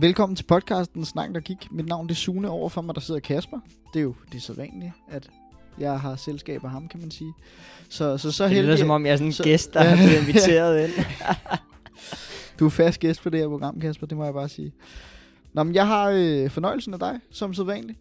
[0.00, 1.68] Velkommen til podcasten Snak der gik.
[1.72, 3.58] Mit navn er Sune, overfor mig der sidder Kasper.
[3.94, 5.30] Det er jo det så vanlige, at
[5.78, 7.32] jeg har selskab af ham, kan man sige.
[7.88, 9.96] Så, så, så Det lyder som om, jeg er sådan en så- gæst, der har
[9.96, 10.92] blevet inviteret ind.
[12.58, 14.72] Du er fast gæst på det her program, Kasper, det må jeg bare sige.
[15.52, 17.98] Nå, men jeg har øh, fornøjelsen af dig, som så vanligt.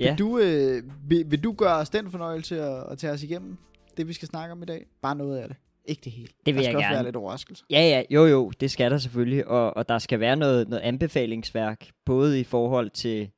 [0.00, 0.10] Ja.
[0.10, 3.56] Vil, du, øh, vil, vil du gøre os den fornøjelse at, at tage os igennem
[3.96, 4.86] det, vi skal snakke om i dag?
[5.02, 5.56] Bare noget af det.
[5.84, 6.28] Ikke det hele.
[6.46, 6.94] Det vil der jeg skal også gerne.
[6.94, 7.64] være lidt overraskelse.
[7.70, 9.46] Ja, ja, jo, jo, det skal der selvfølgelig.
[9.46, 13.30] Og, og der skal være noget, noget anbefalingsværk, både i forhold til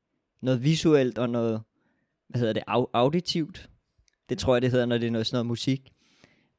[0.43, 1.63] noget visuelt og noget,
[2.29, 3.71] hvad hedder det, au- auditivt.
[4.29, 5.93] Det tror jeg, det hedder, når det er noget sådan noget musik.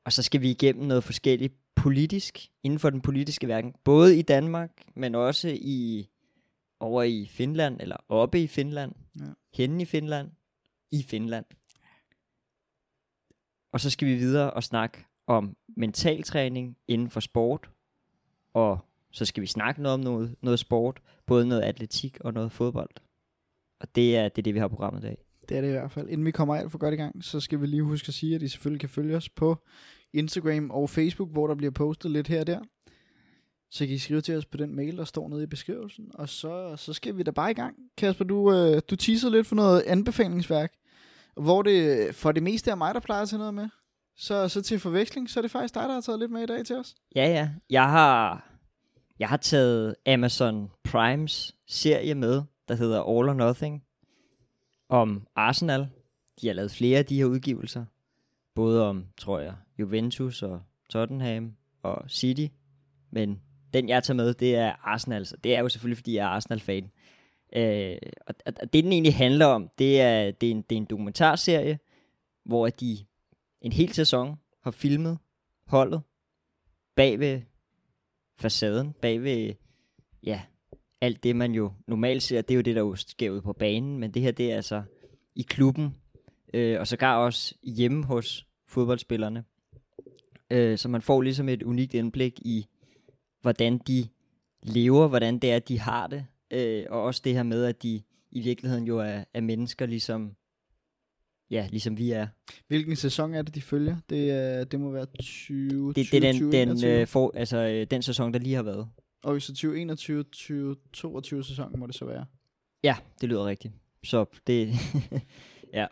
[0.06, 3.74] Og så skal vi igennem noget forskelligt politisk, inden for den politiske verden.
[3.84, 6.08] Både i Danmark, men også i
[6.80, 9.26] over i Finland, eller oppe i Finland, Ja.
[9.54, 10.32] henne i Finland,
[10.92, 11.46] i Finland.
[13.74, 17.70] Og så skal vi videre og snakke om mentaltræning inden for sport,
[18.54, 18.80] og
[19.12, 22.90] så skal vi snakke noget om noget, noget sport, både noget atletik og noget fodbold.
[23.80, 25.18] Og det er det, er det vi har programmet i dag.
[25.50, 26.10] Det er det i hvert fald.
[26.10, 28.36] Inden vi kommer alt for godt i gang, så skal vi lige huske at sige,
[28.36, 29.58] at I selvfølgelig kan følge os på
[30.14, 32.60] Instagram og Facebook, hvor der bliver postet lidt her og der.
[33.70, 36.12] Så kan I skrive til os på den mail, der står nede i beskrivelsen.
[36.14, 37.76] Og så, så skal vi da bare i gang.
[37.98, 40.74] Kasper, du, øh, du teasede lidt for noget anbefalingsværk.
[41.42, 43.70] Hvor det for det meste er mig, der plejer at tage noget med.
[44.18, 46.46] Så, så til forveksling, så er det faktisk dig, der har taget lidt med i
[46.46, 46.96] dag til os.
[47.16, 47.50] Ja, ja.
[47.70, 48.48] Jeg har,
[49.20, 53.84] jeg har taget Amazon Primes serie med, der hedder All or Nothing,
[54.90, 55.88] om Arsenal.
[56.42, 57.86] De har lavet flere af de her udgivelser.
[58.56, 62.46] Både om, tror jeg, Juventus og Tottenham og City.
[63.12, 63.42] Men
[63.74, 65.26] den, jeg tager med, det er Arsenal.
[65.26, 66.92] Så det er jo selvfølgelig, fordi jeg er Arsenal-fan.
[67.56, 70.78] Øh, og, og det, den egentlig handler om, det er, det er, en, det er
[70.78, 71.80] en dokumentarserie,
[72.46, 72.98] hvor de
[73.68, 75.18] en hel sæson har filmet
[75.66, 76.02] holdet
[76.96, 77.42] bag ved
[78.40, 79.54] facaden, bag ved,
[80.24, 80.42] ja,
[81.02, 83.54] alt det, man jo normalt ser, det er jo det, der jo sker ud på
[83.54, 84.84] banen, men det her, det er altså
[85.36, 85.96] i klubben,
[86.54, 89.44] øh, og sågar også hjemme hos fodboldspillerne.
[90.52, 92.68] Øh, så man får ligesom et unikt indblik i,
[93.42, 94.08] hvordan de
[94.64, 98.02] lever, hvordan det er, de har det, øh, og også det her med, at de
[98.32, 100.36] i virkeligheden jo er, er mennesker, ligesom,
[101.52, 102.28] ja, ligesom vi er.
[102.68, 103.98] Hvilken sæson er det, de følger?
[104.10, 107.02] Det, er, det må være 20, Det, det er den, 20, den, 21.
[107.02, 108.88] øh, for, altså, øh, den sæson, der lige har været.
[109.24, 112.26] Og så 2021, 2022 sæson må det så være.
[112.84, 113.74] Ja, det lyder rigtigt.
[114.04, 114.74] Så det,
[115.74, 115.86] ja.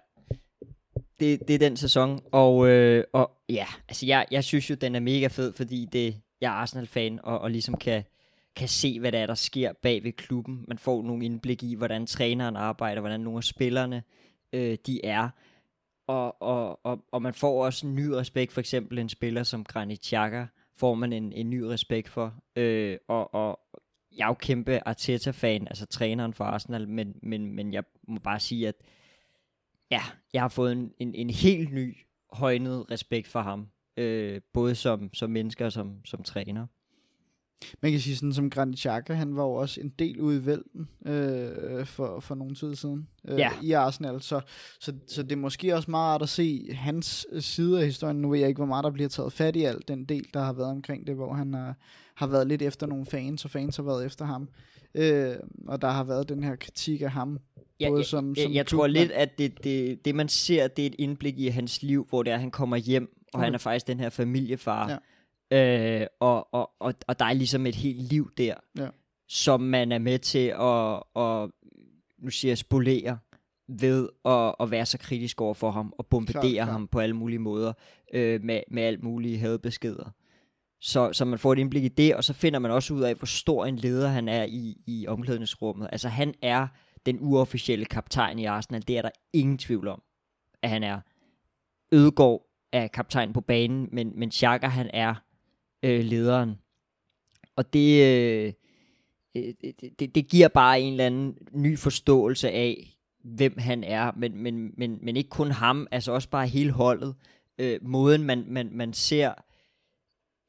[1.19, 4.95] Det, det er den sæson, og, øh, og ja, altså jeg, jeg synes jo, den
[4.95, 8.03] er mega fed, fordi det, jeg er Arsenal-fan, og, og ligesom kan,
[8.55, 10.66] kan se, hvad der er, der sker bag ved klubben.
[10.67, 14.03] Man får nogle indblik i, hvordan træneren arbejder, hvordan nogle af spillerne,
[14.55, 15.29] øh, de er.
[16.07, 19.63] Og, og, og, og man får også en ny respekt, for eksempel en spiller som
[19.63, 20.45] Granit Xhaka,
[20.75, 22.33] får man en, en ny respekt for.
[22.55, 23.59] Øh, og, og
[24.17, 28.39] jeg er jo kæmpe Arteta-fan, altså træneren for Arsenal, men, men, men jeg må bare
[28.39, 28.75] sige, at
[29.91, 30.01] ja,
[30.33, 31.97] jeg har fået en, en, en helt ny,
[32.31, 33.67] højnet respekt for ham.
[33.97, 36.67] Øh, både som, som mennesker og som, som træner.
[37.81, 40.45] Man kan sige sådan som Granit Xhaka, han var jo også en del ude i
[40.45, 43.49] vælten øh, for, for nogle tid siden øh, Ja.
[43.63, 44.21] i Arsenal.
[44.21, 44.41] Så,
[44.79, 48.17] så, så det er måske også meget rart at se hans side af historien.
[48.17, 50.39] Nu ved jeg ikke, hvor meget der bliver taget fat i alt den del, der
[50.43, 51.75] har været omkring det, hvor han har,
[52.16, 54.49] har været lidt efter nogle fans, og fans har været efter ham.
[54.95, 55.35] Øh,
[55.67, 57.39] og der har været den her kritik af ham.
[57.79, 60.67] Jeg, Både jeg, som- jeg, som jeg tror lidt, at det, det, det man ser,
[60.67, 63.39] det er et indblik i hans liv, hvor det er, at han kommer hjem, og
[63.39, 63.45] Okay.
[63.45, 64.89] han er faktisk den her familiefar.
[64.89, 64.97] Ja.
[65.51, 68.88] Øh, og, og, og, og der er ligesom et helt liv der, Ja.
[69.28, 71.50] som man er med til at, at
[72.19, 73.17] nu siger jeg, spolere
[73.67, 77.39] ved at, at være så kritisk over for ham, og bombardere ham på alle mulige
[77.39, 77.73] måder,
[78.13, 80.09] øh, med, med alt mulige hadbeskeder.
[80.81, 83.16] Så, så man får et indblik i det, og så finder man også ud af,
[83.16, 85.89] hvor stor en leder han er i, i omklædningsrummet.
[85.91, 86.67] Altså han er
[87.05, 90.02] den uofficielle kaptajn i Arsenal, det er der ingen tvivl om,
[90.61, 90.99] at han er.
[91.91, 92.41] Ødegaard
[92.73, 95.16] er kaptajn på banen, men, men Xhaka han er
[95.85, 96.55] øh, lederen.
[97.55, 98.53] Og det, øh,
[99.35, 102.91] øh det, det, det giver bare en eller anden ny forståelse af,
[103.23, 107.16] hvem han er, men, men, men, men ikke kun ham, altså også bare hele holdet.
[107.58, 109.34] Øh, måden man, man, man ser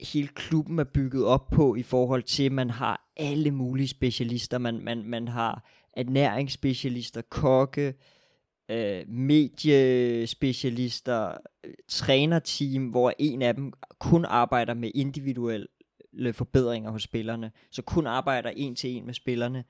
[0.00, 4.58] hele klubben er bygget op på i forhold til, at man har alle mulige specialister.
[4.58, 7.94] Man, man, man har ernæringsspecialister, kokke,
[8.68, 15.66] øh, mediespecialister, øh, trænerteam, hvor en af dem kun arbejder med individuelle
[16.32, 19.64] forbedringer hos spillerne, så kun arbejder en til en med spillerne.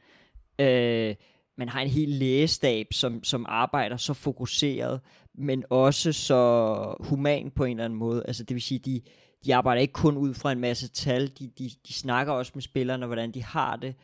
[0.59, 1.15] Øh,
[1.59, 5.01] man har en hel lægestab, som, som arbejder så fokuseret,
[5.35, 8.25] men også så human på en eller anden måde.
[8.27, 9.01] Altså det vil sige, de,
[9.45, 12.63] de arbejder ikke kun ud fra en masse tal, de, de, de snakker også med
[12.63, 13.95] spillerne, hvordan de har det,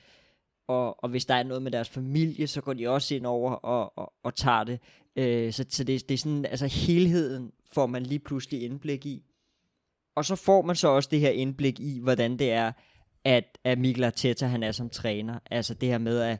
[0.72, 3.52] og, og hvis der er noget med deres familie, så går de også ind over
[3.52, 4.80] og, og, og tager det.
[5.16, 9.22] Øh, så så det, det er sådan, altså helheden får man lige pludselig indblik i.
[10.14, 12.72] Og så får man så også det her indblik i, hvordan det er,
[13.24, 15.38] at, at Mikkel Arteta han er som træner.
[15.50, 16.38] Altså det her med, at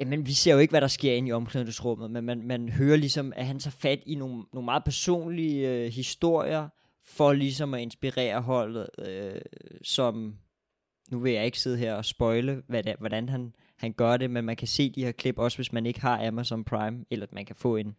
[0.00, 2.96] Jamen, vi ser jo ikke, hvad der sker inde i omklædningsrummet, men man, man hører
[2.96, 6.68] ligesom, at han tager fat i nogle, nogle meget personlige øh, historier,
[7.04, 9.40] for ligesom at inspirere holdet, øh,
[9.82, 10.34] som,
[11.12, 14.30] nu vil jeg ikke sidde her og spoile, hvad det, hvordan han, han gør det,
[14.30, 17.26] men man kan se de her klip, også hvis man ikke har Amazon Prime, eller
[17.26, 17.94] at man kan få en,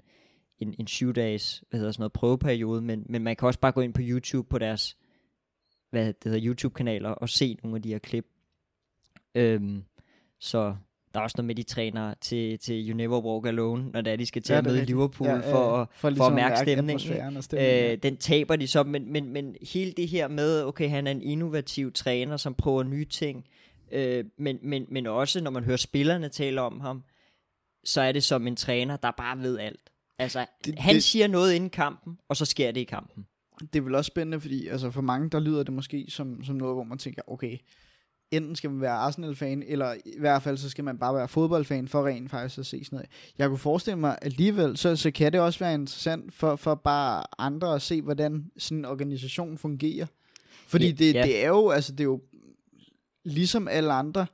[0.60, 3.72] en, en 7 dages, hvad hedder sådan noget, prøveperiode, men, men man kan også bare
[3.72, 4.98] gå ind på YouTube på deres,
[5.90, 8.26] hvad det hedder, YouTube-kanaler, og se nogle af de her klip.
[9.36, 9.84] Øhm,
[10.40, 10.76] så
[11.14, 14.14] der er også noget med, de træner til, til You Never Walk Alone, når det
[14.14, 14.86] er, de skal til Ja, at møde.
[14.86, 17.42] Liverpool Ja, ja, for, at- For for ligesom at at mærke stemningen.
[17.42, 17.92] stemningen.
[17.92, 21.12] Øh, den taber de så, men, men, men hele det her med, okay, han er
[21.12, 23.46] en innovativ træner, som prøver nye ting,
[23.92, 27.04] øh, men, men, men også, når man hører spillerne tale om ham,
[27.84, 29.90] så er det som en træner, der bare ved alt.
[30.20, 33.26] Altså, det, han det- siger noget inden kampen, og så sker det i kampen.
[33.74, 36.56] det er vel også spændende, fordi altså for mange, der lyder det måske som, som
[36.56, 37.58] noget, hvor man tænker, okay,
[38.38, 41.88] enten skal man være Arsenal-fan, eller i hvert fald så skal man bare være fodboldfan
[41.88, 43.10] for rent faktisk at se sådan noget.
[43.38, 47.24] Jeg kunne forestille mig alligevel, så, så kan det også være interessant for, for bare
[47.38, 50.06] andre at se, hvordan sådan en organisation fungerer.
[50.68, 51.24] Fordi Ja, det, ja.
[51.24, 52.22] det er jo, altså det er jo
[53.24, 54.26] ligesom alle andre,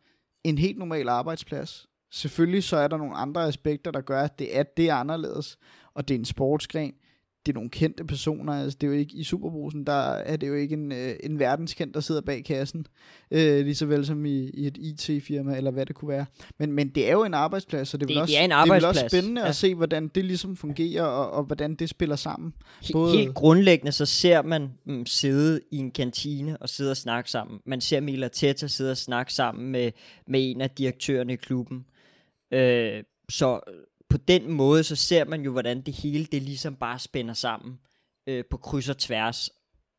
[0.43, 1.87] en helt normal arbejdsplads.
[2.11, 5.57] Selvfølgelig så er der nogle andre aspekter, der gør, at det er, det er anderledes,
[5.93, 6.93] og det er en sportsgren
[7.49, 10.47] det er nogle kendte personer, altså det er jo ikke i Superbrusen, der er det
[10.47, 12.85] jo ikke en, øh, en verdenskendt, der sidder bag kassen,
[13.31, 16.25] øh, lige så vel som i, i et IT-firma, eller hvad det kunne være.
[16.57, 18.49] Men, men det er jo en arbejdsplads, så det er, Det- også, det er en
[18.49, 19.47] det er også arbejdsplads, spændende ja.
[19.47, 22.53] at se, hvordan det ligesom fungerer, og, og hvordan det spiller sammen.
[22.91, 27.31] Både- Helt grundlæggende, så ser man dem sidde i en kantine og sidde og snakke
[27.31, 27.59] sammen.
[27.65, 29.91] Man ser Mikkel Arteta sidde og snakke sammen med,
[30.27, 31.85] med en af direktørerne i klubben.
[32.53, 33.59] Øh, så
[34.09, 37.79] på den måde, så ser man jo, hvordan det hele, det ligesom bare spænder sammen
[38.27, 39.49] øh, på kryds og tværs.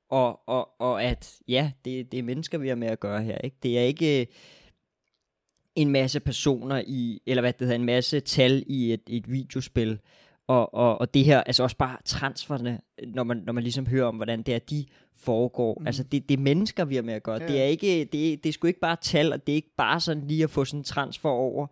[0.08, 3.38] Og, og, og at, ja, det, det er mennesker, vi har med at gøre her.
[3.38, 3.56] Ikke?
[3.62, 4.26] Det er ikke øh,
[5.74, 9.98] en masse personer i, eller hvad det hedder, en masse tal i et, et videospil.
[10.46, 14.06] Og, og, og det her, altså også bare transferne, når man, når man ligesom hører
[14.06, 15.78] om, hvordan det er, de foregår.
[15.80, 15.86] Mm.
[15.86, 17.40] Altså det, det er mennesker, vi har med at gøre.
[17.42, 17.48] Ja.
[17.48, 20.00] Det er ikke, det, det er sgu ikke bare tal, og det er ikke bare
[20.00, 21.66] sådan lige at få sådan en transfer over.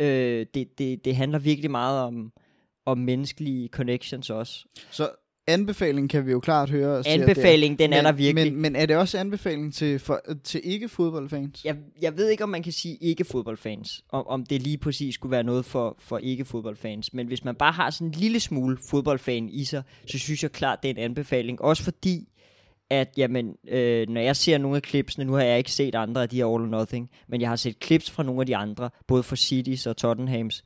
[0.00, 2.32] Øh, det, det, det handler virkelig meget om,
[2.86, 4.64] om menneskelige connections også.
[4.90, 5.10] Så
[5.46, 6.98] anbefaling kan vi jo klart høre.
[6.98, 8.52] er- Anbefaling, den er men, der virkelig.
[8.52, 11.64] Men, men er det også anbefaling til, for, til ikke-fodboldfans?
[11.64, 15.30] jeg, jeg ved ikke, om man kan sige ikke-fodboldfans, om, om det lige præcis skulle
[15.30, 19.48] være noget for, for ikke-fodboldfans, men hvis man bare har sådan en lille smule fodboldfan
[19.48, 21.62] i sig, så synes jeg klart, det er en anbefaling.
[21.62, 22.28] Også fordi,
[22.90, 26.22] at jamen, øh, når jeg ser nogle af klipsene, nu har jeg ikke set andre
[26.22, 28.56] af de her All or Nothing, men jeg har set clips fra nogle af de
[28.56, 30.64] andre, både fra Cities og Tottenhams,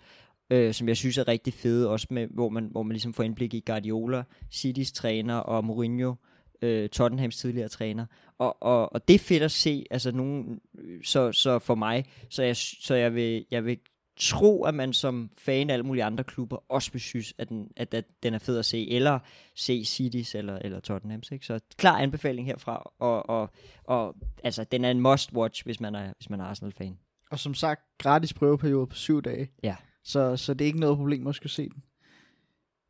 [0.50, 3.22] øh, som jeg synes er rigtig fede, også med, hvor, man, hvor man ligesom får
[3.22, 6.14] indblik i Guardiola, Cities træner og Mourinho,
[6.62, 8.06] øh, Tottenhams tidligere træner.
[8.38, 10.60] Og, og, og det er fedt at se, altså nogen,
[11.04, 13.78] så, så for mig, så jeg, så jeg vil, jeg vil
[14.16, 17.68] tro, at man som fan af alle mulige andre klubber også vil synes, at den,
[17.76, 19.18] at, at den er fed at se, eller
[19.56, 21.30] se Cities eller, eller Tottenhams.
[21.30, 21.46] Ikke?
[21.46, 23.50] Så klar anbefaling herfra, og, og,
[23.84, 26.98] og altså, den er en must-watch, hvis man er, hvis man er Arsenal-fan.
[27.30, 29.50] Og som sagt, gratis prøveperiode på syv dage.
[29.62, 29.76] Ja.
[30.04, 31.82] Så, så det er ikke noget problem at skulle se den.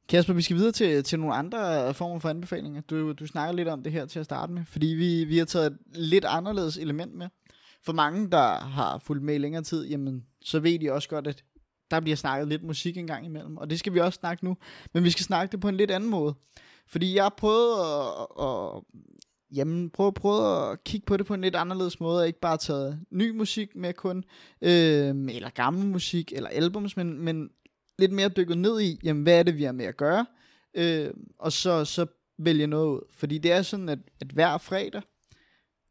[0.08, 2.80] Kasper, vi skal videre til, til nogle andre former for anbefalinger.
[2.80, 5.44] Du, du snakker lidt om det her til at starte med, fordi vi, vi har
[5.44, 7.28] taget et lidt anderledes element med.
[7.82, 11.26] For mange, der har fulgt med i længere tid, jamen, så ved de også godt,
[11.26, 11.44] at
[11.90, 13.56] der bliver snakket lidt musik en gang imellem.
[13.56, 14.56] Og det skal vi også snakke nu.
[14.94, 16.34] Men vi skal snakke det på en lidt anden måde.
[16.86, 18.82] Fordi jeg har prøvet at, at
[19.54, 22.56] Jamen, prøv, prøv at kigge på det på en lidt anderledes måde, og ikke bare
[22.56, 24.24] taget ny musik med kun,
[24.62, 27.50] øh, eller gammel musik, eller albums, men, men
[27.98, 30.26] lidt mere dykket ned i, jamen, hvad er det, vi har med at gøre,
[30.74, 32.06] øh, og så, så
[32.38, 33.00] vælge noget ud.
[33.12, 35.02] Fordi det er sådan, at, at hver fredag,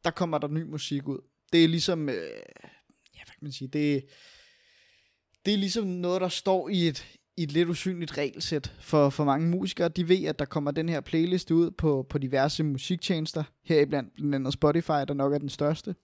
[0.03, 1.19] der kommer der ny musik ud.
[1.53, 2.15] Det er ligesom, øh,
[3.15, 4.05] ja, hvad kan man sige, det,
[5.45, 7.05] det er ligesom noget, der står i et,
[7.37, 9.89] i et lidt usynligt regelsæt for, for mange musikere.
[9.89, 14.35] De ved, at der kommer den her playlist ud på, på diverse musiktjenester, heriblandt blandt
[14.35, 15.95] andet Spotify, der nok er den største.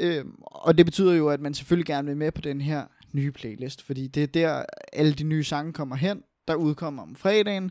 [0.00, 3.32] Øhm, og det betyder jo, at man selvfølgelig gerne vil med på den her nye
[3.32, 7.70] playlist, fordi det er der, alle de nye sange kommer hen, der udkommer om fredagen,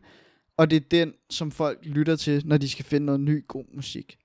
[0.57, 3.65] og det er den, som folk lytter til, når de skal finde noget ny god
[3.73, 4.17] musik.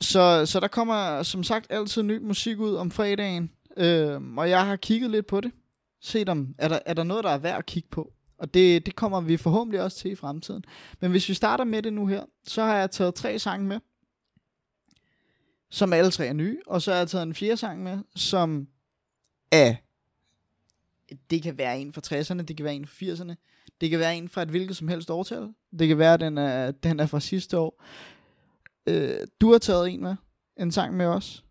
[0.00, 4.66] Så, så der kommer som sagt altid ny musik ud om fredagen, øhm, og jeg
[4.66, 5.52] har kigget lidt på det,
[6.00, 8.12] set om, er der, er der noget, der er værd at kigge på?
[8.38, 10.64] Og det, det kommer vi forhåbentlig også til i fremtiden.
[11.00, 13.80] Men hvis vi starter med det nu her, så har jeg taget tre sange med.
[15.70, 16.58] som alle tre er nye.
[16.66, 18.68] Og så har jeg taget en fjerde sang med, som
[19.52, 19.74] er...
[21.30, 23.34] Det kan være en fra 60'erne, det kan være en fra 80'erne,
[23.80, 25.54] det kan være en fra et hvilket som helst årtal.
[25.78, 27.84] Det kan være, at den er, den er fra sidste år.
[28.86, 30.16] Øh, du har taget en med,
[30.56, 31.44] en sang med os.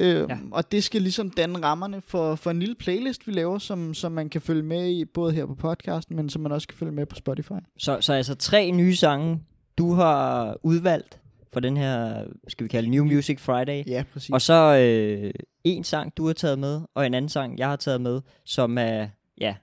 [0.00, 0.38] Øh, ja.
[0.50, 4.12] Og det skal ligesom danne rammerne for, for en lille playlist, vi laver, som, som
[4.12, 6.92] man kan følge med i, både her på podcasten, men som man også kan følge
[6.92, 7.52] med på Spotify.
[7.78, 9.40] Så, så altså tre nye sange,
[9.78, 11.20] du har udvalgt
[11.52, 13.84] for den her, skal vi kalde New Music Friday.
[13.86, 14.30] Ja, præcis.
[14.30, 15.30] Og så øh,
[15.64, 18.78] en sang, du har taget med, og en anden sang, jeg har taget med, som
[18.78, 19.08] er,
[19.40, 19.54] ja,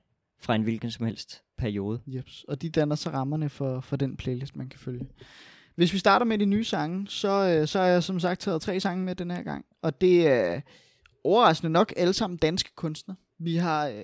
[0.42, 2.00] fra en hvilken som helst periode.
[2.08, 2.46] Jeps.
[2.48, 5.06] Og de danner så rammerne for, for den playlist, man kan følge.
[5.76, 8.62] Hvis vi starter med de nye sange, så, øh, så har jeg som sagt taget
[8.62, 9.66] tre sange med den her gang.
[9.82, 10.62] Og det er
[11.24, 13.18] overraskende nok alle sammen danske kunstnere.
[13.40, 14.04] Vi har øh,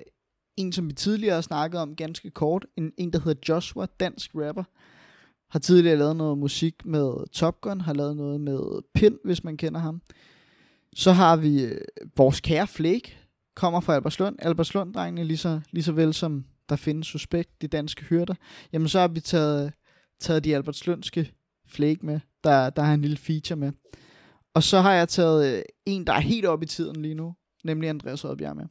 [0.57, 2.65] en, som vi tidligere har snakket om ganske kort.
[2.77, 4.63] En, en der hedder Joshua, dansk rapper.
[5.51, 9.57] Har tidligere lavet noget musik med Top Gun, har lavet noget med Pind, hvis man
[9.57, 10.01] kender ham.
[10.95, 11.81] Så har vi øh,
[12.17, 13.17] vores kære Flake,
[13.55, 14.35] kommer fra Albertslund.
[14.39, 18.35] Albertslund-drengene, lige så, lige så vel som der findes suspekt, de danske hyrder.
[18.73, 19.73] Jamen så har vi taget,
[20.19, 21.31] taget de Albertslundske
[21.67, 22.19] Flake med.
[22.43, 23.71] Der, der har en lille feature med.
[24.53, 27.35] Og så har jeg taget øh, en, der er helt oppe i tiden lige nu,
[27.63, 28.65] nemlig Andreas Oddbjerg med.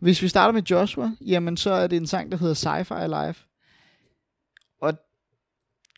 [0.00, 3.46] Hvis vi starter med Joshua, jamen så er det en sang, der hedder Sci-Fi Life.
[4.80, 4.94] Og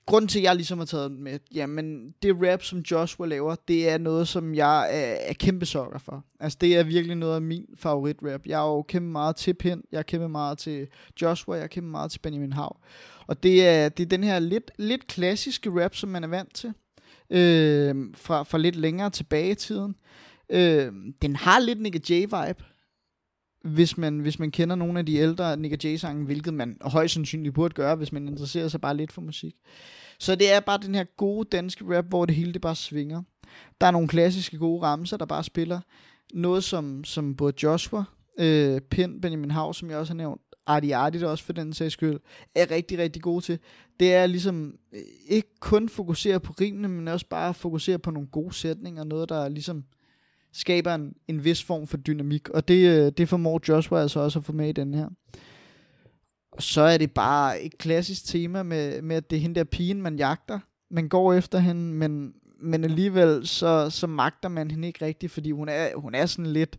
[0.06, 3.54] grunden til, at jeg ligesom har taget den med, jamen det rap, som Joshua laver,
[3.68, 6.24] det er noget, som jeg er, er kæmpe sokker for.
[6.40, 8.46] Altså det er virkelig noget af min favorit rap.
[8.46, 10.86] Jeg er jo kæmpe meget til Pind, jeg er kæmpe meget til
[11.22, 12.76] Joshua, jeg er kæmpe meget til Benjamin Hav.
[13.26, 16.54] Og det er, det er den her lidt, lidt klassiske rap, som man er vant
[16.54, 16.72] til,
[17.30, 19.94] øh, fra, fra lidt længere tilbage i tiden.
[20.50, 20.92] Øh,
[21.22, 22.64] den har lidt Nick J-vibe,
[23.64, 27.54] hvis man, hvis man kender nogle af de ældre Nick J-sange, hvilket man højst sandsynligt
[27.54, 29.54] burde gøre, hvis man interesserer sig bare lidt for musik.
[30.18, 33.22] Så det er bare den her gode danske rap, hvor det hele det bare svinger.
[33.80, 35.80] Der er nogle klassiske gode ramser, der bare spiller.
[36.34, 38.04] Noget som, som både Joshua,
[38.38, 41.72] øh, Pind, Benjamin Hav, som jeg også har nævnt, Arti Arti, der også for den
[41.72, 42.20] sags skyld,
[42.54, 43.58] er rigtig, rigtig gode til.
[44.00, 48.28] Det er ligesom øh, ikke kun fokusere på rimene, men også bare fokusere på nogle
[48.28, 49.84] gode sætninger, noget der ligesom
[50.52, 54.38] skaber en, en vis form for dynamik, og det, øh, det formår Joshua altså også
[54.38, 55.08] at få med i den her.
[56.52, 59.64] Og så er det bare et klassisk tema med, med at det er hende der
[59.64, 60.58] pigen, man jagter.
[60.90, 65.50] Man går efter hende, men, men alligevel så, så magter man hende ikke rigtigt, fordi
[65.50, 66.78] hun er, hun er sådan lidt...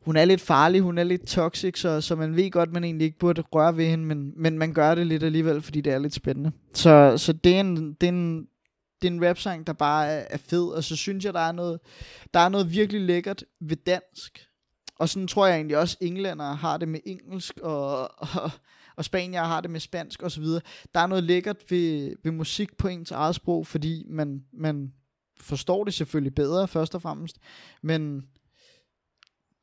[0.00, 3.04] Hun er lidt farlig, hun er lidt toxic, så, så man ved godt, man egentlig
[3.04, 5.98] ikke burde røre ved hende, men, men man gør det lidt alligevel, fordi det er
[5.98, 6.52] lidt spændende.
[6.74, 8.46] Så, så det, er en, det, er en,
[9.02, 11.52] det er en rapsang, der bare er, er fed, og så synes jeg, der er
[11.52, 11.80] noget,
[12.34, 14.46] der er noget virkelig lækkert ved dansk.
[14.98, 18.50] Og sådan tror jeg egentlig også, englænder har det med engelsk, og, og,
[18.96, 20.44] og spanier har det med spansk osv.
[20.94, 24.92] Der er noget lækkert ved, ved musik på ens eget sprog, fordi man, man
[25.40, 27.38] forstår det selvfølgelig bedre, først og fremmest,
[27.82, 28.22] men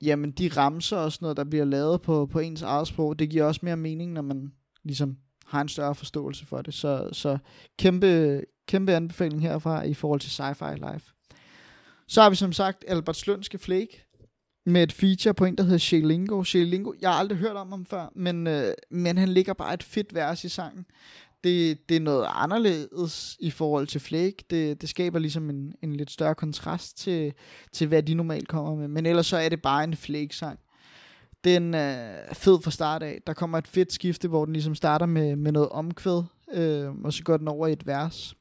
[0.01, 3.29] jamen de ramser og sådan noget, der bliver lavet på, på ens eget sprog, det
[3.29, 6.73] giver også mere mening, når man ligesom har en større forståelse for det.
[6.73, 7.37] Så, så
[7.79, 11.13] kæmpe, kæmpe anbefaling herfra i forhold til Sci-Fi Life.
[12.07, 14.05] Så har vi som sagt Albert Slundske Flake
[14.65, 16.43] med et feature på en, der hedder Shelingo.
[16.43, 19.83] Shelingo, jeg har aldrig hørt om ham før, men, øh, men han ligger bare et
[19.83, 20.85] fedt vers i sangen.
[21.43, 24.43] Det, det er noget anderledes i forhold til Flake.
[24.49, 27.33] Det, det skaber ligesom en, en lidt større kontrast til,
[27.71, 28.87] til, hvad de normalt kommer med.
[28.87, 30.59] Men ellers så er det bare en Flake-sang.
[31.43, 33.21] Den er fed fra start af.
[33.27, 37.13] Der kommer et fedt skifte, hvor den ligesom starter med, med noget omkvæd, øh, og
[37.13, 38.35] så går den over i et vers.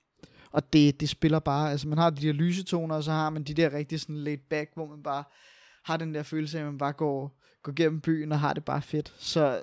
[0.52, 3.42] Og det, det spiller bare, altså man har de der lysetoner, og så har man
[3.42, 5.24] de der rigtig sådan laid back, hvor man bare
[5.84, 8.64] har den der følelse af, at man bare går, går gennem byen og har det
[8.64, 9.14] bare fedt.
[9.18, 9.62] Så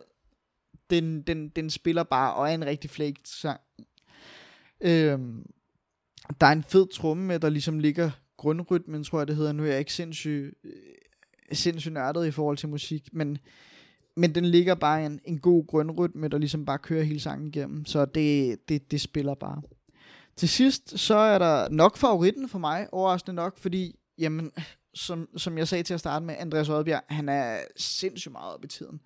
[0.90, 3.60] den, den, den spiller bare, og er en rigtig flægt sang.
[4.82, 5.46] Øhm,
[6.42, 9.52] der er en fed tromme med, der ligesom ligger grundrytmen, tror jeg det hedder.
[9.52, 10.72] Nu er jeg ikke sindssygt, øh,
[11.52, 13.38] sindssyg nørdet i forhold til musik, men,
[14.16, 17.86] men den ligger bare en, en god grundrytme, der ligesom bare kører hele sangen igennem.
[17.86, 19.62] Så det, det, det spiller bare.
[20.40, 24.52] Til sidst, så er der nok favoritten for mig, overraskende nok, fordi, jamen,
[24.94, 28.64] som, som jeg sagde til at starte med, Andreas Odbjerg, han er sindssygt meget op
[28.64, 29.00] i tiden.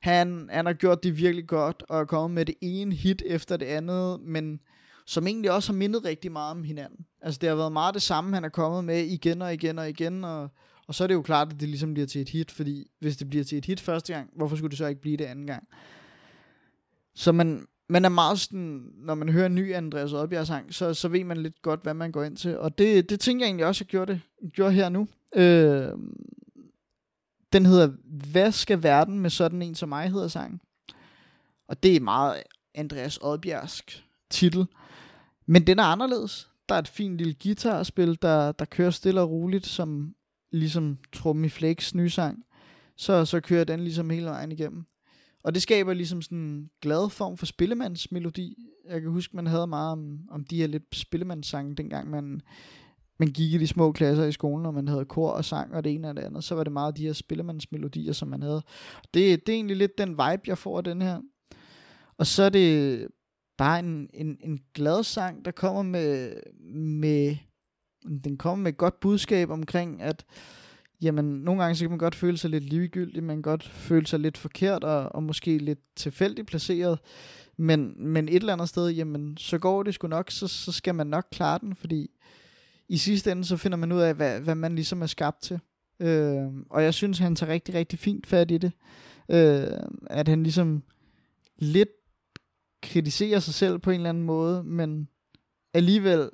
[0.00, 3.56] Han, han har gjort det virkelig godt, og er kommet med det ene hit efter
[3.56, 4.60] det andet, men
[5.06, 7.06] som egentlig også har mindet rigtig meget om hinanden.
[7.22, 9.88] Altså det har været meget det samme, han er kommet med igen og igen og
[9.88, 10.48] igen, og,
[10.86, 13.16] og så er det jo klart, at det ligesom bliver til et hit, fordi hvis
[13.16, 15.46] det bliver til et hit første gang, hvorfor skulle det så ikke blive det anden
[15.46, 15.68] gang?
[17.14, 20.94] Så man, man er meget sådan, når man hører en ny Andreas Oddbjerg sang, så,
[20.94, 22.58] så ved man lidt godt, hvad man går ind til.
[22.58, 25.08] Og det, det tænker jeg egentlig også, jeg gjorde, det, gjorde her nu.
[25.36, 25.88] Øh,
[27.52, 27.88] den hedder,
[28.32, 30.60] Hvad skal verden med sådan en som mig, hedder sangen.
[31.68, 32.42] Og det er meget
[32.74, 34.66] Andreas Oddbjergsk titel.
[35.46, 36.50] Men den er anderledes.
[36.68, 40.14] der er et fint lille guitarspil, der, der kører stille og roligt, som
[40.52, 42.44] ligesom Trummi Flakes nye sang.
[42.96, 44.86] Så, så kører den ligesom hele vejen igennem.
[45.42, 48.66] Og det skaber ligesom sådan en glad form for spillemandsmelodi.
[48.88, 52.40] Jeg kan huske, man havde meget om, om de her lidt spillemandssange, dengang man,
[53.18, 55.84] man gik i de små klasser i skolen, og man havde kor og sang og
[55.84, 56.44] det ene og det andet.
[56.44, 58.62] Så var det meget de her spillemandsmelodier, som man havde.
[59.14, 61.20] Det, det er egentlig lidt den vibe, jeg får af den her.
[62.18, 63.08] Og så er det
[63.58, 66.32] bare en, en, en glad sang, der kommer med,
[66.74, 67.36] med
[68.24, 70.24] den kommer med et godt budskab omkring, at
[71.02, 74.06] jamen, nogle gange så kan man godt føle sig lidt ligegyldig, man kan godt føle
[74.06, 76.98] sig lidt forkert og, og måske lidt tilfældigt placeret,
[77.56, 80.94] men, men et eller andet sted, jamen, så går det sgu nok, så, så skal
[80.94, 82.10] man nok klare den, fordi
[82.88, 85.60] i sidste ende, så finder man ud af, hvad, hvad man ligesom er skabt til.
[86.00, 88.72] Øh, og jeg synes, han tager rigtig, rigtig fint fat i det.
[89.28, 89.66] Øh,
[90.06, 90.82] at han ligesom
[91.58, 91.88] lidt
[92.82, 95.08] kritiserer sig selv på en eller anden måde, men
[95.74, 96.30] alligevel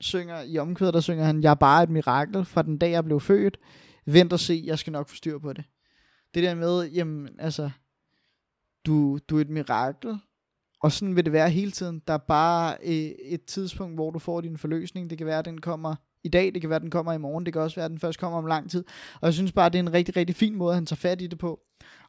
[0.00, 3.04] synger i omkvædet, der synger han, jeg er bare et mirakel fra den dag, jeg
[3.04, 3.58] blev født.
[4.06, 5.64] Vent og se, jeg skal nok få styr på det.
[6.34, 7.70] Det der med, jamen, altså,
[8.86, 10.18] du, du er et mirakel,
[10.80, 12.02] og sådan vil det være hele tiden.
[12.06, 15.10] Der er bare et, et tidspunkt, hvor du får din forløsning.
[15.10, 15.94] Det kan være, at den kommer
[16.24, 17.90] i dag, det kan være, at den kommer i morgen, det kan også være, at
[17.90, 18.84] den først kommer om lang tid.
[19.20, 21.26] Og jeg synes bare, det er en rigtig, rigtig fin måde, han tager fat i
[21.26, 21.60] det på.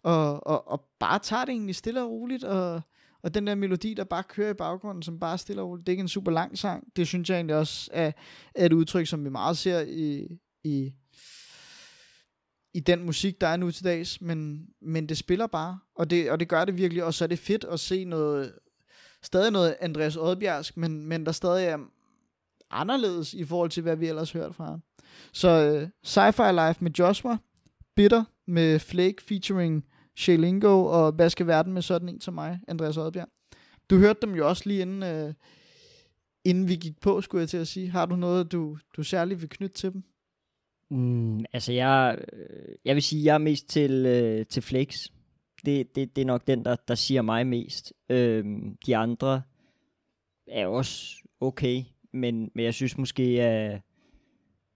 [0.04, 2.82] Og, og, og bare tager det egentlig stille og roligt, og,
[3.24, 5.92] og den der melodi, der bare kører i baggrunden, som bare stille og roligt, det
[5.92, 6.88] er ikke en super lang sang.
[6.96, 8.12] Det synes jeg egentlig også er,
[8.56, 10.28] er et udtryk, som vi meget ser i,
[10.64, 10.94] i,
[12.74, 16.32] i den musik, der er nu til dags, men, men det spiller bare, og det,
[16.32, 18.54] og det gør det virkelig, og så er det fedt at se noget,
[19.22, 21.78] stadig noget Andreas Odbjergsk, men, men der stadig er
[22.72, 24.82] anderledes i forhold til, hvad vi ellers hørt fra ham.
[25.32, 27.38] Så uh, Sci-Fi Life med Joshua,
[27.96, 32.98] Bitter med Flake featuring Shalingo, og hvad skal verden med sådan en som mig, Andreas
[32.98, 33.30] Odbjerg.
[33.90, 35.34] Du hørte dem jo også lige inden, uh,
[36.44, 37.90] inden vi gik på, skulle jeg til at sige.
[37.90, 40.04] Har du noget, du, du særligt vil knytte til dem?
[40.94, 45.08] Mm, altså, jeg, øh, jeg vil sige, jeg er mest til, øh, til Flex.
[45.66, 47.94] Det, det, det er nok den, der, der siger mig mest.
[48.10, 49.42] Øhm, de andre
[50.48, 53.82] er også okay, men, men jeg synes måske, at...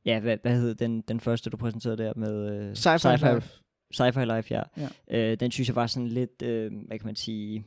[0.05, 2.51] Ja, hvad, hvad hed den, den første, du præsenterede der med...
[2.51, 3.49] Øh, Sci-Fi, Sci-Fi Life.
[3.93, 4.63] Sci-Fi Life, ja.
[4.77, 5.31] ja.
[5.31, 7.65] Øh, den synes jeg var sådan lidt, øh, hvad kan man sige,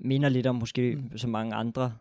[0.00, 1.18] minder lidt om måske mm.
[1.18, 1.94] så mange andre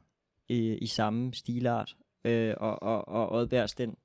[0.49, 1.95] i, i samme stilart.
[2.25, 3.95] Øh, og, og, og Oddbergs, den,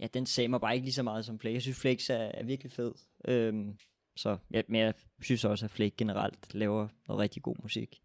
[0.00, 1.54] ja, den sagde mig bare ikke lige så meget som Flake.
[1.54, 2.92] Jeg synes, Flake er, er virkelig fed.
[3.28, 3.76] Øhm,
[4.16, 8.00] så, ja, men jeg synes også, at Flake generelt laver noget rigtig god musik.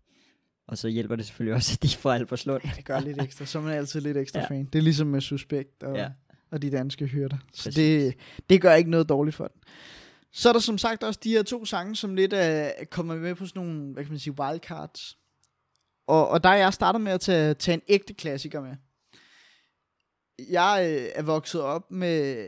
[0.68, 2.62] Og så hjælper det selvfølgelig også, at de får Alberslund.
[2.66, 3.46] Ja, det gør lidt ekstra.
[3.46, 4.48] Så er man altid lidt ekstra ja.
[4.48, 4.66] fan.
[4.66, 6.10] Det er ligesom med Suspekt og, ja.
[6.52, 7.38] og de danske hyrder.
[7.54, 8.16] Så det,
[8.50, 9.62] det gør ikke noget dårligt for den.
[10.32, 13.36] Så er der som sagt også de her to sange, som lidt er kommer med
[13.36, 15.18] på sådan nogle, hvad kan man sige, wildcards.
[16.08, 18.76] Og, og der er jeg startet med at tage, tage en ægte klassiker med
[20.50, 22.48] jeg øh, er vokset op med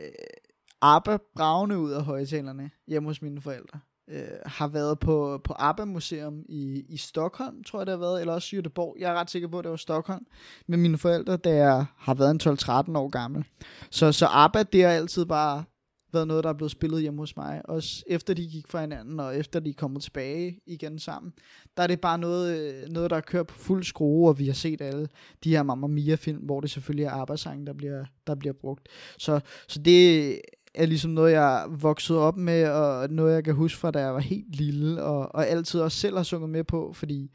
[0.82, 3.80] ABBA bravende ud af højtalerne hjemme hos mine forældre.
[4.10, 8.20] Øh, har været på, på ABBA Museum i, i Stockholm, tror jeg det har været,
[8.20, 9.00] eller også Göteborg.
[9.00, 10.26] Jeg er ret sikker på, at det var Stockholm
[10.66, 13.44] med mine forældre, da jeg har været en 12-13 år gammel.
[13.90, 15.64] Så, så ABBA, det har altid bare
[16.12, 17.62] været noget, der er blevet spillet hjemme hos mig.
[17.64, 21.32] Også efter de gik fra hinanden, og efter de kommer tilbage igen sammen.
[21.76, 24.52] Der er det bare noget, øh, noget der kører på fuld skrue, og vi har
[24.52, 25.08] set alle
[25.44, 28.88] de her Mamma Mia-film, hvor det selvfølgelig er arbejdssangen, der bliver, der bliver brugt.
[29.18, 30.30] Så, så det
[30.74, 34.14] er ligesom noget, jeg voksede op med, og noget, jeg kan huske fra, da jeg
[34.14, 37.30] var helt lille, og, og altid også selv har sunget med på, fordi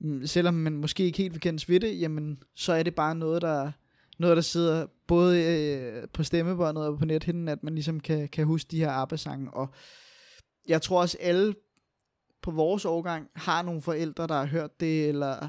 [0.00, 3.14] mm, selvom man måske ikke helt vil kendes ved det, jamen, så er det bare
[3.14, 3.72] noget, der,
[4.18, 8.46] noget, der sidder både øh, på stemmebåndet og på nethinden, at man ligesom kan, kan
[8.46, 9.50] huske de her arbejdssange.
[9.50, 9.68] Og
[10.68, 11.54] jeg tror også, alle
[12.42, 15.48] på vores årgang har nogle forældre, der har hørt det, eller,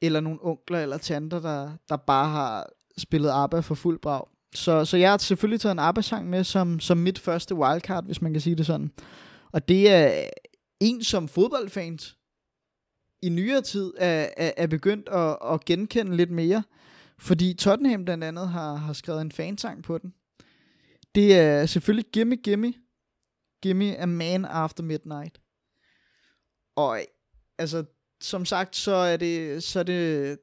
[0.00, 2.66] eller nogle onkler eller tanter, der, der bare har
[2.98, 4.24] spillet ABBA for fuld brag.
[4.54, 8.22] Så, så jeg har selvfølgelig taget en ABBA-sang med som, som mit første wildcard, hvis
[8.22, 8.92] man kan sige det sådan.
[9.52, 10.28] Og det er
[10.80, 12.16] en som fodboldfans
[13.22, 16.62] i nyere tid er, er, er begyndt at, at genkende lidt mere.
[17.18, 20.14] Fordi Tottenham blandt andet har, har skrevet en fansang på den.
[21.14, 22.74] Det er selvfølgelig Gimme Gimme.
[23.62, 25.40] Gimme a Man After Midnight.
[26.76, 27.00] Og
[27.58, 27.84] altså,
[28.20, 30.38] som sagt, så er det, så er det,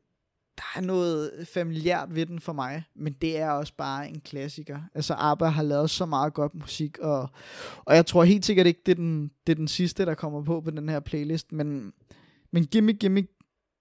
[0.57, 4.79] der er noget familiært ved den for mig, men det er også bare en klassiker.
[4.93, 7.29] Altså ABBA har lavet så meget godt musik, og,
[7.85, 10.43] og jeg tror helt sikkert ikke, det er, den, det er den sidste, der kommer
[10.43, 11.93] på på den her playlist, men,
[12.51, 13.27] men Gimme Gimme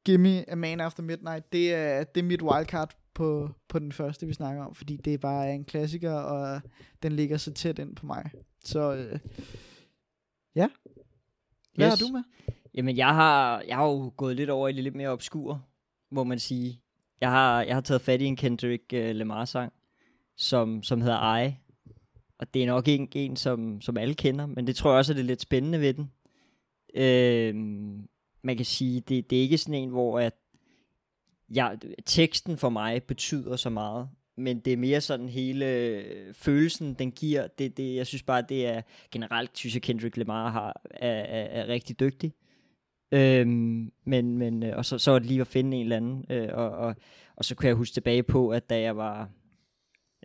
[0.04, 4.26] Gimme A Man After Midnight, det er, det er mit wildcard på, på den første,
[4.26, 6.60] vi snakker om, fordi det bare er en klassiker, og
[7.02, 8.30] den ligger så tæt ind på mig.
[8.64, 9.18] Så øh,
[10.54, 10.68] ja,
[11.74, 12.00] hvad yes.
[12.00, 12.22] har du med?
[12.74, 15.66] Jamen, jeg har, jeg har jo gået lidt over i lidt mere obskur,
[16.10, 16.80] må man sige.
[17.20, 19.72] Jeg har, jeg har taget fat i en Kendrick uh, Lamar-sang,
[20.36, 21.54] som, som hedder I.
[22.38, 25.12] Og det er nok ikke en, som, som alle kender, men det tror jeg også
[25.12, 26.10] er det lidt spændende ved den.
[26.94, 27.54] Øh,
[28.44, 30.35] man kan sige, det, det er ikke sådan en, hvor at
[31.54, 31.70] ja,
[32.07, 37.46] teksten for mig betyder så meget, men det er mere sådan hele følelsen, den giver.
[37.46, 41.62] Det, det, jeg synes bare, det er generelt, synes jeg, Kendrick Lamar har, er, er,
[41.62, 42.33] er rigtig dygtig.
[43.12, 46.24] Øhm, men, men, øh, og så, så var det lige at finde en eller anden,
[46.30, 46.94] øh, og, og,
[47.37, 49.30] og så kunne jeg huske tilbage på, at da jeg var,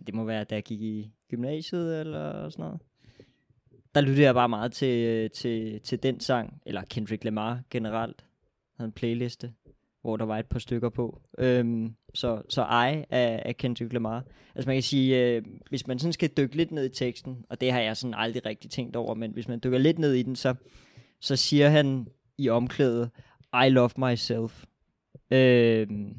[0.07, 2.81] det må være, da jeg gik i gymnasiet eller sådan noget,
[3.95, 8.25] der lyttede jeg bare meget til, til, til den sang, eller Kendrick Lamar generelt,
[8.77, 9.53] havde en playliste,
[10.01, 11.21] hvor der var et par stykker på.
[11.37, 14.23] Øhm, så, så I af, af Kendrick Lamar.
[14.55, 17.61] Altså man kan sige, øh, hvis man sådan skal dykke lidt ned i teksten, og
[17.61, 20.23] det har jeg sådan aldrig rigtig tænkt over, men hvis man dykker lidt ned i
[20.23, 20.55] den, så,
[21.19, 23.09] så siger han i omklædet,
[23.65, 24.65] I love myself.
[25.31, 26.15] Øhm,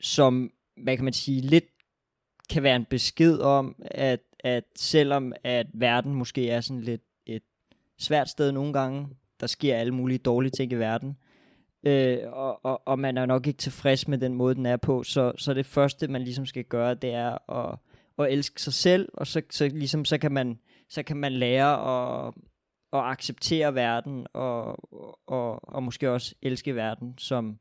[0.00, 1.64] som, hvad kan man sige, lidt
[2.50, 7.42] kan være en besked om, at, at selvom at verden måske er sådan lidt et
[7.98, 9.08] svært sted nogle gange,
[9.40, 11.16] der sker alle mulige dårlige ting i verden,
[11.86, 15.02] øh, og, og, og man er nok ikke tilfreds med den måde, den er på,
[15.02, 17.78] så, så det første, man ligesom skal gøre, det er at,
[18.18, 21.72] at elske sig selv, og så, så, ligesom, så, kan man, så kan man lære
[22.26, 22.34] at,
[22.92, 24.78] at acceptere verden, og,
[25.26, 27.58] og, og måske også elske verden, som,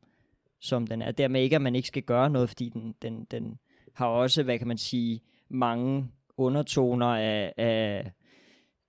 [0.62, 1.12] som den er.
[1.12, 3.60] Dermed ikke, at man ikke skal gøre noget, fordi den, den, den
[3.94, 6.08] har også, hvad kan man sige, mange
[6.42, 8.12] undertoner af, af,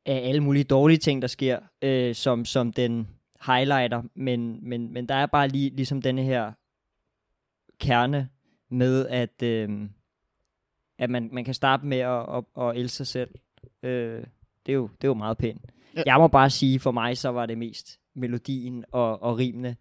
[0.07, 3.09] af alle mulige dårlige ting, der sker, øh, som, som den
[3.47, 6.53] highlighter, men, men, men der er bare lige ligesom denne her
[7.81, 8.29] kerne
[8.71, 9.89] med, at, øh,
[10.99, 13.31] at man, man kan starte med at, at, at elske sig selv.
[13.83, 14.25] Øh,
[14.67, 15.63] det, er jo, det er jo meget pænt.
[15.97, 16.03] Ja.
[16.07, 19.77] Jeg må bare sige, for mig så var det mest melodien og, og rimene,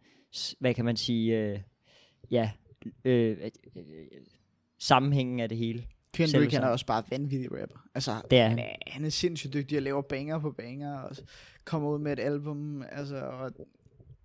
[0.60, 1.60] hvad kan man sige, øh,
[2.32, 2.52] ja,
[3.06, 3.38] øh,
[3.76, 3.82] øh,
[4.80, 5.84] sammenhængen af det hele.
[6.13, 7.88] Kendrick han er også bare vanvittig rapper.
[7.95, 8.60] Altså, det er han.
[8.60, 11.15] Er, han er sindssygt dygtig at lave banger på banger, og
[11.65, 13.52] kommer ud med et album, altså, og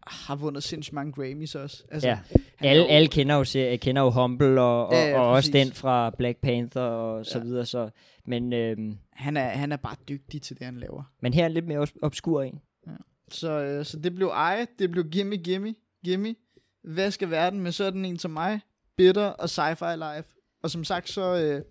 [0.07, 1.85] har vundet sindssygt mange Grammys også.
[1.91, 2.19] Altså, ja.
[2.61, 2.89] Alle, jo...
[2.89, 6.39] alle kender jo, kender jo Humble, og, og, ja, ja, og også den fra Black
[6.39, 7.45] Panther, og så ja.
[7.45, 7.91] videre, så,
[8.25, 8.53] men...
[8.53, 11.03] Øhm, han, er, han er bare dygtig til det, han laver.
[11.21, 12.61] Men her er lidt mere obskur en.
[12.87, 12.93] Ja.
[13.31, 16.35] Så, øh, så det blev ej, det blev Gimme Gimme, Gimme,
[16.83, 18.61] Hvad skal verden med sådan en som mig,
[18.97, 20.29] Bitter og Sci-Fi Life.
[20.63, 21.63] Og som sagt, så, øh,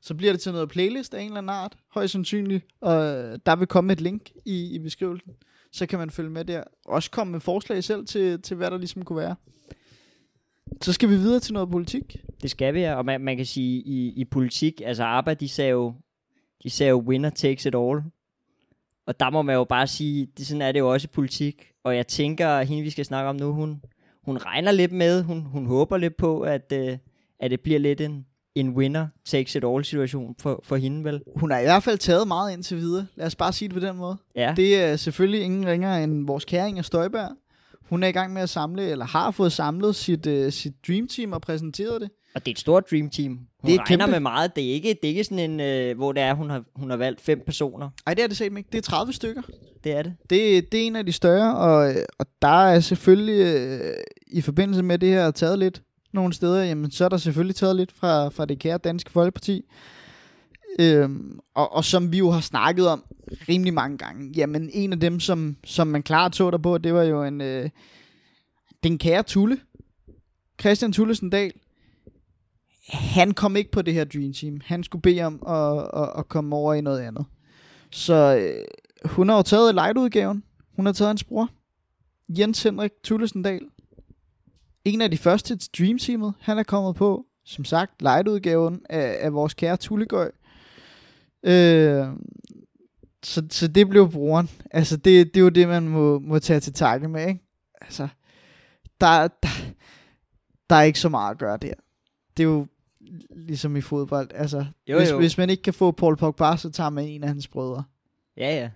[0.00, 2.66] så bliver det til noget playlist af en eller anden art, højst sandsynligt.
[2.80, 5.32] Og øh, der vil komme et link i, i beskrivelsen.
[5.72, 6.64] Så kan man følge med der.
[6.86, 9.36] Også komme med forslag selv til, til hvad der ligesom kunne være.
[10.82, 12.16] Så skal vi videre til noget politik.
[12.42, 12.94] Det skal vi, ja.
[12.94, 15.94] og man, man kan sige, i, i politik, altså ABBA, de sagde jo,
[16.62, 18.02] de sagde jo, winner takes it all.
[19.06, 21.72] Og der må man jo bare sige, det, sådan er det jo også i politik.
[21.84, 23.82] Og jeg tænker, at hende vi skal snakke om nu, hun,
[24.22, 26.98] hun regner lidt med, hun, hun håber lidt på, at, øh,
[27.40, 31.22] at det bliver lidt en, en winner takes it all situation for, for hende vel?
[31.36, 33.06] Hun har i hvert fald taget meget indtil videre.
[33.16, 34.16] Lad os bare sige det på den måde.
[34.36, 34.54] Ja.
[34.56, 37.30] Det er selvfølgelig ingen ringer end vores kæring af Støjberg.
[37.88, 41.08] Hun er i gang med at samle, eller har fået samlet sit, uh, sit Dream
[41.08, 42.10] Team og præsenteret det.
[42.34, 43.30] Og det er et stort Dream Team.
[43.32, 44.10] Hun det er regner kæmpe.
[44.10, 44.56] med meget.
[44.56, 46.90] Det er ikke, det er ikke sådan en, uh, hvor det er, hun har, hun
[46.90, 47.90] har valgt fem personer.
[48.06, 48.68] Nej, det er det set ikke.
[48.72, 49.42] Det er 30 stykker.
[49.84, 50.14] Det er det.
[50.30, 53.90] Det, det er en af de større, og, og der er selvfølgelig uh,
[54.26, 55.82] i forbindelse med det her taget lidt
[56.14, 59.64] nogle steder, jamen så er der selvfølgelig taget lidt fra, fra det kære Danske Folkeparti.
[60.78, 63.04] Øhm, og, og som vi jo har snakket om
[63.48, 66.94] rimelig mange gange, jamen en af dem, som, som man klart så der på, det
[66.94, 67.70] var jo en, øh,
[68.82, 69.58] den kære Tulle,
[70.60, 71.52] Christian Tullesen Dahl.
[72.88, 74.60] Han kom ikke på det her Dream Team.
[74.64, 77.24] Han skulle bede om at, at, at komme over i noget andet.
[77.90, 78.64] Så øh,
[79.10, 80.44] hun har jo taget light-udgaven.
[80.76, 81.48] Hun har taget hans bror,
[82.28, 83.62] Jens Henrik Tullesen Dahl,
[84.84, 89.16] en af de første til Dream Teamet, han er kommet på, som sagt, light-udgaven af,
[89.20, 90.30] af vores kære Tullegøj.
[91.42, 92.06] Øh,
[93.22, 94.50] så, så det blev broren.
[94.70, 97.40] Altså, det, det er jo det, man må, må tage til takke med, ikke?
[97.80, 98.08] Altså,
[99.00, 99.48] der, der,
[100.70, 101.74] der er ikke så meget at gøre der.
[102.36, 102.66] Det er jo
[103.30, 104.30] ligesom i fodbold.
[104.34, 105.18] Altså, jo, hvis, jo.
[105.18, 107.84] hvis man ikke kan få Paul Pogba, så tager man en af hans brødre.
[108.36, 108.70] Ja, ja.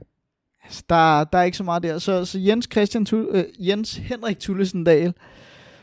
[0.64, 1.98] Altså, der, der er ikke så meget der.
[1.98, 5.14] Så, så Jens, Christian, uh, Jens Henrik Tullesen Dahl,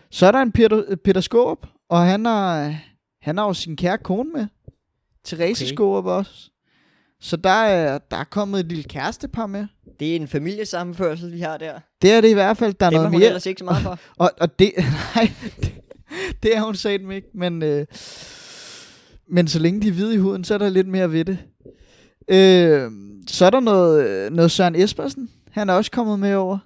[0.09, 2.75] så er der en Peter, Peter Skåb, og han har,
[3.21, 4.47] han har jo sin kære kone med.
[5.25, 5.73] Therese okay.
[5.73, 6.49] Skåb også.
[7.19, 9.67] Så der er, der er kommet et lille kærestepar med.
[9.99, 11.79] Det er en familiesammenførsel, vi har der.
[12.01, 12.73] Det er det i hvert fald.
[12.73, 13.19] Der er det noget mere.
[13.19, 13.99] Det ellers ikke så meget for.
[14.17, 14.71] og, og det,
[15.15, 15.73] nej, det,
[16.43, 17.85] det er hun sagt ikke, men, øh,
[19.27, 21.37] men så længe de er hvide i huden, så er der lidt mere ved det.
[22.27, 22.91] Øh,
[23.27, 25.29] så er der noget, noget Søren Espersen.
[25.51, 26.57] Han er også kommet med over.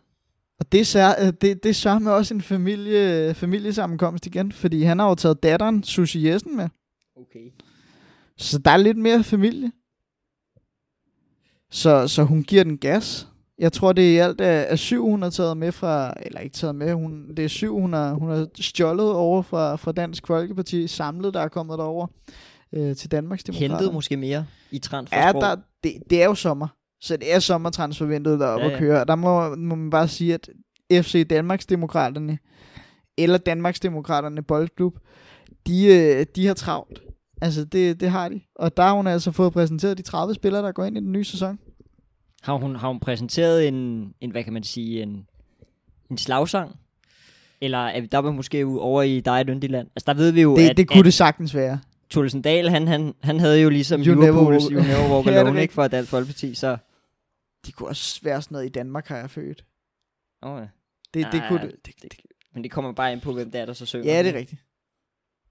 [0.59, 4.83] Og det er, sær- øh, det, det er sørme også en familie, familiesammenkomst igen, fordi
[4.83, 6.69] han har jo taget datteren Susie Jessen med.
[7.15, 7.45] Okay.
[8.37, 9.71] Så der er lidt mere familie.
[11.71, 13.27] Så, så hun giver den gas.
[13.59, 16.39] Jeg tror, det er i alt er, er syv, hun har taget med fra, eller
[16.39, 19.91] ikke taget med, hun, det er syv, hun har, hun har stjålet over fra, fra
[19.91, 22.07] Dansk Folkeparti, samlet, der er kommet derover
[22.73, 25.17] øh, til Danmarks Hentet måske mere i transfer.
[25.17, 26.67] Ja, der, det, det er jo sommer.
[27.01, 28.75] Så det er sommertransfervinduet, der er oppe Ja, ja, ja.
[28.75, 29.05] at køre.
[29.05, 30.49] Der må, må man bare sige, at
[31.05, 32.39] FC Danmarksdemokraterne,
[33.17, 34.93] eller Danmarksdemokraterne Boldklub,
[35.67, 37.01] de, øh, de har travlt.
[37.41, 38.41] Altså, det, det har de.
[38.55, 41.11] Og der har hun altså fået præsenteret de 30 spillere, der går ind i den
[41.11, 41.59] nye sæson.
[42.41, 45.25] Har hun, har hun præsenteret en, en, hvad kan man sige, en,
[46.11, 46.75] en slagsang?
[47.61, 49.87] Eller er vi der er vi måske over i dig et land?
[49.87, 51.79] Altså der ved vi jo, Det, at, det kunne at det sagtens være.
[52.11, 55.49] Thulesen Dahl, han, han, han havde jo ligesom You Liverpools You Never Walk Ja, Alone,
[55.49, 55.61] rigtigt.
[55.61, 56.77] ikke for Dansk Folkeparti, så...
[57.65, 59.65] De kunne også være sådan noget i Danmark, har jeg født.
[60.41, 60.67] Oh, ja.
[61.13, 61.85] Det, det kunne det.
[61.85, 62.19] det, det,
[62.53, 64.13] men det kommer bare ind på, hvem det er, der så synger.
[64.13, 64.61] Ja, det er rigtigt.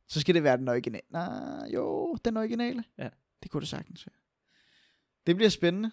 [0.08, 1.06] Så skal det være den originale.
[1.10, 2.84] Nej, jo, den originale.
[2.98, 3.08] Ja.
[3.42, 4.16] Det kunne det sagtens være.
[5.26, 5.90] Det bliver spændende.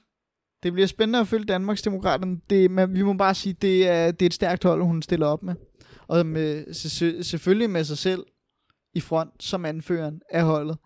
[0.63, 2.41] Det bliver spændende at følge Danmarksdemokraterne.
[2.49, 5.27] Det, men vi må bare sige, det er, det er et stærkt hold, hun stiller
[5.27, 5.55] op med.
[6.07, 8.25] Og med, se- selvfølgelig med sig selv
[8.93, 10.77] i front som anføreren af holdet.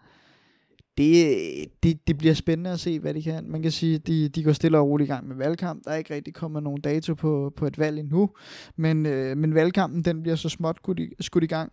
[0.99, 3.51] Det, det, det bliver spændende at se, hvad de kan.
[3.51, 5.83] Man kan sige, de, de går stille og roligt i gang med valgkamp.
[5.85, 8.29] Der er ikke rigtig kommet nogen dato på, på et valg endnu.
[8.75, 11.71] Men, øh, men valgkampen, den bliver så småt skudt i, skudt i gang.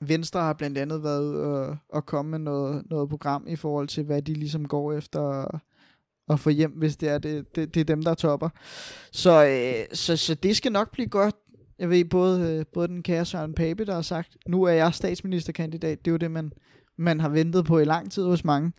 [0.00, 3.88] Venstre har blandt andet været ude øh, og komme med noget, noget program i forhold
[3.88, 5.60] til, hvad de ligesom går efter at,
[6.28, 8.48] at få hjem, hvis det er, det, det, det er dem, der topper.
[9.12, 11.34] Så, øh, så, så det skal nok blive godt.
[11.78, 14.94] Jeg ved, både, øh, både den kære Søren Pape, der har sagt, nu er jeg
[14.94, 16.04] statsministerkandidat.
[16.04, 16.52] Det er jo det, man,
[16.96, 18.72] man har ventet på i lang tid hos mange.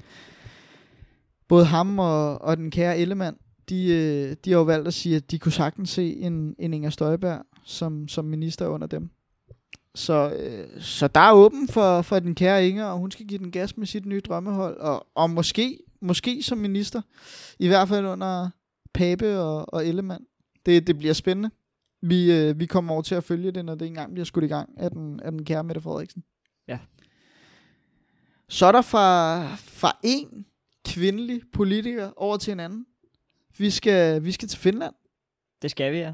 [1.48, 3.38] Både ham og, og den kære Ellemann,
[3.70, 6.74] de, øh, de har jo valgt at sige, at de kunne sagtens se en, en
[6.74, 9.10] Inger Støjberg som, som minister under dem.
[9.96, 13.40] Så, øh, så der er åben for, for den kære Inger, og hun skal give
[13.40, 17.02] den gas med sit nye drømmehold, og, og måske, måske som minister,
[17.60, 18.50] i hvert fald under
[18.94, 20.26] Pape og, og Ellemann.
[20.66, 21.50] Det, det bliver spændende.
[22.02, 24.48] Vi, øh, vi kommer over til at følge det, når det engang bliver skudt i
[24.48, 26.24] gang af den, af den kære Mette Frederiksen.
[26.68, 26.80] Ja.
[28.50, 30.46] Så er der fra, fra en
[30.86, 32.86] kvindelig politiker over til en anden.
[33.58, 34.94] Vi skal, vi skal til Finland.
[35.62, 36.14] Det skal vi, ja.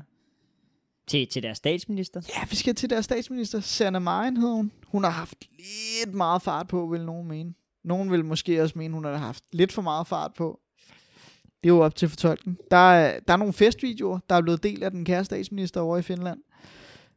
[1.07, 2.21] Til, til deres statsminister.
[2.35, 3.59] Ja, vi skal til deres statsminister.
[3.59, 4.71] Sanna Marin hedder hun.
[4.87, 7.53] Hun har haft lidt meget fart på, vil nogen mene.
[7.83, 10.59] Nogen vil måske også mene, hun har haft lidt for meget fart på.
[11.63, 12.57] Det er jo op til fortolkning.
[12.71, 15.97] Der er, der er nogle festvideoer, der er blevet del af den kære statsminister over
[15.97, 16.39] i Finland.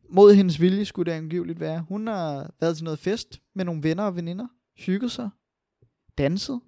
[0.08, 1.84] Mod hendes vilje skulle det angiveligt være.
[1.88, 4.46] Hun har været til noget fest med nogle venner og veninder.
[4.76, 5.30] Hygget sig.
[6.18, 6.60] Danset.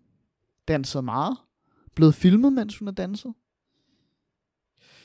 [0.68, 1.36] Danset meget.
[1.94, 3.34] Blevet filmet, mens hun har danset.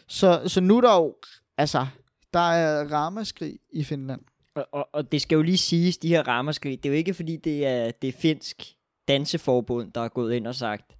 [0.07, 1.15] Så, så nu er der jo,
[1.57, 1.87] altså,
[2.33, 4.21] der er ramaskrig i Finland.
[4.55, 7.13] Og, og, og det skal jo lige siges, de her ramaskrig, det er jo ikke
[7.13, 8.75] fordi, det er det er finsk
[9.07, 10.97] danseforbund, der er gået ind og sagt,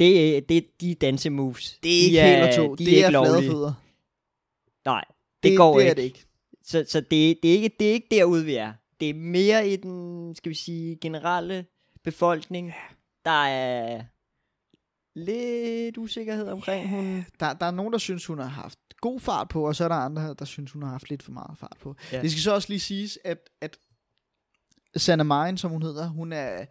[0.00, 1.78] det er, det er de dansemoves.
[1.82, 2.74] Det er de ikke helt to.
[2.74, 3.74] de Det er, ikke er lovlige.
[4.84, 5.04] Nej,
[5.42, 5.90] det, det går det ikke.
[5.90, 6.26] Er det ikke.
[6.62, 8.72] Så, så det, det, er ikke, det er ikke derude, vi er.
[9.00, 11.66] Det er mere i den, skal vi sige, generelle
[12.04, 12.72] befolkning,
[13.24, 14.04] der er
[15.14, 17.26] lidt usikkerhed omkring hun.
[17.40, 19.88] Der, der er nogen, der synes, hun har haft god fart på, og så er
[19.88, 21.96] der andre, der synes, hun har haft lidt for meget fart på.
[22.12, 22.22] Ja.
[22.22, 23.78] Det skal så også lige siges, at, at
[24.96, 26.66] Sanna Marin, som hun hedder, hun er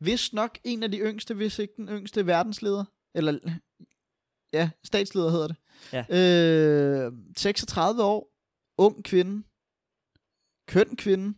[0.00, 2.84] vist nok en af de yngste, hvis ikke den yngste verdensleder.
[3.14, 3.38] Eller,
[4.52, 5.56] ja, statsleder hedder det.
[5.92, 7.06] Ja.
[7.06, 8.30] Øh, 36 år,
[8.78, 9.42] ung kvinde,
[10.66, 11.34] køn kvinde,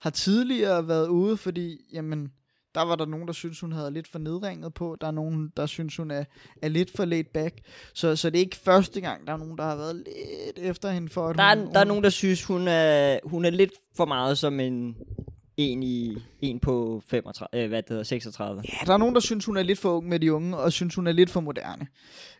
[0.00, 2.32] har tidligere været ude, fordi, jamen,
[2.74, 4.96] der var der nogen, der synes hun havde lidt for nedringet på.
[5.00, 6.24] Der er nogen, der synes hun er,
[6.62, 7.54] er lidt for laid back.
[7.94, 10.90] Så, så det er ikke første gang, der er nogen, der har været lidt efter
[10.90, 13.50] hende for, at Der er, hun, der er nogen, der synes, hun er, hun er
[13.50, 14.96] lidt for meget som en,
[15.56, 18.62] en, i, en på 35, øh, hvad det hedder, 36.
[18.68, 20.72] Ja, der er nogen, der synes, hun er lidt for ung med de unge, og
[20.72, 21.86] synes, hun er lidt for moderne.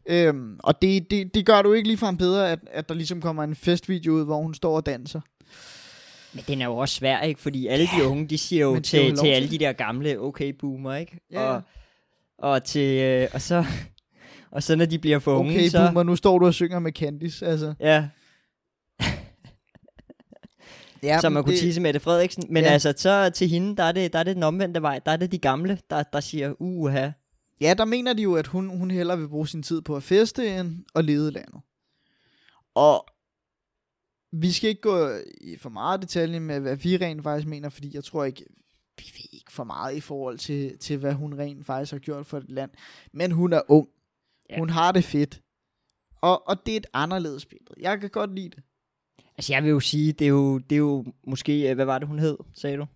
[0.07, 3.45] Øhm, og det, det, det gør du ikke ligefrem bedre, at, at der ligesom kommer
[3.45, 5.21] en festvideo ud, hvor hun står og danser.
[6.33, 7.41] Men den er jo også svær, ikke?
[7.41, 9.73] Fordi alle de unge, de siger jo skal jo til, til til alle de der
[9.73, 11.21] gamle okay boomer, ikke?
[11.33, 11.41] Ja.
[11.41, 11.63] Og,
[12.39, 13.65] og, til, øh, og så...
[14.53, 15.85] Og så når de bliver for unge, Okay, så...
[15.87, 17.75] boomer, nu står du og synger med Candice, altså.
[17.81, 18.09] Ja,
[21.03, 22.45] Ja, som man kunne det, tisse Mette Frederiksen.
[22.51, 22.71] Men Ja.
[22.71, 24.99] altså, så til hende, der er, det, der er det den omvendte vej.
[25.07, 27.11] Der er det de gamle, der, der siger, uha.
[27.61, 30.03] Ja, der mener de jo, at hun, hun hellere vil bruge sin tid på at
[30.03, 31.61] feste end at lede landet.
[32.75, 33.07] Og
[34.33, 35.09] vi skal ikke gå
[35.41, 38.45] i for meget detalje med, hvad vi rent faktisk mener, fordi jeg tror ikke,
[38.99, 42.27] vi ved ikke for meget i forhold til, til hvad hun rent faktisk har gjort
[42.27, 42.71] for et land.
[43.13, 43.89] Men hun er ung.
[44.51, 44.59] Ja.
[44.59, 45.43] Hun har det fedt.
[46.21, 47.75] Og, og det er et anderledes billede.
[47.81, 48.63] Jeg kan godt lide det.
[49.37, 51.99] Altså, jeg vil jo sige, det er jo, det er jo måske, øh, hvad var
[51.99, 52.87] det, hun hed, sagde du?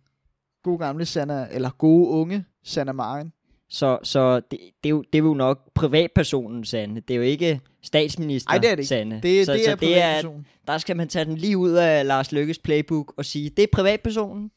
[0.62, 3.33] God gamle Sanna, eller gode unge Sanna Marin.
[3.74, 7.00] Så, så det, det, er jo, det er jo nok privatpersonen Sande.
[7.00, 8.88] Det er jo ikke statsminister Nej, det er det ikke.
[8.88, 9.20] Sande.
[9.22, 10.22] Det, så, det så er det er,
[10.66, 13.66] der skal man tage den lige ud af Lars Lykkes playbook og sige, det er
[13.72, 14.50] privatpersonen,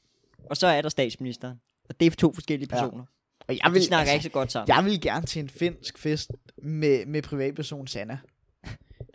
[0.50, 1.58] og så er der statsministeren.
[1.90, 2.82] Og det er to forskellige Ja.
[2.82, 3.04] personer.
[3.48, 4.76] Og Jeg vil, De snakker altså, ikke så godt sammen.
[4.76, 6.32] jeg vil gerne til en finsk fest
[6.64, 8.18] med, med privatperson Sanna.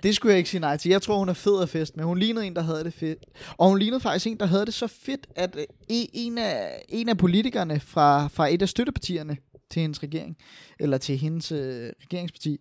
[0.02, 0.90] Det skulle jeg ikke sige nej til.
[0.90, 3.18] Jeg tror, hun er fed af fest, men hun lignede en, der havde det fedt.
[3.56, 6.84] Og hun lignede faktisk en, der havde det så fedt, at øh, en- en af,
[6.88, 9.36] en af politikerne fra, fra et af støttepartierne
[9.72, 10.36] til hendes regering,
[10.80, 12.58] eller til hendes øh, regeringsparti,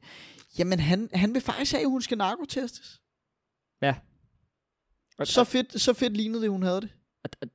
[0.60, 3.02] jamen han, han vil faktisk have, at hun skal narkotestes.
[5.18, 6.90] Og- Så fedt, så fedt lignede det, hun havde det.
[7.24, 7.50] Og det,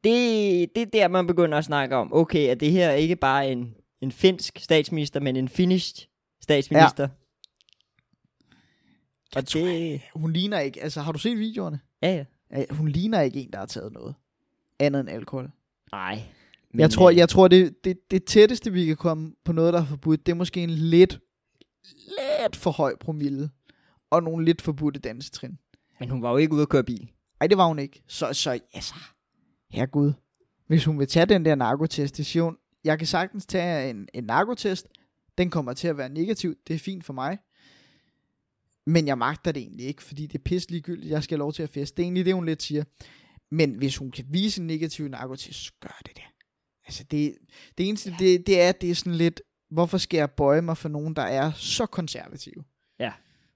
[0.74, 3.74] det er der, man begynder at snakke om, okay, er det her ikke bare en,
[4.00, 6.06] en finsk statsminister, men en finished
[6.42, 7.02] statsminister?
[7.02, 7.08] Ja.
[9.36, 10.00] Og tror det...
[10.14, 11.80] Hun ligner ikke, altså har du set videoerne?
[12.02, 12.24] Ja, ja.
[12.58, 14.14] Ja, Hun ligner ikke en, der har taget noget.
[14.78, 15.50] Andet end alkohol.
[15.92, 16.22] Nej.
[16.76, 19.80] Men, jeg tror, jeg tror det, det, det tætteste, vi kan komme på noget, der
[19.80, 21.20] er forbudt, det er måske en lidt,
[22.42, 23.50] lidt for høj promille.
[24.10, 25.58] Og nogle lidt forbudte dansetrin.
[26.00, 27.10] Men hun var jo ikke ude at køre bil.
[27.40, 28.02] Ej, det var hun ikke.
[28.08, 28.94] Så, så altså,
[29.70, 30.12] herregud.
[30.66, 34.08] Hvis hun vil tage den der narkotest, det siger hun, jeg kan sagtens tage en,
[34.14, 34.86] en narkotest.
[35.38, 36.54] Den kommer til at være negativ.
[36.68, 37.38] Det er fint for mig.
[38.86, 41.10] Men jeg magter det egentlig ikke, fordi det er pisse ligegyldigt.
[41.10, 41.96] Jeg skal have lov til at feste.
[41.96, 42.84] Det er egentlig det, hun lidt siger.
[43.50, 46.24] Men hvis hun kan vise en negativ narkotest, så gør det det.
[46.86, 47.34] Altså, det,
[47.78, 50.88] det eneste, det, det er, det er sådan lidt, hvorfor skal jeg bøje mig for
[50.88, 52.64] nogen, der er så konservative?
[52.98, 53.12] Ja.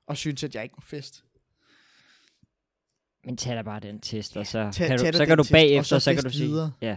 [0.06, 1.22] Og synes, at jeg ikke må feste.
[3.24, 5.96] Men tag da bare den test, og så Tag- kan du, så kan du bagefter,
[5.96, 6.72] og så så kan fest du sige, videre.
[6.82, 6.96] ja,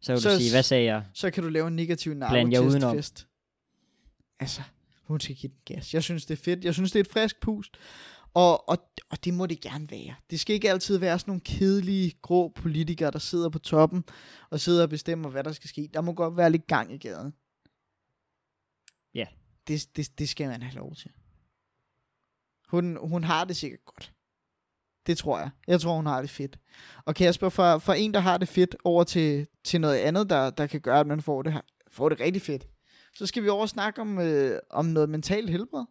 [0.00, 1.04] så kan Så du sige, hvad sagde jeg?
[1.14, 3.26] så kan du lave en negativ narkotestfest.
[4.40, 4.62] Altså,
[5.04, 5.94] hun skal give den gas.
[5.94, 6.64] Jeg synes, det er fedt.
[6.64, 7.76] Jeg synes, det er et frisk pust.
[8.34, 8.78] Og, og,
[9.10, 10.14] og det må det gerne være.
[10.30, 14.04] Det skal ikke altid være sådan nogle kedelige, grå politikere, der sidder på toppen
[14.50, 15.90] og sidder og bestemmer, hvad der skal ske.
[15.94, 17.34] Der må godt være lidt gang i gaden.
[19.14, 19.26] Ja.
[19.68, 21.10] Det, det, det skal man have lov til.
[22.68, 24.12] Hun, hun har det sikkert godt.
[25.06, 25.50] Det tror jeg.
[25.66, 26.58] Jeg tror, hun har det fedt.
[27.04, 30.50] Og Kasper, for, for en, der har det fedt, over til, til noget andet, der,
[30.50, 32.68] der kan gøre, at man får det, får det rigtig fedt,
[33.14, 35.84] så skal vi over og snakke om, øh, om noget mentalt helbred.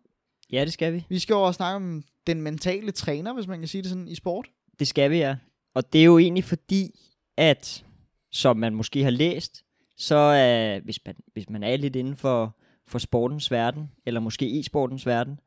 [0.52, 1.06] Ja, det skal vi.
[1.10, 4.08] Vi skal over og snakke om den mentale træner, hvis man kan sige det sådan,
[4.08, 4.48] i sport.
[4.80, 5.38] Det skal vi, ja.
[5.74, 7.00] Og det er jo egentlig fordi,
[7.38, 7.86] at,
[8.32, 9.64] som man måske har læst,
[9.98, 12.58] så er, hvis, man, hvis man er lidt inden for,
[12.88, 15.40] for sportens verden, eller måske e-sportens verden,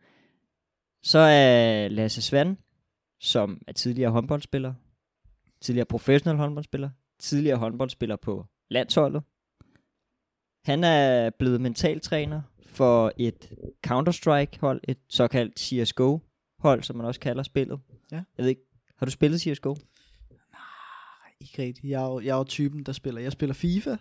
[1.02, 2.56] så er Lasse Svand,
[3.20, 4.74] som er tidligere håndboldspiller,
[5.60, 9.22] tidligere professionel håndboldspiller, tidligere håndboldspiller på landsholdet.
[10.64, 13.53] Han er blevet mentaltræner for et
[13.87, 17.81] Counter-Strike-hold, et såkaldt CSGO-hold, som man også kalder spillet.
[18.12, 18.16] Ja.
[18.16, 18.62] Jeg ved ikke,
[18.96, 19.77] har du spillet CSGO?
[21.40, 21.85] Ikke rigtigt.
[21.85, 23.20] Jeg er, jo, jeg er jo typen, der spiller.
[23.20, 23.96] Jeg spiller FIFA.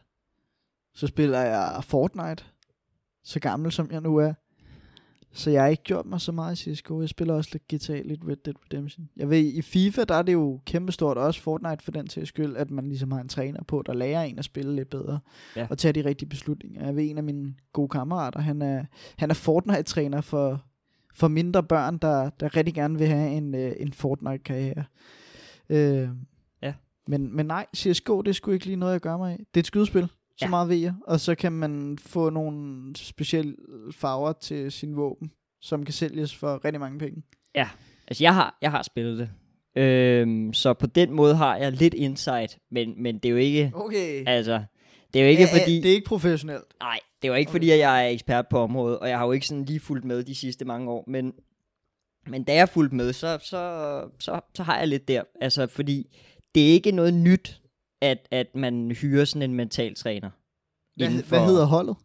[0.93, 2.43] Så spiller jeg Fortnite.
[3.23, 4.33] Så gammel som jeg nu er.
[5.33, 7.01] Så jeg har ikke gjort mig så meget i CSGO.
[7.01, 9.09] Jeg spiller også lidt GTA, lidt Red Dead Redemption.
[9.17, 12.27] Jeg ved, i FIFA, der er det jo kæmpestort, og også Fortnite for den til
[12.27, 15.19] skyld, at man ligesom har en træner på, der lærer en at spille lidt bedre.
[15.55, 15.67] Ja.
[15.69, 16.85] Og tage de rigtige beslutninger.
[16.85, 18.85] Jeg ved, en af mine gode kammerater, han er,
[19.17, 20.63] han er Fortnite-træner for,
[21.15, 24.83] for mindre børn, der, der rigtig gerne vil have en, øh, en Fortnite-karriere.
[25.69, 26.09] Øh,
[26.63, 26.73] Ja.
[27.07, 29.37] men, men nej, CSGO, det sgu ikke lige noget, jeg gør mig af.
[29.37, 30.07] Det er et skydespil,
[30.41, 30.49] så Ja.
[30.49, 30.93] meget ved jeg.
[31.07, 33.55] Og så kan man få nogle specielle
[33.91, 37.23] farver til sin våben, som kan sælges for rigtig mange penge.
[38.07, 39.29] Altså, jeg har, jeg har spillet det.
[39.83, 43.71] Øhm, så på den måde har jeg lidt insight, men, men det er jo ikke,
[43.75, 44.23] Okay.
[44.27, 44.63] altså,
[45.13, 46.63] det er jo ikke fordi, Det er ikke professionelt.
[46.79, 49.25] nej, det er jo ikke fordi, at jeg er ekspert på området, og jeg har
[49.25, 51.33] jo ikke sådan lige fulgt med de sidste mange år, men,
[52.27, 56.17] men da jeg fulgte med, så, så, så, så har jeg lidt der, altså, fordi
[56.55, 57.61] det er ikke noget nyt,
[58.01, 60.29] at, at man hyrer sådan en mental træner.
[61.01, 61.95] Hvad, inden hvad hedder holdet?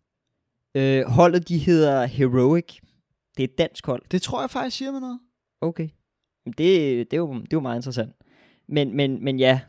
[0.77, 2.81] Øh, holdet, de hedder Heroic.
[3.37, 4.03] Det er et dansk hold.
[4.11, 5.21] Det tror jeg faktisk siger mig noget.
[5.61, 5.89] Okay.
[6.47, 6.57] Det,
[7.11, 8.13] det, er jo, det er jo meget interessant.
[8.69, 9.61] Men, men, men ja.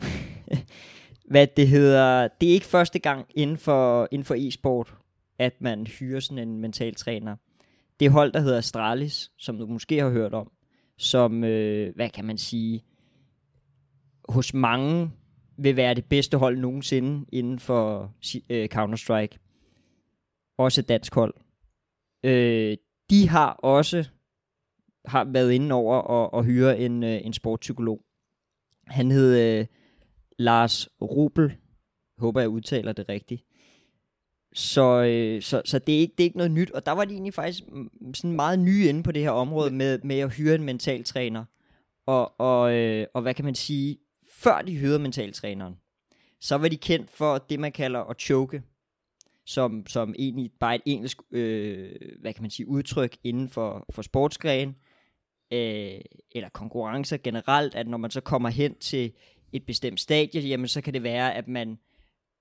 [1.30, 4.94] Hvad det hedder, det er ikke første gang inden for, inden for e-sport,
[5.38, 7.36] at man hyrer sådan en mental træner.
[8.00, 10.50] Det hold, der hedder Astralis, som du måske har hørt om,
[10.98, 12.84] som, øh, hvad kan man sige,
[14.28, 15.10] hos mange
[15.58, 18.14] vil være det bedste hold nogensinde inden for
[18.50, 19.38] øh, Counter-Strike.
[20.58, 21.34] Også et dansk hold.
[22.24, 22.76] Øh,
[23.10, 24.08] de har også
[25.04, 28.04] har været inde over og, og hyre en, øh, en sportspsykolog.
[28.86, 29.66] Han hed øh,
[30.38, 31.56] Lars Rubel.
[32.18, 33.44] Håber, jeg udtaler det rigtigt.
[34.54, 37.04] så, øh, så, så det, er ikke, det er ikke noget nyt, og der var
[37.04, 40.34] de egentlig faktisk mm, sådan meget nye inde på det her område med, med at
[40.34, 41.44] hyre en mentaltræner.
[42.06, 43.98] Og, og, øh, og hvad kan man sige,
[44.38, 45.74] før de hyrede mentaltræneren,
[46.40, 48.62] så var de kendt for det, man kalder at choke,
[49.46, 54.02] som, som egentlig bare et engelsk, øh, hvad kan man sige, udtryk inden for, for
[54.02, 54.68] sportsgren,
[55.52, 56.00] øh,
[56.34, 59.12] eller konkurrencer generelt, at når man så kommer hen til
[59.52, 61.78] et bestemt stadie, jamen så kan det være, at man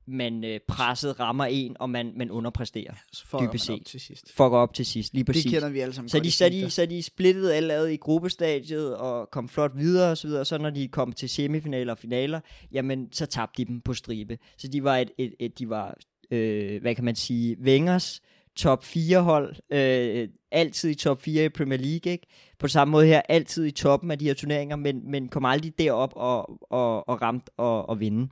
[0.08, 2.94] man øh, presset rammer en, og man, man underpræsterer.
[3.12, 3.88] Så fucker Dybest man op set.
[3.88, 4.32] til sidst.
[4.32, 5.52] Fucker op til sidst, lige Det præcis.
[5.52, 8.96] kender vi alle sammen Så de, så, de, så de splittede alle ad i gruppestadiet
[8.96, 10.42] og kom flot videre og så videre.
[10.42, 12.40] Og så når de kom til semifinaler og finaler,
[12.72, 14.38] jamen så tabte de dem på stribe.
[14.58, 15.98] Så de var et, et, et de var,
[16.32, 18.22] øh, hvad kan man sige, Wengers
[18.56, 22.28] top 4 hold, øh, altid i top 4 i Premier League, ikke?
[22.60, 25.74] På samme måde her, altid i toppen af de her turneringer, men, men kom aldrig
[25.80, 28.30] derop og, og, og ramt og, og vinde.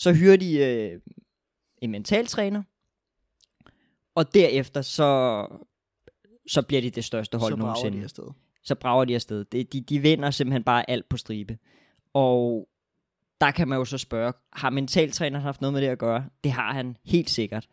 [0.00, 1.00] Så hyrer de øh,
[1.78, 2.62] en mentaltræner,
[4.14, 5.46] og derefter så,
[6.48, 8.24] så bliver de det største hold så nogensinde de afsted.
[8.62, 9.44] så brager de afsted.
[9.44, 11.58] Det, de, de vinder simpelthen bare alt på stribe.
[12.14, 12.68] Og
[13.40, 16.24] der kan man jo så spørge, har mentaltræneren haft noget med det at gøre?
[16.44, 17.68] Det har han helt sikkert.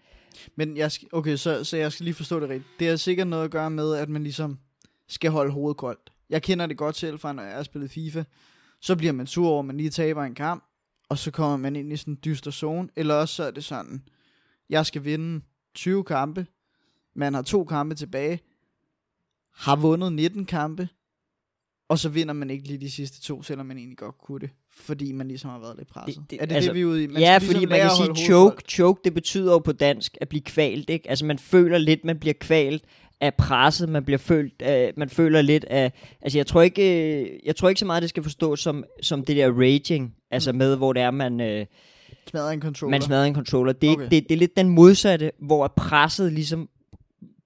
[0.55, 2.79] Men jeg skal, okay, så, så jeg skal lige forstå det rigtigt.
[2.79, 4.59] Det har sikkert noget at gøre med, at man ligesom
[5.07, 6.11] skal holde hovedet koldt.
[6.29, 8.23] Jeg kender det godt selv fra, når jeg har spillet FIFA.
[8.81, 10.63] Så bliver man sur over, at man lige taber en kamp,
[11.09, 12.89] og så kommer man ind i sådan en dyster zone.
[12.95, 14.01] Eller også så er det sådan,
[14.69, 15.41] jeg skal vinde
[15.75, 16.47] 20 kampe,
[17.15, 18.39] man har to kampe tilbage,
[19.53, 20.89] har vundet 19 kampe,
[21.89, 24.49] og så vinder man ikke lige de sidste to, selvom man egentlig godt kunne det,
[24.71, 26.15] fordi man ligesom har været lidt presset.
[26.21, 27.07] Det- det- er det altså, det, vi er ude i?
[27.07, 28.63] Man ja, skal fordi ligesom man kan sige choke.
[28.69, 31.09] Choke, det betyder jo på dansk at blive kvalt, ikke?
[31.09, 32.83] Altså man føler lidt, man bliver kvalt
[33.21, 35.91] af presset, man bliver følt, af, man føler lidt af,
[36.21, 39.25] altså jeg tror ikke, øh, jeg tror ikke så meget, det skal forstås som, som
[39.25, 40.57] det der raging, altså Mm.
[40.57, 41.65] med, hvor det er, man, øh,
[42.29, 42.91] Smadrer en controller.
[42.91, 43.73] man smadrer en controller.
[43.73, 44.05] Det er, Okay.
[44.05, 44.15] okay.
[44.15, 46.69] det, det er lidt den modsatte, hvor presset ligesom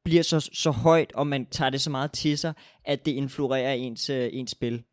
[0.04, 2.54] bliver så, så højt, og man tager det så meget til sig,
[2.86, 4.84] at det influerer ens, øh, ens spil.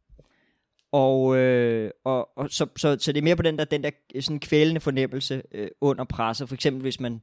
[0.92, 3.90] Og, øh, og, og så, så, så det er mere på den der, den der
[4.14, 6.48] øh, sådan kvælende fornemmelse øh, under presset.
[6.48, 7.20] For eksempel hvis man,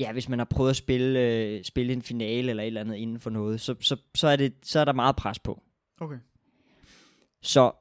[0.00, 2.96] ja, hvis man har prøvet at spille, øh, spille en finale eller et eller andet
[2.96, 5.62] inden for noget, så, så, så, er, det, så er der meget pres på.
[6.00, 6.18] Okay.
[7.42, 7.72] Så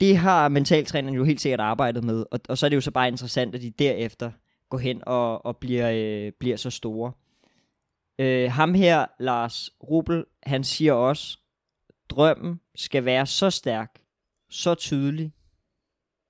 [0.00, 2.90] det har mentaltræneren jo helt sikkert arbejdet med, og, og så er det jo så
[2.90, 4.30] bare interessant, at de derefter
[4.70, 7.12] går hen og, og bliver, øh, bliver så store.
[8.18, 11.38] Øh, ham her, Lars Rubel, han siger også,
[12.08, 14.00] drømmen skal være så stærk,
[14.50, 15.32] så tydelig,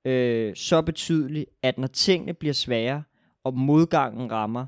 [0.05, 3.03] øh, så betydelig, at når tingene bliver svære,
[3.45, 4.67] og modgangen rammer,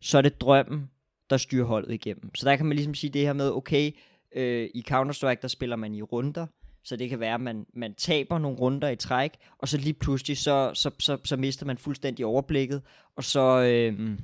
[0.00, 0.90] så er det drømmen,
[1.30, 2.34] der styrer holdet igennem.
[2.34, 3.90] Så der kan man ligesom sige det her med, okay,
[4.36, 6.46] øh, i Counter-Strike, der spiller man i runder,
[6.84, 9.92] så det kan være, at man, man taber nogle runder i træk, og så lige
[9.92, 12.82] pludselig, så, så, så, så mister man fuldstændig overblikket,
[13.16, 14.18] og så øh,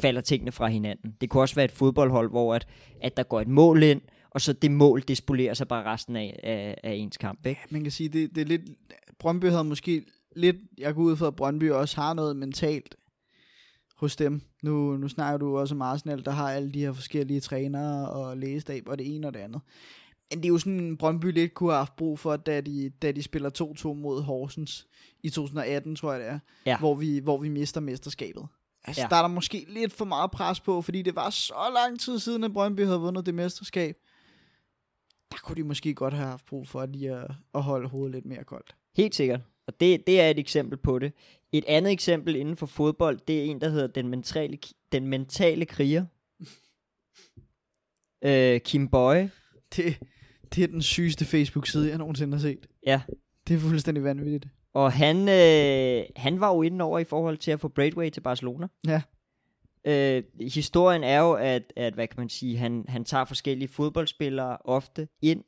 [0.00, 1.16] falder tingene fra hinanden.
[1.20, 2.66] Det kunne også være et fodboldhold, hvor at,
[3.00, 4.00] at der går et mål ind,
[4.30, 7.46] og så det mål, det spolerer sig bare resten af, af, af ens kamp.
[7.46, 7.60] Ikke?
[7.70, 8.62] Man kan sige, det, det er lidt...
[9.18, 10.04] Brøndby havde måske
[10.36, 10.56] lidt...
[10.78, 12.96] Jeg går ud fra, at Brøndby også har noget mentalt
[14.02, 14.40] hos dem.
[14.62, 18.36] Nu, nu snakker du også om Arsenal, der har alle de her forskellige trænere og
[18.36, 19.60] lægestab og det ene og det andet.
[20.30, 23.12] Men det er jo sådan, Brøndby lidt kunne have haft brug for, da de, da
[23.12, 23.50] de spiller
[23.90, 24.86] 2-2 mod Horsens
[25.22, 26.78] i 2018, tror jeg det er, Ja.
[26.78, 28.46] hvor, vi, hvor vi mister mesterskabet.
[28.84, 29.08] Altså, ja.
[29.08, 32.18] Der er der måske lidt for meget pres på, fordi det var så lang tid
[32.18, 33.96] siden, at Brøndby havde vundet det mesterskab.
[35.32, 38.24] Der kunne de måske godt have haft brug for lige at, at holde hovedet lidt
[38.26, 38.76] mere koldt.
[38.96, 39.40] Helt sikkert.
[39.66, 41.12] Og det, det er et eksempel på det.
[41.52, 44.58] Et andet eksempel inden for fodbold, det er en, der hedder den mentale,
[44.92, 46.04] den mentale kriger.
[48.28, 49.30] øh, Kim Boye.
[49.76, 49.98] Det,
[50.54, 52.66] det er den sygeste Facebook-side, jeg nogensinde har set.
[52.86, 53.02] Ja.
[53.48, 54.46] Det er fuldstændig vanvittigt.
[54.74, 58.20] Og han, øh, han var jo inde over i forhold til at få Braithwaite til
[58.20, 58.66] Barcelona.
[58.86, 59.02] Ja.
[59.84, 64.58] Øh, historien er jo, at, at hvad kan man sige, han, han tager forskellige fodboldspillere
[64.64, 65.44] ofte ind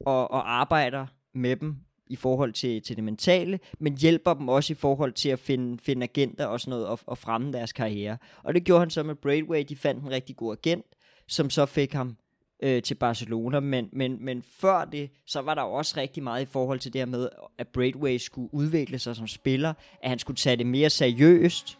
[0.00, 1.76] og, og arbejder med dem
[2.10, 5.78] i forhold til, til det mentale, men hjælper dem også i forhold til at finde,
[5.82, 8.18] finde agenter og sådan noget og, og fremme deres karriere.
[8.42, 10.86] Og det gjorde han så med Braidway, De fandt en rigtig god agent,
[11.28, 12.16] som så fik ham
[12.62, 16.42] øh, til Barcelona, men, men, men før det, så var der jo også rigtig meget
[16.42, 17.28] i forhold til det her med,
[17.58, 21.78] at Braidway skulle udvikle sig som spiller, at han skulle tage det mere seriøst,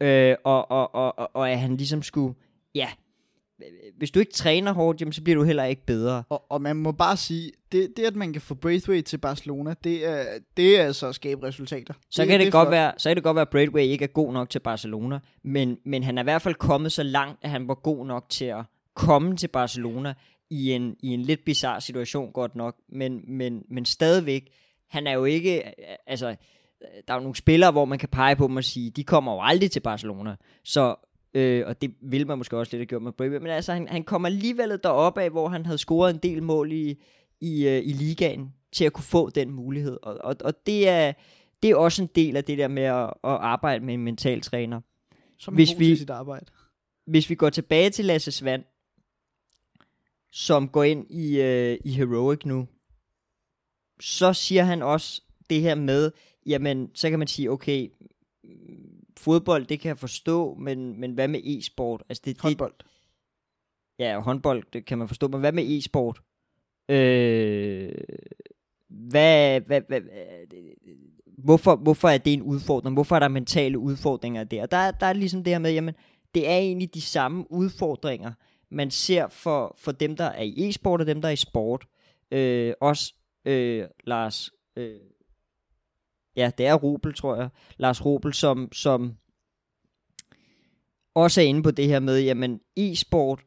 [0.00, 2.34] øh, og, og, og, og, og at han ligesom skulle,
[2.74, 2.88] ja,
[3.98, 6.24] hvis du ikke træner hårdt, jamen, så bliver du heller ikke bedre.
[6.28, 9.74] Og, og man må bare sige, det, det at man kan få Braithwaite til Barcelona,
[9.84, 10.24] det er,
[10.56, 11.94] det er altså at skabe resultater.
[12.10, 12.70] Så kan det, er godt flot.
[12.70, 15.78] være, så kan det godt være, at Braithwaite ikke er god nok til Barcelona, men,
[15.84, 18.44] men han er i hvert fald kommet så langt, at han var god nok til
[18.44, 20.14] at komme til Barcelona
[20.50, 24.48] i en, i en lidt bizarre situation, godt nok, men, men, men stadigvæk,
[24.90, 25.62] han er jo ikke,
[26.06, 26.36] altså,
[27.08, 29.32] der er jo nogle spillere, hvor man kan pege på dem og sige, de kommer
[29.32, 30.36] jo aldrig til Barcelona.
[30.64, 30.96] Så,
[31.36, 33.88] øh, og det vil man måske også lidt have gjort med Brave, men altså, han,
[33.88, 37.02] han kommer alligevel deroppe af, hvor han havde scoret en del mål i,
[37.40, 39.98] i, øh, i ligaen, til at kunne få den mulighed.
[40.02, 41.12] Og, og, og det, er,
[41.62, 44.40] det er også en del af det der med at, at arbejde med en mental
[44.40, 44.80] træner.
[45.38, 46.46] Som Hvis vi- til sit arbejde.
[47.06, 48.64] Hvis vi går tilbage til Lasse Svand,
[50.32, 52.68] som går ind i, øh, i Heroic nu,
[54.00, 56.10] så siger han også det her med,
[56.46, 57.88] jamen, så kan man sige, okay,
[59.20, 62.02] fodbold, det kan jeg forstå, men, men hvad med e-sport?
[62.08, 62.74] Altså det, det, Håndbold.
[63.98, 66.20] ja, håndbold, det kan man forstå, men hvad med e-sport?
[66.88, 67.92] Øh,
[68.88, 70.00] hvad, hvad, hvad,
[71.38, 72.94] hvorfor, hvorfor er det en udfordring?
[72.94, 74.66] Hvorfor er der mentale udfordringer der?
[74.66, 75.94] Der, er- der er ligesom det her med, jamen,
[76.34, 78.32] det er egentlig de samme udfordringer,
[78.70, 81.86] man ser for, for dem, der er i e-sport og dem, der er i sport.
[82.30, 83.14] Øh, også
[83.44, 84.96] øh, Lars, øh,
[86.36, 89.12] ja, det er Robel, tror jeg, Lars Robel, som, som
[91.14, 93.40] også er inde på det her med, jamen, e-sport,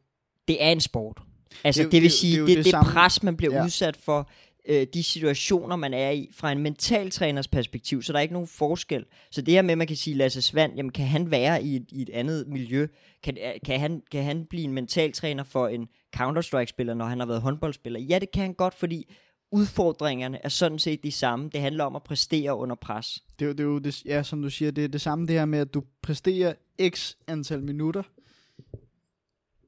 [0.48, 1.18] det er en sport.
[1.64, 3.52] Altså, Det det, det vil det sige, det det, det det, samme- pres, man bliver
[3.52, 3.58] Ja.
[3.58, 3.64] ja.
[3.64, 4.30] udsat for,
[4.68, 8.48] øh, de situationer, man er i, fra en mentaltræners perspektiv, så der er ikke nogen
[8.48, 9.04] forskel.
[9.30, 11.76] Så det her med, at man kan sige, Lasse Svand, jamen kan han være i
[11.76, 12.86] et, i et andet miljø?
[13.22, 17.42] Kan, kan, han, kan han blive en mentaltræner for en Counter-Strike-spiller, når han har været
[17.42, 18.00] håndboldspiller?
[18.00, 19.12] Ja, det kan han godt, fordi
[19.50, 21.48] udfordringerne er sådan set de samme.
[21.52, 23.24] Det handler om at præstere under pres.
[23.38, 25.26] Det er, jo, det er jo det, ja, som du siger, det er det samme
[25.26, 26.54] det her med, at du præsterer
[26.88, 28.02] x antal minutter,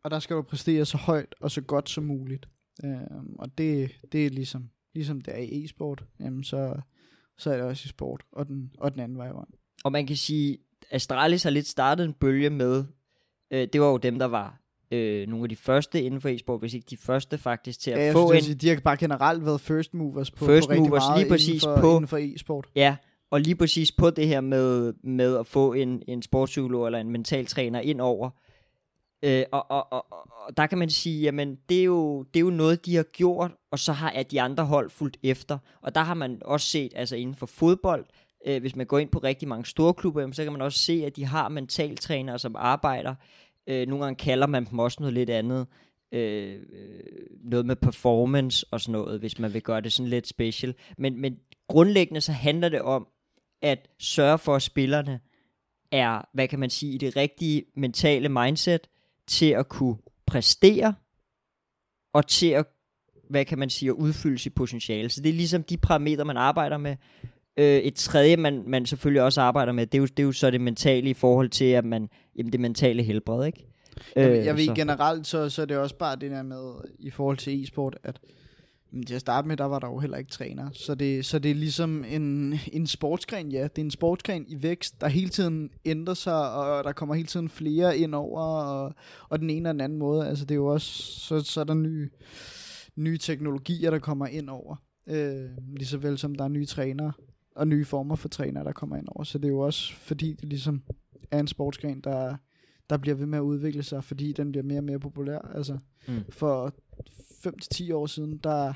[0.04, 2.48] og der skal du præstere så højt og så godt som muligt.
[2.84, 6.74] Øhm, og det, det er ligesom, ligesom det er i e-sport, jamen så,
[7.38, 9.54] så er det også i sport, og den, og den anden vej rundt.
[9.84, 10.58] Og man kan sige,
[10.90, 12.84] Astralis har lidt startet en bølge med,
[13.50, 14.61] øh, det var jo dem, der var
[14.92, 17.98] øh, nogle af de første inden for e-sport, hvis ikke de første faktisk til at
[17.98, 18.46] Ja, jeg få synes, en...
[18.46, 21.30] sige, de har bare generelt været first movers på, First på rigtig movers, meget lige
[21.30, 22.66] præcis inden for, på- inden for e-sport.
[22.76, 22.96] Ja,
[23.30, 27.10] og lige præcis på det her med, med at få en, en sportspsykolog eller en
[27.10, 28.30] mentaltræner ind over.
[29.24, 32.44] Øh, og, og, og, og der kan man sige, jamen det er, jo, det er
[32.44, 35.58] jo noget, de har gjort, og så har at de andre hold fulgt efter.
[35.82, 38.04] Og der har man også set, altså inden for fodbold,
[38.46, 41.02] øh, hvis man går ind på rigtig mange store klubber, så kan man også se,
[41.06, 43.14] at de har mentaltrænere, som arbejder.
[43.66, 45.66] Øh, nogle gange kalder man dem også noget lidt andet.
[46.12, 47.00] Øh, øh,
[47.44, 50.74] noget med performance og sådan noget, hvis man vil gøre det sådan lidt special.
[50.98, 51.36] Men, men
[51.68, 53.06] grundlæggende så handler det om
[53.62, 55.20] at sørge for, at spillerne
[55.90, 58.88] er, hvad kan man sige, i det rigtige mentale mindset
[59.26, 59.96] til at kunne
[60.26, 60.94] præstere
[62.12, 62.66] og til at,
[63.30, 65.08] hvad kan man sige, at udfylde sit potentiale.
[65.08, 66.96] Så det er ligesom de parametre, man arbejder med.
[67.56, 70.32] Øh, et tredje, man, man selvfølgelig også arbejder med, det er, jo, det er jo
[70.32, 73.66] så det mentale i forhold til, at man, jamen det mentale helbred, ikke?
[74.16, 76.72] Jeg, Øh, jeg ved så- generelt, så, så er det også bare det der med,
[76.98, 78.20] i forhold til e-sport, at
[78.94, 80.68] men til at starte med, der var der jo heller ikke træner.
[80.72, 83.62] Så det, så det er ligesom en, en sportsgren, ja.
[83.62, 87.26] Det er en sportsgren i vækst, der hele tiden ændrer sig, og der kommer hele
[87.26, 88.92] tiden flere ind over, og,
[89.28, 90.28] og den ene og den anden måde.
[90.28, 90.86] Altså det er jo også,
[91.20, 92.08] så, så er der nye,
[92.96, 94.76] nye teknologier, der kommer ind over.
[95.06, 95.44] Øh,
[95.76, 97.12] lige så vel som der er nye trænere,
[97.56, 99.24] og nye former for trænere, der kommer ind over.
[99.24, 100.82] Så det er jo også, fordi det ligesom
[101.30, 102.36] er en sportsgren, der,
[102.90, 105.38] der bliver ved med at udvikle sig, fordi den bliver mere og mere populær.
[105.54, 105.78] Altså,
[106.08, 106.14] Mm.
[106.30, 106.74] for
[107.46, 108.72] 5-10 år siden, der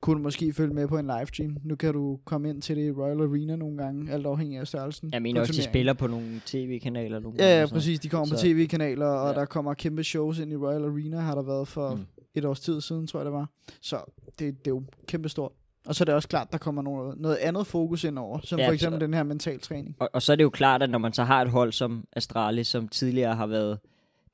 [0.00, 1.56] kunne du måske følge med på en livestream.
[1.64, 4.66] Nu kan du komme ind til det i Royal Arena nogle gange, alt afhængig af
[4.66, 5.10] størrelsen.
[5.12, 7.72] Jeg mener på også, de spiller på nogle tv-kanaler nogle Ja, gange ja, noget.
[7.72, 8.00] præcis.
[8.00, 9.40] De kommer på Så- tv-kanaler, og Ja.
[9.40, 12.02] der kommer kæmpe shows ind i Royal Arena, har der været for Mm.
[12.34, 13.50] et års tid siden, tror jeg det var.
[13.80, 13.96] Så
[14.38, 15.52] det, det er jo kæmpe stort.
[15.88, 18.58] Og så er det også klart, der kommer noget, noget andet fokus ind over, som
[18.58, 19.96] Ja, for eksempel så- den her mentaltræning.
[19.98, 22.04] Og, og så er det jo klart, at når man så har et hold som
[22.12, 23.78] Astralis, som tidligere har været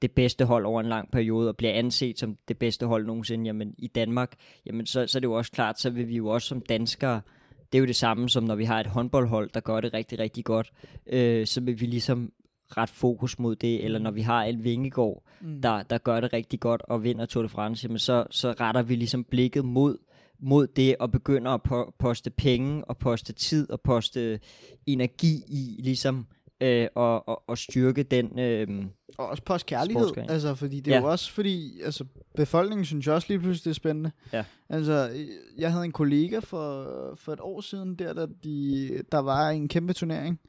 [0.02, 3.44] det bedste hold over en lang periode, og bliver anset som det bedste hold nogensinde
[3.46, 4.32] jamen, i Danmark,
[4.66, 7.20] jamen så, så er det jo også klart, så vil vi jo også som danskere,
[7.72, 10.18] det er jo det samme som når vi har et håndboldhold, der gør det rigtig,
[10.18, 10.72] rigtig godt,
[11.06, 12.32] øh, så vil vi ligesom
[12.76, 15.62] ret fokus mod det, eller når vi har en Vingegaard, Mm.
[15.62, 18.82] der, der gør det rigtig godt og vinder Tour de France, jamen så, så retter
[18.82, 19.96] vi ligesom blikket mod,
[20.40, 24.40] mod det og begynder at po- poste penge og poste tid og poste
[24.86, 26.26] energi i ligesom
[26.60, 28.84] øh, og, og, og styrke den øh,
[29.18, 31.02] Og også post kærlighed, altså, fordi det er Ja.
[31.02, 32.04] jo også fordi, altså,
[32.36, 34.10] befolkningen synes også lige pludselig, det er spændende.
[34.32, 34.44] Ja.
[34.68, 35.10] Altså,
[35.58, 36.84] jeg havde en kollega for,
[37.16, 40.40] for et år siden, der, der, de, der var en kæmpe turnering.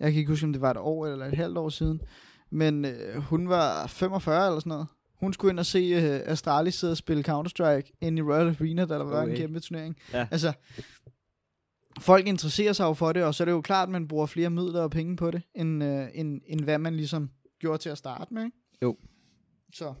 [0.00, 2.00] Jeg kan ikke huske, om det var et år eller et halvt år siden.
[2.50, 4.86] Men øh, hun var 45 eller sådan noget.
[5.20, 8.84] Hun skulle ind og se øh, Astralis sidde og spille Counter-Strike ind i Royal Arena,
[8.84, 9.36] da der var en Okay.
[9.36, 9.96] kæmpe turnering.
[10.12, 10.26] Ja.
[10.30, 10.52] Altså,
[12.00, 14.26] folk interesserer sig jo for det, og så er det jo klart, at man bruger
[14.26, 17.88] flere midler og penge på det, end, øh, end, end hvad man ligesom gjorde til
[17.88, 18.44] at starte med.
[18.44, 18.56] Ikke?
[18.82, 18.96] Jo.
[19.74, 19.94] Så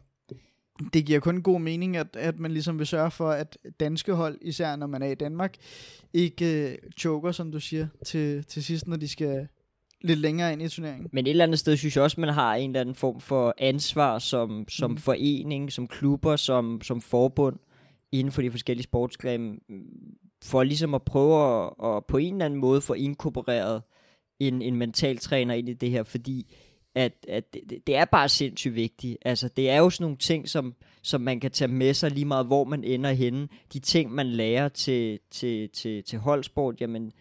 [0.92, 4.38] det giver kun god mening, at, at man ligesom vil sørge for, at danske hold,
[4.42, 5.54] især når man er i Danmark,
[6.12, 9.48] ikke øh, choker, som du siger, til, til sidst, når de skal
[10.06, 11.08] lidt længere ind i turneringen.
[11.12, 13.54] Men et eller andet sted synes jeg også, man har en eller anden form for
[13.58, 14.96] ansvar som, som Mm.
[14.96, 17.56] forening, som klubber, som, som forbund
[18.12, 19.56] inden for de forskellige sportsgrene,
[20.44, 23.82] for ligesom at prøve at, at på en eller anden måde få inkorporeret
[24.40, 26.54] en, en mental træner ind i det her, fordi
[26.94, 29.18] at, at det, det- er bare sindssygt vigtigt.
[29.24, 32.24] Altså, det er jo sådan nogle ting, som, som man kan tage med sig lige
[32.24, 33.48] meget, hvor man ender henne.
[33.72, 37.12] De ting, man lærer til, til, til, til holdsport, jamen,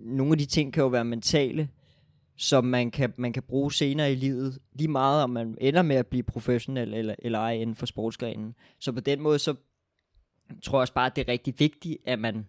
[0.00, 1.68] nogle af de ting kan jo være mentale,
[2.36, 5.96] som man kan, man kan bruge senere i livet, lige meget om man ender med
[5.96, 8.54] at blive professionel eller, eller ej inden for sportsgrenen.
[8.78, 9.54] Så på den måde, så
[10.62, 12.46] tror jeg også bare, at det er rigtig vigtigt, at man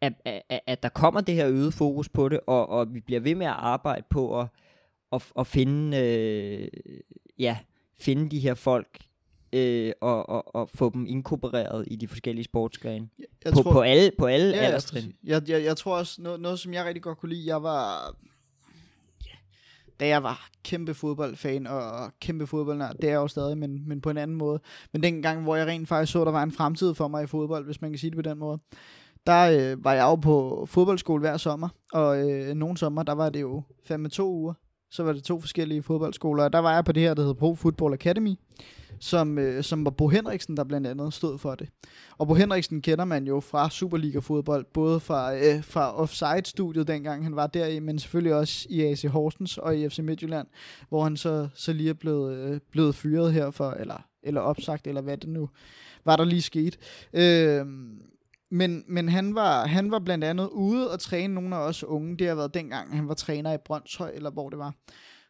[0.00, 3.20] at, at, at der kommer det her øget fokus på det, og, og vi bliver
[3.20, 4.46] ved med at arbejde på at,
[5.12, 6.68] at, at finde, øh,
[7.38, 7.58] ja,
[7.98, 8.98] finde de her folk,
[9.52, 13.08] øh, og, og, og få dem inkorporeret i de forskellige sportsgrene.
[13.44, 15.14] Jeg På, på alle, på alle Ja, alderstrin.
[15.24, 18.16] jeg, jeg, jeg tror også, noget, noget som jeg rigtig godt kunne lide, jeg var,
[20.00, 24.00] da jeg var kæmpe fodboldfan og, kæmpe fodboldnær, det er jeg jo stadig, men, men
[24.00, 24.60] på en anden måde.
[24.92, 27.64] Men dengang, hvor jeg rent faktisk så, der var en fremtid for mig i fodbold,
[27.64, 28.58] hvis man kan sige det på den måde,
[29.26, 33.30] der øh, var jeg jo på fodboldskole hver sommer, og øh, nogle sommer, der var
[33.30, 34.54] det jo fem med to uger,
[34.90, 37.34] så var det to forskellige fodboldskoler, og der var jeg på det her, der hedder
[37.34, 38.34] Pro Football Academy,
[39.00, 41.68] som, øh, som var Bo Henriksen, der blandt andet stod for det.
[42.18, 47.36] Og Bo Henriksen kender man jo fra Superliga-fodbold, både fra, øh, fra Offside-studiet, dengang han
[47.36, 50.46] var der, men selvfølgelig også i AC Horsens og i FC Midtjylland,
[50.88, 54.86] hvor han så, så lige er blevet, øh, blevet fyret her for, eller, eller opsagt,
[54.86, 55.48] eller hvad det nu
[56.04, 56.78] var, der lige skete.
[57.12, 57.66] Øh,
[58.50, 62.16] men, men han, var, han var blandt andet ude og træne nogle af os unge.
[62.16, 64.74] Det har været dengang, han var træner i Brøndshøj, eller hvor det var.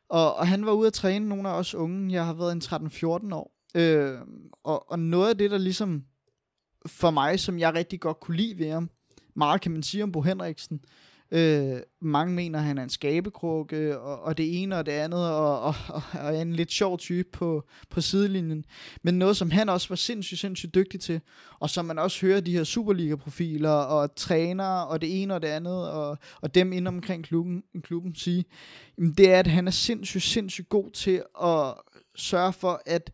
[0.09, 2.13] Og, og han var ude at træne nogle af os unge.
[2.13, 3.53] Jeg har været en 13-14 år.
[3.75, 4.19] Øh,
[4.65, 6.05] og, og noget af det, der ligesom
[6.87, 8.91] for mig, som jeg rigtig godt kunne lide ved ham,
[9.35, 13.99] meget kan man sige om Bo Henriksen, Øh, Øh, mange mener, han er en skabekrukke,
[13.99, 16.99] og, og det ene og det andet, og, og, og, og er en lidt sjov
[16.99, 18.65] type på, på sidelinjen.
[19.03, 21.21] Men noget, som han også var sindssygt, sindssygt dygtig til,
[21.61, 25.49] og som man også hører de her Superliga-profiler, og trænere, og det ene og det
[25.49, 28.45] andet, og, og dem inde omkring klubben, klubben sige,
[28.99, 31.75] jamen, det er, at han er sindssygt, sindssygt god til at
[32.17, 33.13] sørge for, at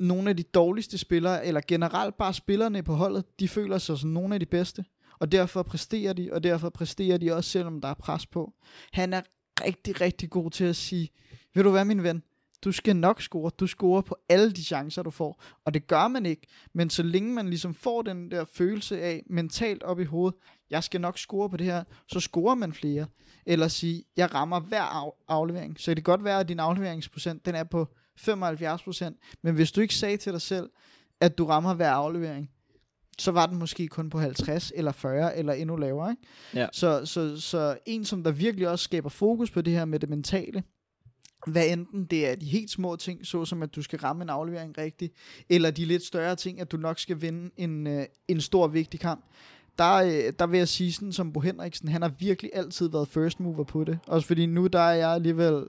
[0.00, 4.10] nogle af de dårligste spillere, eller generelt bare spillerne på holdet, de føler sig som
[4.10, 4.84] nogle af de bedste.
[5.22, 8.52] Og derfor præsterer de, og derfor præsterer de også, selvom der er pres på.
[8.92, 9.20] Han er
[9.64, 11.10] rigtig, rigtig god til at sige,
[11.54, 12.22] vil du være min ven,
[12.64, 13.50] du skal nok score.
[13.60, 15.42] Du scorer på alle de chancer, du får.
[15.64, 16.46] Og det gør man ikke.
[16.72, 20.38] Men så længe man ligesom får den der følelse af, mentalt op i hovedet,
[20.70, 23.06] jeg skal nok score på det her, så scorer man flere.
[23.46, 25.80] Eller sige, jeg rammer hver af- aflevering.
[25.80, 27.88] Så det kan godt være, at din afleveringsprocent, den er på
[28.20, 29.18] 75%.
[29.42, 30.70] Men hvis du ikke sagde til dig selv,
[31.20, 32.50] at du rammer hver aflevering,
[33.18, 36.10] så var den måske kun på 50 eller 40 eller endnu lavere.
[36.10, 36.22] Ikke?
[36.54, 36.66] Ja.
[36.72, 40.08] Så, så, så en, som der virkelig også skaber fokus på det her med det
[40.08, 40.62] mentale,
[41.46, 44.78] hvad enten det er de helt små ting, såsom at du skal ramme en aflevering
[44.78, 45.14] rigtigt,
[45.50, 49.00] eller de lidt større ting, at du nok skal vinde en, øh, en stor vigtig
[49.00, 49.24] kamp,
[49.78, 53.08] der, øh, der vil jeg sige sådan som Bo Henriksen, han har virkelig altid været
[53.08, 53.98] first mover på det.
[54.06, 55.64] Også fordi nu der er jeg alligevel,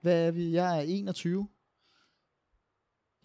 [0.00, 1.48] hvad er vi, jeg er 21.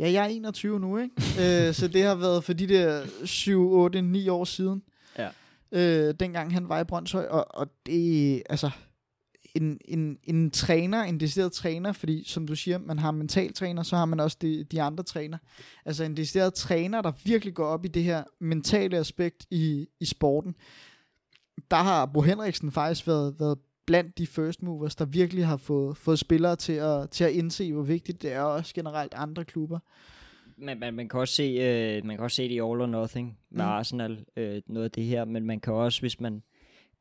[0.04, 1.16] Ja, jeg er 21 nu, ikke?
[1.18, 4.84] øh, så det har været for de der 7, 8, 9 år siden.
[5.18, 5.30] Ja.
[5.72, 8.70] Øh, dengang han var i Brøndshøj, og, og det, altså,
[9.56, 13.84] en, en, en træner, en decideret træner, fordi som du siger, man har mental træner,
[13.84, 15.38] så har man også de, de andre træner.
[15.86, 20.06] Altså en decideret træner, der virkelig går op i det her mentale aspekt i, i
[20.06, 20.56] sporten.
[21.72, 25.98] Der har Bo Henriksen faktisk været, været blandt de first movers, der virkelig har fået,
[25.98, 29.46] fået spillere til at, til at indse, hvor vigtigt det er, og også generelt andre
[29.46, 29.80] klubber.
[30.58, 32.86] Man, man, man, kan også se, øh, man kan også se det i All or
[32.86, 33.56] Nothing med Mm.
[33.58, 33.62] mm.
[33.62, 36.44] Arsenal, øh, noget af det her, men man kan også, hvis man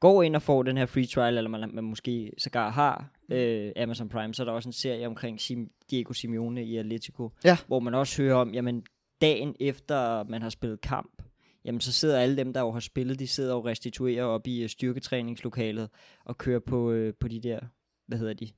[0.01, 3.72] går ind og får den her free trial, eller man, man måske sågar har øh,
[3.76, 7.57] Amazon Prime, så er der også en serie omkring Sim, Diego Simeone i Atletico, Ja.
[7.66, 8.83] hvor man også hører om, jamen
[9.20, 11.22] dagen efter man har spillet kamp,
[11.65, 14.63] jamen så sidder alle dem, der jo har spillet, de sidder og restituerer op i
[14.63, 15.89] øh, styrketræningslokalet
[16.25, 17.61] og kører på, øh, på de der,
[18.07, 18.49] hvad hedder de,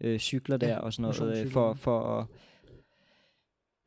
[0.00, 2.26] øh, cykler der Ja, og sådan noget, øh, for, for at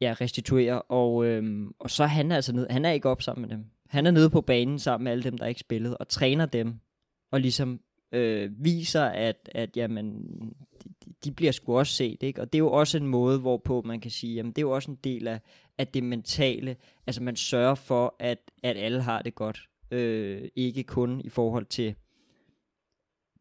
[0.02, 3.42] ja, restituere, og, øhm, og så er han altså nede, han er ikke op sammen
[3.42, 3.66] med dem.
[3.90, 6.74] Han er nede på banen sammen med alle dem, der ikke spillede, og træner dem,
[7.32, 7.80] og ligesom
[8.12, 10.14] øh, viser, at, at jamen,
[10.84, 12.42] de, de- de bliver sgu også set, ikke?
[12.42, 14.72] Og det er jo også en måde, hvorpå man kan sige, jamen det er jo
[14.72, 15.42] også en del af,
[15.78, 16.76] af det mentale,
[17.08, 21.66] altså man sørger for, at, at alle har det godt, øh, ikke kun i forhold
[21.66, 21.96] til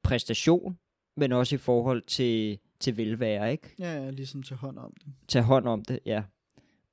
[0.03, 0.79] præstation,
[1.17, 3.75] men også i forhold til, til velvære, ikke?
[3.79, 5.13] Ja, ja, ligesom til hånd om det.
[5.29, 6.23] tage hånd om det, ja.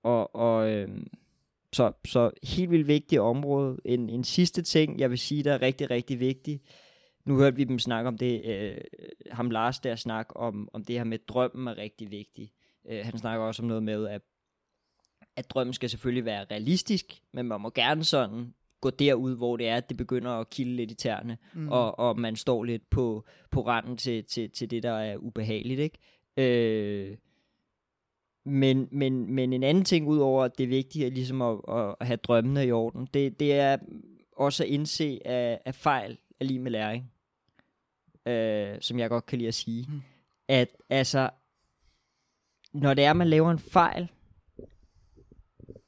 [0.04, 0.90] og, og øh,
[1.74, 3.78] så, så helt vildt vigtigt område.
[3.86, 6.62] En, en sidste ting, jeg vil sige, der er rigtig, rigtig vigtig.
[7.26, 8.78] Nu hørte vi dem snakke om det, øh,
[9.32, 12.52] ham Lars der snakke om, om det her med, drømmen er rigtig vigtig.
[12.90, 14.22] Øh, han snakker også om noget med, at,
[15.36, 19.68] at drømmen skal selvfølgelig være realistisk, men man må gerne sådan gå derud, hvor det
[19.68, 21.70] er, at det begynder at kilde lidt i tæerne, mm.
[21.70, 25.80] og, og man står lidt på, på randen til, til, til det, der er ubehageligt.
[25.80, 25.98] Ikke?
[26.38, 27.18] Øh,
[28.46, 31.58] men, men, men en anden ting, udover at det er vigtigt at, ligesom at,
[32.02, 33.78] at have drømmene i orden, det, det er
[34.38, 37.12] også at indse, at, at fejl er lige med læring.
[38.26, 39.86] Øh, som jeg godt kan lide at sige.
[39.90, 40.02] Mm.
[40.48, 41.30] At altså,
[42.74, 44.12] når det er, at man laver en fejl,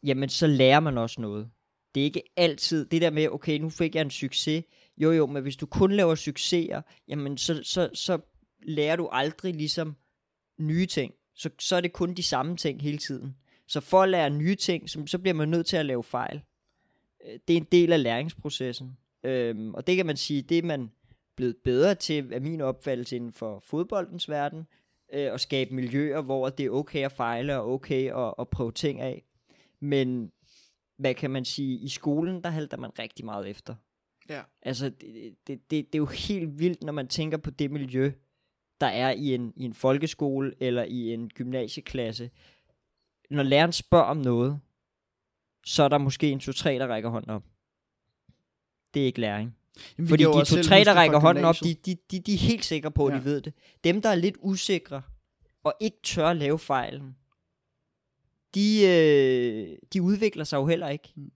[0.05, 1.49] jamen så lærer man også noget.
[1.95, 4.63] Det er ikke altid det der med, okay, nu fik jeg en succes.
[4.97, 8.19] Jo jo, men hvis du kun laver succeser, jamen så, så, så
[8.63, 9.95] lærer du aldrig ligesom
[10.57, 11.13] nye ting.
[11.35, 13.35] Så, så er det kun de samme ting hele tiden.
[13.67, 16.41] Så for at lære nye ting, så, så bliver man nødt til at lave fejl.
[17.25, 18.97] Øh, det er en del af læringsprocessen.
[19.23, 20.91] Øhm, og det kan man sige, det er man
[21.35, 24.67] blevet bedre til, af min opfattelse inden for fodboldens verden,
[25.13, 28.71] øh, at skabe miljøer, hvor det er okay at fejle og okay at, at prøve
[28.71, 29.23] ting af.
[29.79, 30.31] Men
[30.97, 33.75] hvad kan man sige, i skolen, der halter man rigtig meget efter.
[34.29, 34.41] Ja.
[34.61, 38.11] Altså, det, det, det, det er jo helt vildt, når man tænker på det miljø,
[38.81, 42.31] der er i en, i en folkeskole eller i en gymnasieklasse.
[43.29, 44.59] Når læreren spørger om noget,
[45.65, 47.43] så er der måske en to-tre, der rækker hånden op.
[48.93, 49.57] Det er ikke læring.
[49.97, 52.91] Jamen, Fordi de to-tre, der rækker hånden op, de, de, de, de er helt sikre
[52.91, 53.19] på, at ja.
[53.19, 53.53] de ved det.
[53.83, 55.01] Dem, der er lidt usikre,
[55.63, 57.15] og ikke tør at lave fejlen,
[58.55, 61.13] de, øh, de udvikler sig jo heller ikke.
[61.15, 61.31] Mm.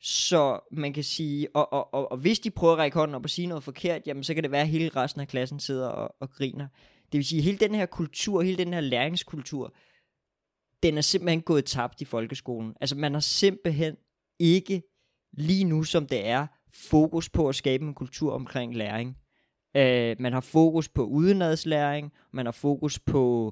[0.00, 3.24] Så man kan sige, og, og, og, og hvis de prøver at række hånden op
[3.24, 5.88] og sige noget forkert, jamen så kan det være, at hele resten af klassen sidder
[5.88, 6.68] og, og griner.
[7.12, 9.74] Det vil sige, at hele den her kultur, hele den her læringskultur,
[10.82, 12.74] den er simpelthen gået tabt i folkeskolen.
[12.80, 13.96] Altså man har simpelthen
[14.38, 14.82] ikke
[15.32, 19.16] lige nu, som det er, fokus på at skabe en kultur omkring læring.
[19.74, 23.46] Uh, man har fokus på udenadslæring, man har fokus på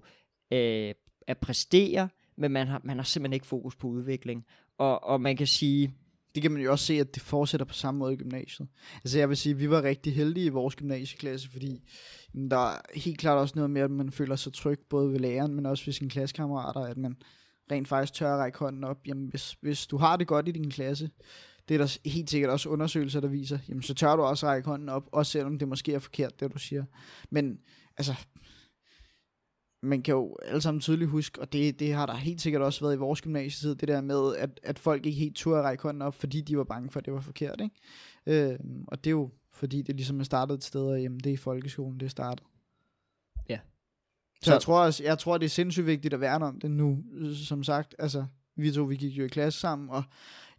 [0.55, 0.91] uh,
[1.27, 4.47] at præstere, men man har, man har simpelthen ikke fokus på udvikling.
[4.79, 5.95] Og, og man kan sige,
[6.35, 8.69] det kan man jo også se, at det fortsætter på samme måde i gymnasiet.
[8.95, 11.83] Altså jeg vil sige, at vi var rigtig heldige i vores gymnasieklasse, fordi
[12.51, 15.55] der er helt klart også noget med, at man føler sig tryg, både ved læreren,
[15.55, 17.17] men også ved sine klassekammerater, at man
[17.73, 18.99] rent faktisk tør at række hånden op.
[19.07, 21.11] Jamen hvis, hvis du har det godt i din klasse,
[21.69, 24.69] det er der helt sikkert også undersøgelser, der viser, jamen så tør du også række
[24.69, 26.85] hånden op, også selvom det måske er forkert, det du siger.
[27.31, 27.59] Men
[27.97, 28.15] altså,
[29.83, 32.81] man kan jo alle sammen tydeligt huske, og det, det har der helt sikkert også
[32.81, 35.83] været i vores gymnasietid, det der med, at, at folk ikke helt turde at række
[35.83, 37.61] hånden op, fordi de var bange for, at det var forkert.
[37.61, 38.51] Ikke?
[38.51, 38.59] Øh,
[38.89, 41.35] og det er jo fordi, det ligesom er startet et sted, og jamen, det er
[41.35, 42.47] i folkeskolen, det er startet.
[43.49, 43.59] Ja.
[44.35, 46.71] Så, så jeg, tror, også, jeg tror, det er sindssygt vigtigt at værne om det
[46.71, 47.05] nu,
[47.35, 47.95] som sagt.
[47.99, 48.25] Altså,
[48.57, 50.03] vi to, vi gik jo i klasse sammen, og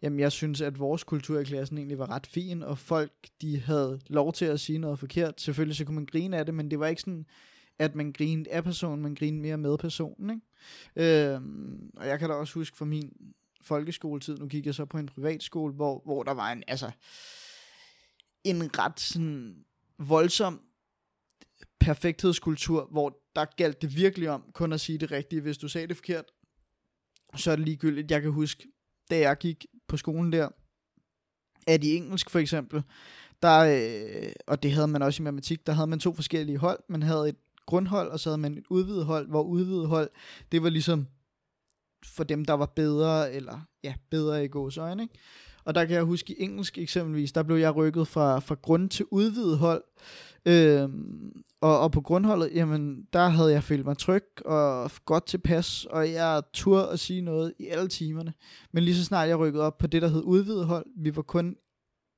[0.02, 3.60] jamen, jeg synes, at vores kultur i klassen egentlig var ret fin, og folk, de
[3.60, 5.40] havde lov til at sige noget forkert.
[5.40, 7.26] Selvfølgelig så kunne man grine af det, men det var ikke sådan,
[7.78, 10.30] at man grinede af personen, man grinede mere med personen.
[10.96, 11.32] Ikke?
[11.32, 11.40] Øh,
[11.96, 13.12] og jeg kan da også huske fra min
[13.60, 16.90] folkeskoletid, nu gik jeg så på en privatskole, hvor, hvor der var en, altså,
[18.44, 19.64] en ret sådan
[19.98, 20.60] voldsom
[21.80, 25.40] perfekthedskultur, hvor der galt det virkelig om kun at sige det rigtige.
[25.40, 26.24] Hvis du sagde det forkert,
[27.36, 28.10] så er det ligegyldigt.
[28.10, 28.68] Jeg kan huske,
[29.10, 30.48] da jeg gik på skolen der,
[31.66, 32.82] at i engelsk for eksempel,
[33.42, 36.80] der, øh, og det havde man også i matematik, der havde man to forskellige hold.
[36.88, 40.10] Man havde et grundhold, og så havde man et udvidet hold, hvor udvidet hold,
[40.52, 41.06] det var ligesom
[42.04, 45.14] for dem, der var bedre, eller ja, bedre i gåsøjne, ikke?
[45.64, 48.90] Og der kan jeg huske i engelsk eksempelvis, der blev jeg rykket fra, fra grund
[48.90, 49.84] til udvidet hold.
[50.46, 55.84] Øhm, og, og på grundholdet, jamen, der havde jeg følt mig tryg og godt tilpas,
[55.84, 58.34] og jeg turde at sige noget i alle timerne.
[58.72, 61.22] Men lige så snart jeg rykkede op på det, der hed udvidet hold, vi var
[61.22, 61.56] kun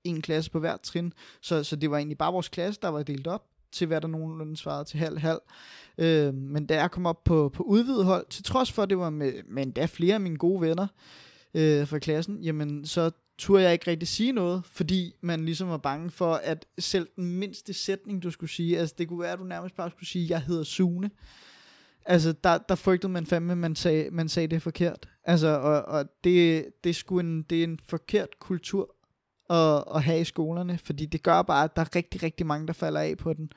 [0.05, 3.03] en klasse på hver trin, så, så det var egentlig bare vores klasse, der var
[3.03, 3.43] delt op
[3.73, 5.41] til hvad der nogenlunde svarede til halv-halv.
[5.99, 8.99] Øh, men da jeg kom op på, på udvidet hold, til trods for, at det
[8.99, 10.87] var med, med endda flere af mine gode venner
[11.55, 15.77] øh, fra klassen, jamen så turde jeg ikke rigtig sige noget, fordi man ligesom var
[15.77, 19.39] bange for, at selv den mindste sætning, du skulle sige, altså det kunne være, at
[19.39, 21.11] du nærmest bare skulle sige, jeg hedder Sune.
[22.09, 25.09] Altså, der, der frygtede man fandme, at man sagde, man sagde det forkert.
[25.25, 28.96] Altså, og, og det, det, er en, det er en forkert kultur
[29.51, 32.67] at, at have i skolerne, fordi det gør bare, at der er rigtig, rigtig mange,
[32.67, 33.53] der falder af på den,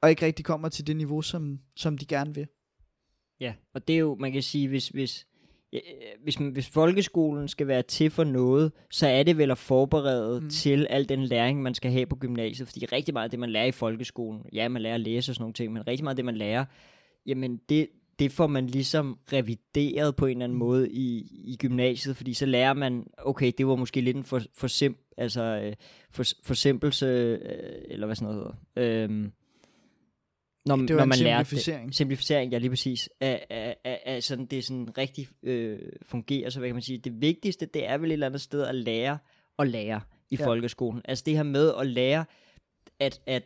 [0.00, 2.46] og ikke rigtig kommer til det niveau, som, som de gerne vil.
[3.40, 5.26] Ja, og det er jo, man kan sige, hvis, hvis,
[6.22, 10.50] hvis, hvis folkeskolen skal være til for noget, så er det vel at forberede mm.
[10.50, 13.50] til al den læring, man skal have på gymnasiet, fordi rigtig meget af det, man
[13.50, 16.12] lærer i folkeskolen, ja, man lærer at læse og sådan nogle ting, men rigtig meget
[16.12, 16.64] af det, man lærer,
[17.26, 17.88] jamen det,
[18.22, 22.46] det får man ligesom revideret på en eller anden måde i, i gymnasiet, fordi så
[22.46, 25.72] lærer man, okay, det var måske lidt en for, for, sim, altså, øh,
[26.10, 27.38] for, forsimpelse, øh,
[27.84, 29.04] eller hvad sådan noget hedder.
[29.04, 29.32] Øhm,
[30.66, 31.88] når, Det var når man simplificering.
[31.88, 31.96] det.
[31.96, 33.10] Simplificering, ja lige præcis.
[33.20, 36.98] Af, af, af, af sådan, det sådan rigtig øh, fungerer, så hvad kan man sige,
[36.98, 39.18] det vigtigste, det er vel et eller andet sted at lære
[39.58, 40.00] at lære
[40.30, 40.46] i ja.
[40.46, 41.02] folkeskolen.
[41.04, 42.24] Altså det her med at lære,
[42.98, 43.42] at, at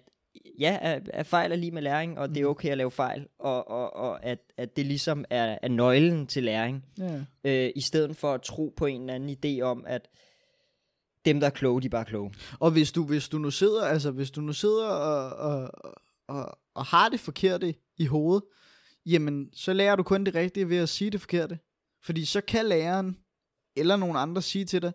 [0.59, 2.51] ja, at, at fejl er lige med læring, og det er Mhm.
[2.51, 6.45] okay at lave fejl, og, og, og at, at det ligesom er, er nøglen til
[6.45, 7.25] læring, Ja.
[7.45, 10.09] øh, i stedet for at tro på en eller anden idé om, at
[11.25, 12.35] dem, der er kloge, de er bare kloge.
[12.61, 15.71] Og hvis du, hvis du nu sidder, altså hvis du nu sidder og, og,
[16.29, 18.45] og, og har det forkerte i hovedet,
[19.07, 21.59] jamen så lærer du kun det rigtige ved at sige det forkerte.
[22.03, 23.17] Fordi så kan læreren
[23.77, 24.93] eller nogen andre sige til dig,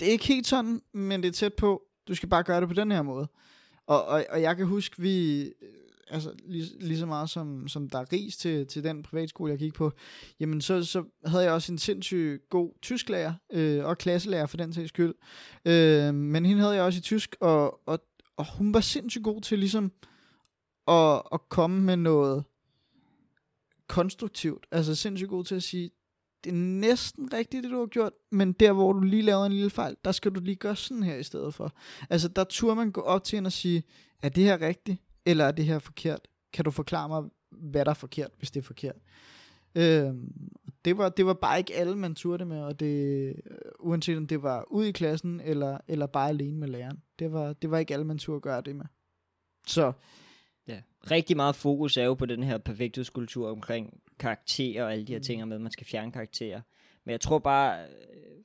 [0.00, 2.68] det er ikke helt sådan, men det er tæt på, du skal bare gøre det
[2.68, 3.28] på den her måde.
[3.88, 5.52] Og, og, og jeg kan huske, vi, øh,
[6.10, 9.58] altså lige, lige så meget som, som der er ris til, til den privatskole, jeg
[9.58, 9.92] gik på,
[10.40, 14.72] jamen så, så havde jeg også en sindssygt god tysklærer, øh, og klasselærer for den
[14.72, 15.14] sags skyld.
[15.64, 18.00] Øh, men hende havde jeg også i tysk, og, og,
[18.36, 19.92] og hun var sindssygt god til ligesom
[20.88, 22.44] at, at komme med noget
[23.86, 24.66] konstruktivt.
[24.70, 25.90] Altså sindssygt god til at sige,
[26.44, 29.52] det er næsten rigtigt, det du har gjort, men der, hvor du lige laver en
[29.52, 31.72] lille fejl, der skal du lige gøre sådan her i stedet for.
[32.10, 33.82] Altså, der turde man gå op til hende og sige,
[34.22, 36.28] er det her rigtigt, eller er det her forkert?
[36.52, 38.96] Kan du forklare mig, hvad der er forkert, hvis det er forkert?
[39.74, 40.14] Øh,
[40.84, 43.34] det, var, det var bare ikke alle, man turde med, og det, øh,
[43.80, 47.02] uanset om det var ud i klassen, eller, eller bare alene med læreren.
[47.18, 48.86] Det var, det var ikke alle, man turde gøre det med.
[49.66, 49.92] Så,
[50.68, 50.80] Ja.
[51.10, 55.18] Rigtig meget fokus er jo på den her perfekthedskultur omkring karakterer og alle de her
[55.18, 55.22] Mm.
[55.22, 56.60] ting med, at man skal fjerne karakterer.
[57.04, 57.86] Men jeg tror bare, øh,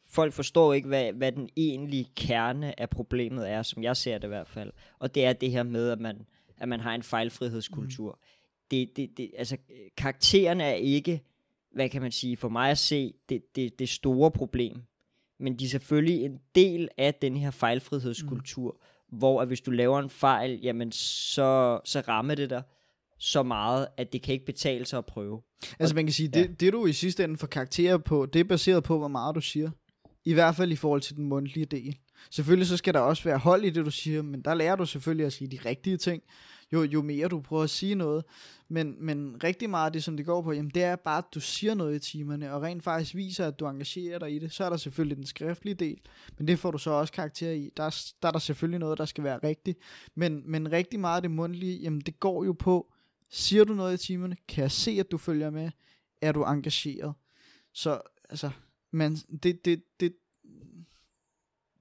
[0.05, 4.23] folk forstår ikke, hvad, hvad den egentlige kerne af problemet er, som jeg ser det
[4.23, 4.71] i hvert fald.
[4.99, 6.25] Og det er det her med, at man,
[6.57, 8.11] at man har en fejlfrihedskultur.
[8.11, 8.27] Mm.
[8.71, 9.57] Det, det, det, altså,
[9.97, 11.21] karaktererne er ikke,
[11.71, 14.81] hvad kan man sige, for mig at se, det, det, det store problem.
[15.39, 19.17] Men de er selvfølgelig en del af den her fejlfrihedskultur, mm.
[19.17, 22.63] hvor at hvis du laver en fejl, jamen så, så rammer det dig
[23.23, 25.41] så meget, at det kan ikke betale sig at prøve.
[25.79, 28.43] altså man kan sige, det, det du i sidste ende får karakterer på, det er
[28.43, 29.69] baseret på, hvor meget du siger.
[30.25, 31.97] I hvert fald i forhold til den mundtlige del.
[32.31, 34.85] Selvfølgelig så skal der også være hold i det, du siger, men der lærer du
[34.85, 36.23] selvfølgelig at sige de rigtige ting,
[36.73, 38.23] jo, jo mere du prøver at sige noget.
[38.69, 41.33] Men, men rigtig meget af det, som det går på, jamen det er bare, at
[41.33, 44.51] du siger noget i timerne, og rent faktisk viser, at du engagerer dig i det.
[44.51, 45.99] Så er der selvfølgelig den skriftlige del,
[46.37, 47.69] men det får du så også karakter i.
[47.77, 49.79] Der er, der er der selvfølgelig noget, der skal være rigtigt.
[50.15, 52.92] Men, men rigtig meget af det mundtlige, jamen det går jo på,
[53.33, 55.71] siger du noget i timerne, kan jeg se, at du følger med,
[56.21, 57.13] er du engageret.
[57.73, 58.51] Så altså,
[58.91, 60.15] man, det, det, det,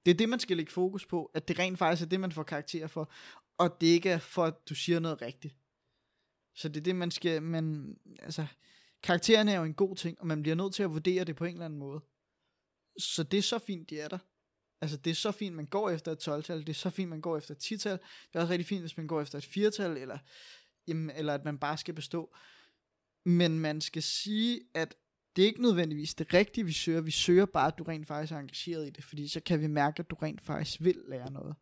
[0.05, 2.31] det er det, man skal lægge fokus på, at det rent faktisk er det, man
[2.31, 3.11] får karakter for,
[3.57, 5.55] og det ikke er for, at du siger noget rigtigt.
[6.55, 8.45] Så det er det, man skal, man, altså,
[9.03, 11.45] karaktererne er jo en god ting, og man bliver nødt til at vurdere det på
[11.45, 12.01] en eller anden måde.
[12.97, 14.17] Så det er så fint, de er der.
[14.81, 17.21] Altså, det er så fint, man går efter et 12-tal, det er så fint, man
[17.21, 19.97] går efter et 10-tal, det er også rigtig fint, hvis man går efter et 4-tal,
[19.97, 20.17] eller,
[20.87, 22.35] jamen, eller at man bare skal bestå.
[23.25, 24.95] Men man skal sige, at
[25.35, 27.01] det er ikke nødvendigvis det rigtige, vi søger.
[27.01, 29.67] Vi søger bare, at du rent faktisk er engageret i det, fordi så kan vi
[29.67, 31.55] mærke, at du rent faktisk vil lære noget.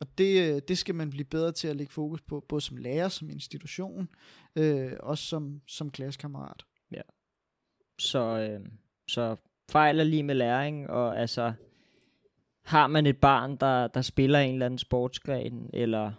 [0.00, 2.76] Og det, øh, det skal man blive bedre til at lægge fokus på, både som
[2.76, 4.08] lærer, som institution,
[4.56, 6.64] øh, også som, som klassekammerat.
[6.90, 7.02] Ja.
[7.98, 8.66] Så, øh,
[9.08, 9.36] så
[9.70, 11.52] fejl er lige med læring, og altså,
[12.64, 16.12] har man et barn, der, der spiller en eller anden sportsgren, eller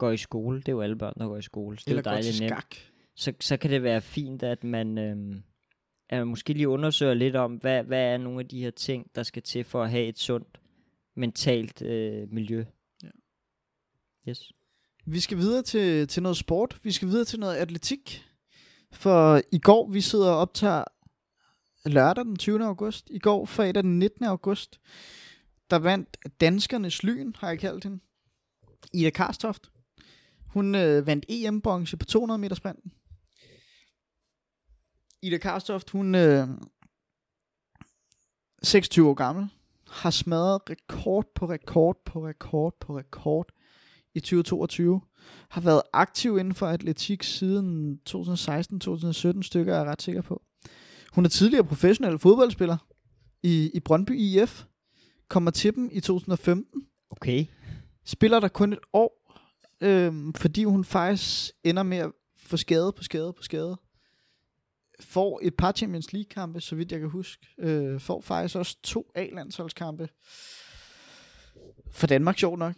[0.00, 1.98] går i skole, det er jo alle børn, der går i skole, så det er
[1.98, 2.62] Eller jo gå til dejligt nemt.
[2.62, 2.76] skak.
[3.16, 5.42] så, så kan det være fint, at man, øhm,
[6.08, 9.10] at man måske lige undersøger lidt om, hvad, hvad er nogle af de her ting,
[9.14, 10.60] der skal til for at have et sundt
[11.16, 12.64] mentalt øh, miljø.
[13.02, 13.08] Ja.
[14.28, 14.52] Yes.
[15.06, 16.78] Vi skal videre til, til noget sport.
[16.82, 18.24] Vi skal videre til noget atletik.
[18.92, 20.84] For i går, vi sidder og optager
[21.86, 22.64] lørdag den 20.
[22.64, 23.10] august.
[23.10, 24.24] I går, fredag den 19.
[24.24, 24.80] august,
[25.70, 28.00] der vandt danskernes lyn, har jeg kaldt hende.
[28.92, 29.70] Ida Karstoft.
[30.52, 32.92] Hun øh, vandt EM-bronze på 200 meter sprinten.
[35.22, 36.48] Ida Karstoft, hun øh,
[38.62, 39.48] 26 år gammel,
[39.88, 43.52] har smadret rekord på rekord på rekord på rekord
[44.14, 45.00] i 2022.
[45.48, 50.42] Har været aktiv inden for atletik siden 2016-2017 stykker, er jeg ret sikker på.
[51.12, 52.76] Hun er tidligere professionel fodboldspiller
[53.42, 54.64] i, i Brøndby IF.
[55.28, 56.82] Kommer til dem i 2015.
[57.10, 57.46] Okay.
[58.04, 59.19] Spiller der kun et år,
[59.80, 63.76] øhm, fordi hun faktisk ender med at få skade på skade på skade.
[65.00, 67.46] Får et par Champions League-kampe, så vidt jeg kan huske.
[67.58, 70.08] Øh, får faktisk også to A-landsholdskampe.
[71.92, 72.74] For Danmark, sjov nok.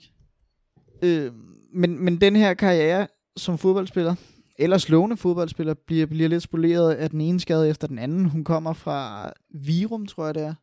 [1.02, 1.32] Øh,
[1.72, 4.14] men, men den her karriere som fodboldspiller,
[4.58, 8.24] ellers lovende fodboldspiller bliver, bliver lidt spoleret af den ene skade efter den anden.
[8.24, 10.54] Hun kommer fra Virum, tror jeg det er,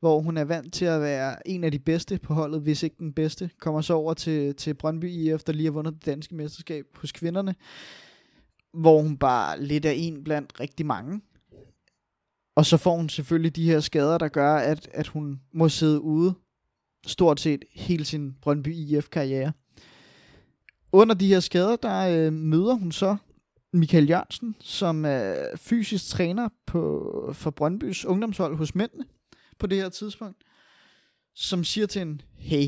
[0.00, 2.96] hvor hun er vant til at være en af de bedste på holdet, hvis ikke
[2.98, 3.50] den bedste.
[3.58, 7.12] Kommer så over til, til Brøndby IF, der lige har vundet det danske mesterskab hos
[7.12, 7.54] kvinderne,
[8.72, 11.20] hvor hun bare lidt er en blandt rigtig mange.
[12.56, 16.00] Og så får hun selvfølgelig de her skader, der gør, at, at hun må sidde
[16.00, 16.34] ude
[17.06, 19.52] stort set hele sin Brøndby IF-karriere.
[20.92, 23.16] Under de her skader, der øh, møder hun så
[23.72, 29.04] Michael Jørgensen, som er fysisk træner på, for Brøndbys ungdomshold hos mændene
[29.58, 30.44] på det her tidspunkt,
[31.34, 32.66] som siger til hende, hey,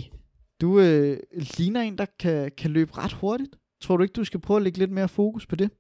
[0.61, 1.19] du øh,
[1.59, 3.57] ligner en, der kan, kan løbe ret hurtigt.
[3.81, 5.71] Tror du ikke, du skal prøve at lægge lidt mere fokus på det?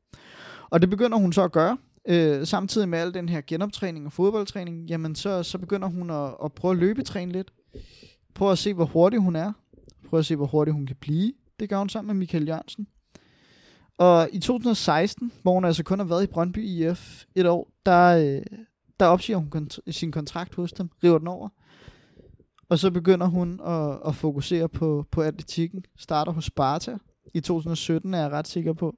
[0.70, 1.78] Og det begynder hun så at gøre.
[2.08, 6.34] Øh, samtidig med al den her genoptræning og fodboldtræning, jamen så, så begynder hun at,
[6.44, 7.52] at prøve at løbetræne lidt.
[8.34, 9.52] Prøve at se, hvor hurtig hun er.
[10.08, 11.32] Prøve at se, hvor hurtig hun kan blive.
[11.60, 12.86] Det gør hun sammen med Michael Jørgensen.
[13.98, 18.06] Og i 2016, hvor hun altså kun har været i Brøndby IF et år, der,
[18.06, 18.56] øh,
[19.04, 21.48] der opsiger hun kont- sin kontrakt hos dem, river den over.
[22.68, 25.84] Og så begynder hun at, at fokusere på, på atletikken.
[25.98, 26.98] Starter hos Sparta
[27.34, 28.94] i 2017, er jeg ret sikker på.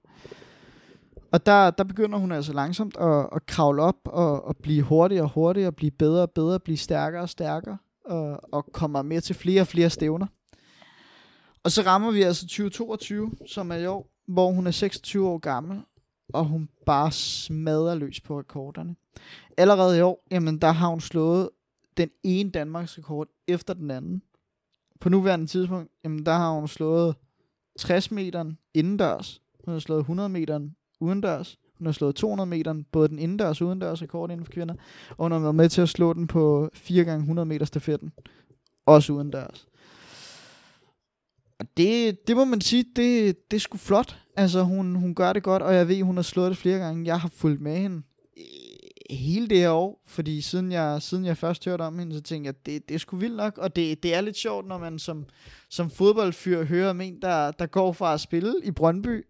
[1.33, 5.25] Og der, der begynder hun altså langsomt at, at kravle op og, og blive hurtigere
[5.25, 9.35] og hurtigere, blive bedre og bedre, blive stærkere og stærkere, og, og kommer med til
[9.35, 10.27] flere og flere stævner.
[11.65, 15.39] Og så rammer vi altså 2022, som er i år, hvor hun er 26 år
[15.39, 15.83] gammel,
[16.33, 18.97] og hun bare smadrer løs på rekorderne.
[19.57, 21.51] Allerede i år, jamen der har hun slået
[21.97, 24.23] den ene Danmarks rekord efter den anden.
[25.01, 27.17] På nuværende tidspunkt, jamen der har hun slået
[27.79, 30.61] 60 meter indendørs, hun har slået 100 meter
[31.01, 34.75] udendørs, hun har slået 200 meter, både den indendørs og udendørs rekord inden for kvinder,
[35.11, 38.13] og hun har været med til at slå den på 4 gange 100 meter stafetten,
[38.87, 39.67] også udendørs.
[41.59, 44.26] Og det, det må man sige, det, det er sgu flot.
[44.37, 47.07] Altså, hun, hun gør det godt, og jeg ved, hun har slået det flere gange.
[47.07, 48.03] Jeg har fulgt med hende
[49.11, 52.47] hele det her år, fordi siden jeg, siden jeg først hørte om hende, så tænkte
[52.47, 54.99] jeg, det, det er sgu vildt nok, og det, det er lidt sjovt, når man
[54.99, 55.25] som,
[55.71, 59.27] som fodboldfyr hører om en, der, der går fra at spille i Brøndby,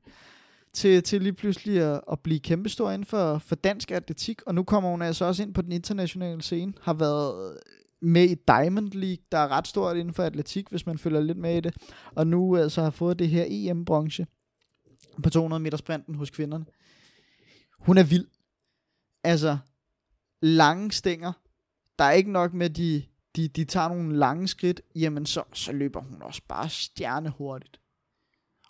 [0.73, 4.63] til, til lige pludselig at, at blive kæmpestor inden for, for dansk atletik, og nu
[4.63, 7.57] kommer hun altså også ind på den internationale scene, har været
[8.01, 11.39] med i Diamond League, der er ret stort inden for atletik, hvis man følger lidt
[11.39, 11.75] med i det,
[12.15, 14.27] og nu altså har fået det her EM-bronze
[15.23, 16.65] på 200 meter sprinten hos kvinderne.
[17.79, 18.27] Hun er vild.
[19.25, 19.59] Altså,
[20.41, 21.33] lange stænger.
[21.99, 23.03] Der er ikke nok med, at de,
[23.37, 27.81] de, de tager nogle lange skridt, jamen så, så løber hun også bare stjernehurtigt.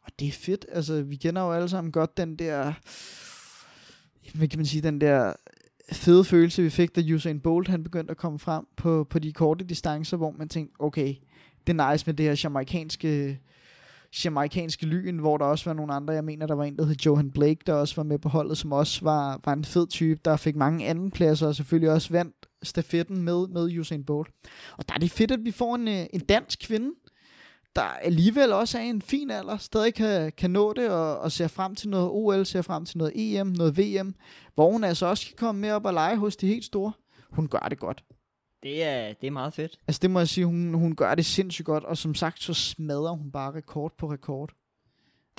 [0.03, 0.67] Og det er fedt.
[0.69, 2.73] Altså, vi kender jo alle sammen godt den der,
[4.35, 5.33] hvad kan man sige, den der
[5.93, 9.33] fede følelse, vi fik, da Usain Bolt han begyndte at komme frem på, på de
[9.33, 11.15] korte distancer, hvor man tænkte, okay,
[11.67, 13.41] det er nice med det her jamaikanske,
[14.25, 16.97] jamaikanske lyn, hvor der også var nogle andre, jeg mener, der var en, der hed
[17.07, 20.21] Johan Blake, der også var med på holdet, som også var, var en fed type,
[20.25, 24.29] der fik mange anden pladser, og selvfølgelig også vandt stafetten med, med Usain Bolt.
[24.79, 26.91] Og der er det fedt, at vi får en, øh, en dansk kvinde,
[27.77, 31.49] der alligevel også er en fin alder, stadig kan, kan nå det, og, og ser
[31.49, 34.15] frem til noget OL, ser frem til noget EM, noget VM,
[34.55, 36.93] hvor hun altså også kan komme med op og lege hos de helt store.
[37.31, 38.05] Hun gør det godt.
[38.67, 39.79] Det er, det er meget fedt.
[39.89, 42.55] Altså det må jeg sige, hun, hun gør det sindssygt godt, og som sagt, så
[42.55, 44.51] smadrer hun bare rekord på rekord.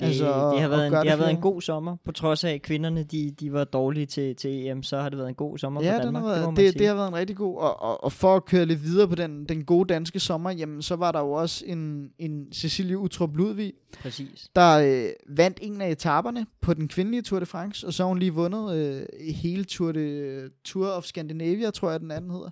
[0.00, 2.52] Det, altså, det har været, en, det har været en god sommer, på trods af
[2.52, 5.58] at kvinderne de, de var dårlige til, til EM, så har det været en god
[5.58, 6.22] sommer ja, for Danmark.
[6.22, 8.44] Har været, det, det, det har været en rigtig god, og, og, og for at
[8.44, 11.64] køre lidt videre på den, den gode danske sommer, jamen så var der jo også
[11.66, 13.72] en, en Cecilie Utrup Ludvig,
[14.02, 14.50] Præcis.
[14.56, 18.08] der øh, vandt en af etaperne på den kvindelige Tour de France, og så har
[18.08, 22.50] hun lige vundet øh, hele Tour, de, Tour of Scandinavia, tror jeg den anden hedder.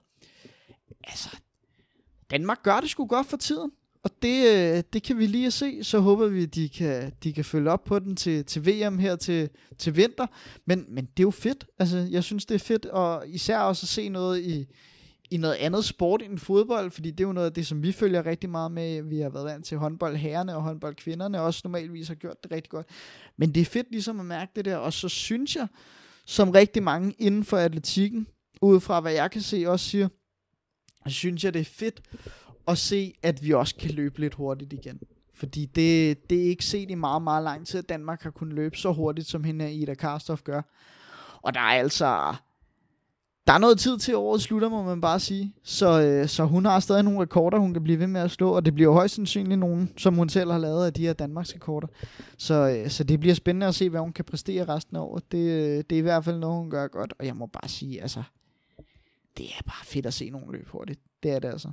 [1.07, 1.37] Altså,
[2.31, 3.71] Danmark gør det sgu godt for tiden.
[4.03, 7.33] Og det, øh, det kan vi lige se, så håber vi, at de kan, de
[7.33, 10.27] kan følge op på den til, til VM her til, til vinter.
[10.65, 11.67] Men, men det er jo fedt.
[11.79, 14.67] Altså, jeg synes, det er fedt, og især også at se noget i,
[15.31, 17.93] i noget andet sport end fodbold, fordi det er jo noget af det, som vi
[17.93, 19.03] følger rigtig meget med.
[19.03, 22.53] Vi har været vant til håndbold herrerne og håndbold kvinderne, også normalvis har gjort det
[22.53, 22.87] rigtig godt.
[23.37, 25.67] Men det er fedt ligesom at mærke det der, og så synes jeg,
[26.27, 28.27] som rigtig mange inden for atletikken,
[28.63, 30.09] ud fra hvad jeg kan se, også siger,
[31.13, 32.01] synes jeg, det er fedt
[32.69, 35.01] at se, at vi også kan løbe lidt hurtigt igen.
[35.35, 38.55] Fordi det, det er ikke set i meget, meget lang tid, at Danmark har kunnet
[38.55, 40.63] løbe så hurtigt, som hende Ida Karstoff gør.
[41.43, 42.35] Og der er altså...
[43.47, 45.55] Der er noget tid til året slutter, må man bare sige.
[45.63, 48.51] Så, øh, så hun har stadig nogle rekorder, hun kan blive ved med at slå,
[48.51, 51.55] og det bliver højst sandsynligt nogen, som hun selv har lavet af de her Danmarks
[51.55, 51.87] rekorder.
[52.39, 55.33] Så, øh, så det bliver spændende at se, hvad hun kan præstere resten af året.
[55.33, 57.69] Det, øh, det er i hvert fald noget, hun gør godt, og jeg må bare
[57.69, 58.23] sige, altså,
[59.37, 61.01] det er bare fedt at se nogen løbe hurtigt.
[61.23, 61.71] Det er det altså.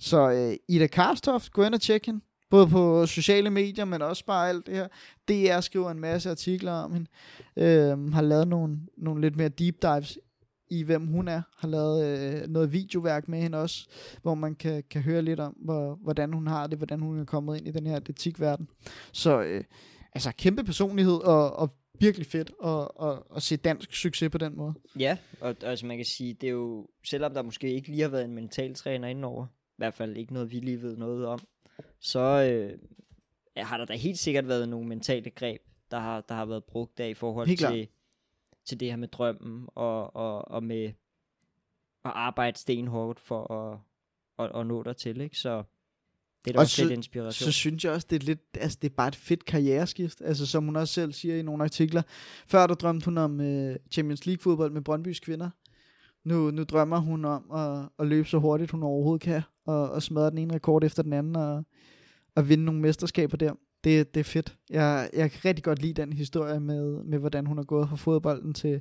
[0.00, 2.20] Så øh, Ida Karstoft, gå ind og tjek hende.
[2.50, 4.88] Både på sociale medier, men også bare alt det her.
[5.28, 7.10] DR skriver en masse artikler om hende.
[7.56, 10.18] Øh, har lavet nogle, nogle lidt mere deep dives
[10.68, 11.42] i, hvem hun er.
[11.56, 13.86] Har lavet øh, noget videoværk med hende også,
[14.22, 17.24] hvor man kan, kan høre lidt om, hvor, hvordan hun har det, hvordan hun er
[17.24, 18.68] kommet ind i den her atletikverden.
[19.12, 19.64] Så øh,
[20.12, 24.56] altså kæmpe personlighed, og, og virkelig fedt at, at, at se dansk succes på den
[24.56, 24.74] måde.
[24.98, 28.08] Ja, og altså man kan sige, det er jo, selvom der måske ikke lige har
[28.08, 31.40] været en mental træner indenover, i hvert fald ikke noget, vi lige ved noget om,
[32.00, 32.78] så øh,
[33.56, 36.98] har der da helt sikkert været nogle mentale greb, der har, der har været brugt
[36.98, 37.88] der i forhold Helt til,
[38.64, 40.84] til det her med drømmen, og, og, og med
[42.04, 43.78] at arbejde stenhårdt for at,
[44.38, 45.38] at, at nå der til, ikke?
[45.38, 45.64] Så
[46.44, 47.44] det er da Og også så- lidt inspiration.
[47.46, 50.46] Så synes jeg også, det er lidt, altså det er bare et fedt karriereskift, altså
[50.46, 52.02] som hun også selv siger i nogle artikler.
[52.46, 55.50] Før der drømte hun om øh, Champions League fodbold med Brøndbys kvinder.
[56.24, 60.02] Nu, nu drømmer hun om at, at løbe så hurtigt hun overhovedet kan, og, og
[60.02, 61.64] smadre den ene rekord efter den anden, og,
[62.36, 63.52] og vinde nogle mesterskaber der.
[63.84, 64.56] Det, det er fedt.
[64.70, 67.96] Jeg, jeg kan rigtig godt lide den historie med, med hvordan hun har gået fra
[67.96, 68.80] fodbolden til,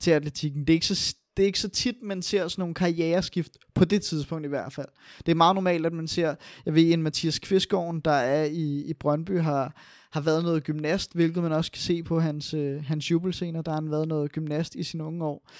[0.00, 0.60] til atletikken.
[0.60, 3.84] Det er, ikke så, det er ikke så tit, man ser sådan nogle karriereskift, på
[3.84, 4.88] det tidspunkt i hvert fald.
[5.26, 6.34] Det er meget normalt, at man ser,
[6.66, 9.76] jeg ved, en Mathias Kvistgaard, der er i, i Brøndby, har,
[10.10, 13.70] har været noget gymnast, hvilket man også kan se på hans, øh, hans jubelscener, der
[13.70, 15.50] har han været noget gymnast i sine unge år.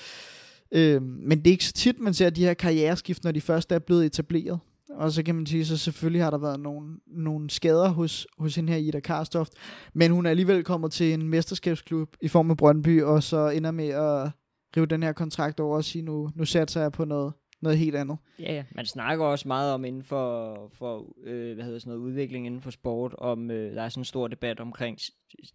[0.73, 3.73] Øh, men det er ikke så tit, man ser de her karriereskift, når de først
[3.73, 4.61] er blevet etableret.
[4.91, 8.55] Og så kan man sige, så selvfølgelig har der været nogle, nogle skader hos, hos
[8.55, 9.53] hende her Ida Karstoft,
[9.95, 13.71] men hun er alligevel kommet til en mesterskabsklub i form af Brøndby, og så ender
[13.71, 14.31] med at
[14.77, 17.97] rive den her kontrakt over og sige, nu, nu satser jeg på noget, noget helt
[17.97, 18.17] andet.
[18.39, 18.65] Ja, ja.
[18.75, 22.61] Man snakker også meget om inden for, for øh, hvad hedder sådan noget, udvikling inden
[22.61, 24.99] for sport, om øh, der er sådan en stor debat omkring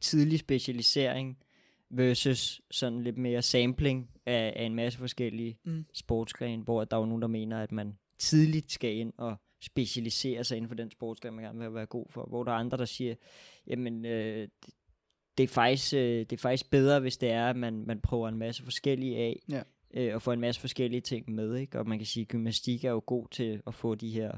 [0.02, 1.38] tidlig specialisering
[1.90, 5.86] versus sådan lidt mere sampling af, af en masse forskellige mm.
[5.94, 10.44] sportsgrene, hvor der er jo nogen, der mener, at man tidligt skal ind og specialisere
[10.44, 12.78] sig inden for den sportsgren, man gerne vil være god for, hvor der er andre,
[12.78, 13.16] der siger,
[13.68, 14.48] jamen, øh,
[15.40, 18.28] det, er faktisk, øh, det er faktisk bedre, hvis det er, at man, man prøver
[18.30, 19.62] en masse forskellige af, Ja.
[19.94, 21.80] øh, og får en masse forskellige ting med, ikke?
[21.80, 24.32] Og man kan sige, at gymnastik er jo god til at få de her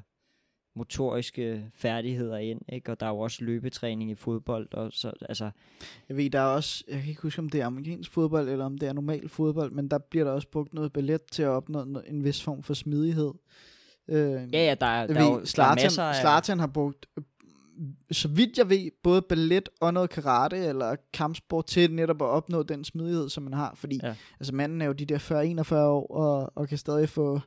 [0.76, 2.92] motoriske færdigheder ind, ikke?
[2.92, 5.50] Og der er jo også løbetræning i fodbold, og så, altså,
[6.10, 8.66] Jeg ved, der er også, jeg kan ikke huske, om det er amerikansk fodbold, eller
[8.66, 11.50] om det er normal fodbold, men der bliver der også brugt noget ballet til at
[11.50, 13.32] opnå en vis form for smidighed.
[14.08, 14.18] Øh,
[14.54, 16.16] ja, ja, der, er- jeg der, er jo- ved, der er masser af...
[16.16, 17.06] Zlatan har brugt,
[18.12, 22.64] så vidt jeg ved, både ballet og noget karate eller kampsport til netop at opnå
[22.64, 23.74] den smidighed, som man har.
[23.76, 24.16] Fordi Ja.
[24.40, 25.18] altså, manden er jo de der
[25.72, 27.40] 40-41 år, og, og kan stadig få,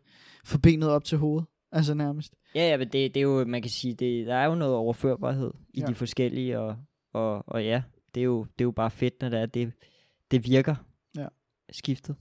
[0.44, 1.46] få benet op til hovedet.
[1.72, 2.34] Altså nærmest.
[2.54, 4.74] Ja, ja, men det, det er jo, man kan sige, det, der er jo noget
[4.74, 5.86] overførbarhed i Ja.
[5.86, 6.76] de forskellige, og,
[7.12, 7.82] og, og ja,
[8.14, 9.72] det er, jo, det er jo bare fedt, når det, er, det,
[10.30, 10.74] det virker.
[11.16, 11.26] Ja.
[11.72, 12.16] Skiftet.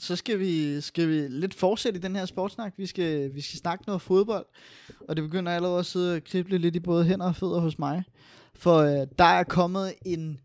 [0.00, 2.74] Så skal vi, skal vi lidt fortsætte i den her sportsnak.
[2.76, 4.46] Vi skal, vi skal snakke noget fodbold,
[5.08, 7.78] og det begynder allerede at sidde og krible lidt i både hænder og fødder hos
[7.78, 8.02] mig.
[8.54, 10.40] For øh, der er kommet en,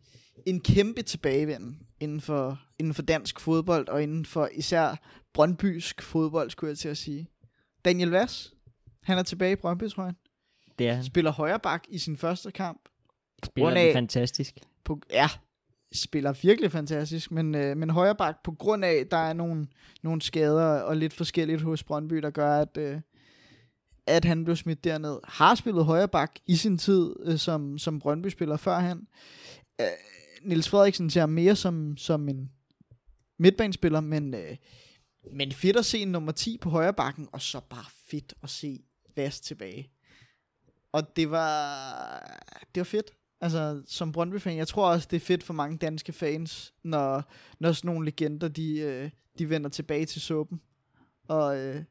[0.46, 4.96] en kæmpe tilbagevenden inden for, inden for dansk fodbold, og inden for især
[5.34, 7.28] brøndbysk fodbold, skulle jeg til at sige.
[7.86, 8.54] Daniel Vass,
[9.04, 10.14] han er tilbage i Brøndby, tror jeg.
[10.80, 11.04] Det er han.
[11.04, 12.82] Spiller højre bak i sin første kamp.
[13.46, 14.56] Spiller af- fantastisk.
[14.86, 15.30] På, ja,
[15.94, 19.68] spiller virkelig fantastisk, men, øh, men højre bak på grund af, der er nogle,
[20.04, 23.02] nogle skader og lidt forskelligt hos Brøndby, der gør, at, øh,
[24.08, 25.20] at han blev smidt derned.
[25.24, 29.08] Har spillet højre bak i sin tid øh, som, som Brøndby-spiller førhen.
[29.82, 29.88] Øh,
[30.44, 32.52] Niels Frederiksen ser mere som, som en
[33.40, 34.58] midtbanespiller, men, øh,
[35.34, 38.50] men fedt at se en nummer 10 på højre bakken, og så bare fedt at
[38.50, 38.80] se
[39.16, 39.92] Vast tilbage.
[40.92, 42.40] Og det var,
[42.76, 43.12] det var fedt.
[43.44, 47.24] Altså, som Brøndby-fan, jeg tror også, det er fedt for mange danske fans, når,
[47.60, 50.62] når sådan nogle legender, de, øh, de vender tilbage til suppen,
[51.28, 51.84] og, øh,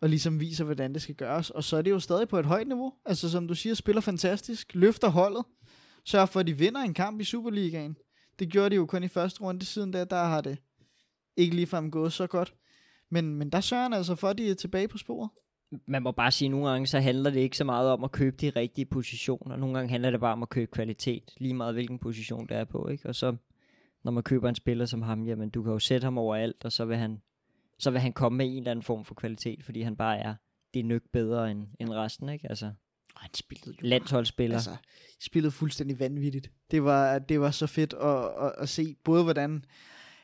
[0.00, 1.50] og ligesom viser, hvordan det skal gøres.
[1.50, 2.92] Og så er det jo stadig på et højt niveau.
[3.04, 5.44] Altså, som du siger, spiller fantastisk, løfter holdet,
[6.04, 7.96] sørger for, at de vinder en kamp i Superligaen.
[8.38, 10.58] Det gjorde de jo kun i første runde siden da, der har det
[11.36, 12.54] ikke ligefrem gået så godt.
[13.10, 15.30] Men, men der sørger han altså for, at de er tilbage på sporet.
[15.86, 18.12] Man må bare sige, at nogle gange så handler det ikke så meget om at
[18.12, 19.56] købe de rigtige positioner.
[19.56, 22.64] Nogle gange handler det bare om at købe kvalitet, lige meget hvilken position det er
[22.64, 22.88] på.
[22.88, 23.08] Ikke?
[23.08, 23.36] Og så
[24.04, 26.72] når man køber en spiller som ham, jamen du kan jo sætte ham overalt, og
[26.72, 27.22] så vil han,
[27.78, 30.34] så vil han komme med en eller anden form for kvalitet, fordi han bare er
[30.74, 32.28] det nøk bedre end, end resten.
[32.28, 32.48] Ikke?
[32.50, 32.66] Altså
[33.14, 34.56] Og han spillede jo landsholdsspiller.
[34.56, 34.76] Altså,
[35.20, 36.50] spillede fuldstændig vanvittigt.
[36.70, 39.64] Det var, det var så fedt at, at, at se, både hvordan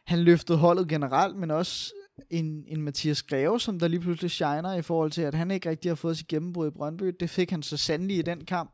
[0.04, 1.94] han løftede holdet generelt, men også
[2.30, 5.70] en, en Mathias Greve, som der lige pludselig shiner i forhold til, at han ikke
[5.70, 7.16] rigtig har fået sit gennembrud i Brøndby.
[7.20, 8.70] Det fik han så sandelig i den kamp.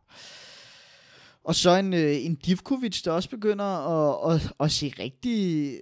[1.45, 5.79] Og så en, øh, en Divkovic, der også begynder at, at, at se rigtig,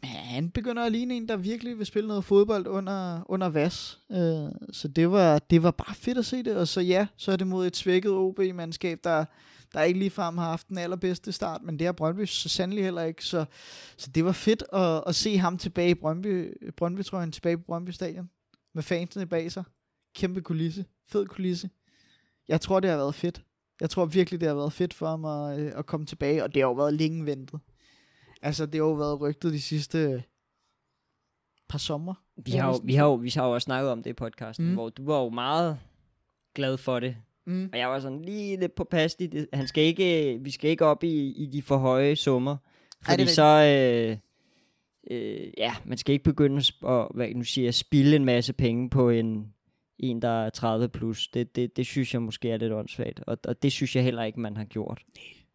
[0.00, 3.98] Men han begynder at ligne en, der virkelig vil spille noget fodbold under, under vas.
[4.10, 6.56] Øh, så det var, det var bare fedt at se det.
[6.56, 9.24] Og så ja, så er det mod et svækket OB-mandskab, der,
[9.74, 13.02] der ikke ligefrem har haft den allerbedste start, men det har Brøndby så sandelig heller
[13.02, 13.24] ikke.
[13.24, 13.44] Så,
[13.96, 17.58] så det var fedt at, at se ham tilbage i Brøndby, Brøndby tror jeg, tilbage
[17.58, 18.30] på Brøndby Stadion,
[18.74, 19.64] med fansene bag sig.
[20.14, 21.70] Kæmpe kulisse, fed kulisse.
[22.48, 23.42] Jeg tror, det har været fedt.
[23.80, 26.54] Jeg tror virkelig, det har været fedt for ham at, øh, at komme tilbage, og
[26.54, 27.60] det har jo været længe ventet.
[28.42, 30.22] Altså, det har jo været rygtet de sidste
[31.68, 32.14] par sommer.
[32.36, 34.66] Vi har, jo, vi, har jo, vi har jo også snakket om det i podcasten,
[34.66, 34.74] mm.
[34.74, 35.78] hvor du var jo meget
[36.54, 37.16] glad for det.
[37.46, 37.68] Mm.
[37.72, 39.32] Og jeg var sådan lige lidt påpasselig.
[39.32, 42.56] Det- Han skal ikke, vi skal ikke op i, i de for høje summer.
[43.06, 43.42] Ej, Fordi er så...
[44.10, 44.16] Øh,
[45.10, 48.90] øh, ja, man skal ikke begynde at, hvad nu siger, jeg, spilde en masse penge
[48.90, 49.52] på en,
[49.98, 51.28] en der er 30 plus.
[51.28, 53.20] Det, det, det synes jeg måske er lidt åndssvagt.
[53.26, 55.02] Og, og det synes jeg heller ikke, man har gjort.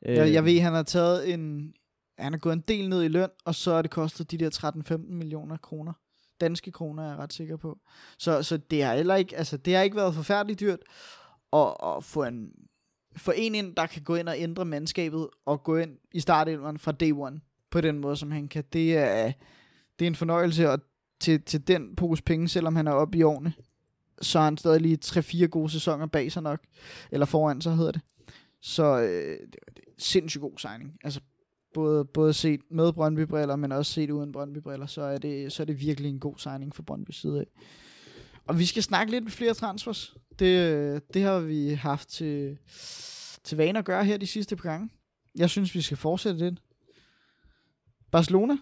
[0.06, 1.74] Øh, Jeg, jeg ved, han har taget en...
[2.20, 4.50] Han har gået en del ned i løn, og så er det kostet de der
[4.94, 5.94] 13-15 millioner kroner.
[6.42, 7.78] Danske kroner er jeg ret sikker på.
[8.20, 10.80] Så, så det har heller ikke, altså, det har ikke været forfærdeligt dyrt
[11.54, 12.52] at, at få en,
[13.16, 16.78] få en ind, der kan gå ind og ændre mandskabet, og gå ind i startelveren
[16.78, 18.64] fra day one, på den måde, som han kan.
[18.74, 19.32] Det er,
[20.00, 20.80] det er en fornøjelse, og
[21.20, 23.54] til, til den pose penge, selvom han er oppe i årene,
[24.22, 26.60] så har han stadig lige 3-4 gode sæsoner bag sig nok,
[27.12, 28.02] eller foran sig hedder det.
[28.62, 30.94] Så øh, det, det er sindssygt god signing.
[31.04, 31.22] Altså
[31.74, 35.66] både, både set med Brøndby-briller, men også set uden Brøndby-briller, så er, det, så er
[35.66, 37.46] det virkelig en god signing for Brøndby side af.
[38.48, 40.16] Og vi skal snakke lidt med flere transfers.
[40.40, 42.58] Det, det har vi haft til,
[43.44, 44.90] til vane at gøre her de sidste par gange.
[45.36, 46.62] Jeg synes, vi skal fortsætte lidt.
[48.12, 48.58] Barcelona,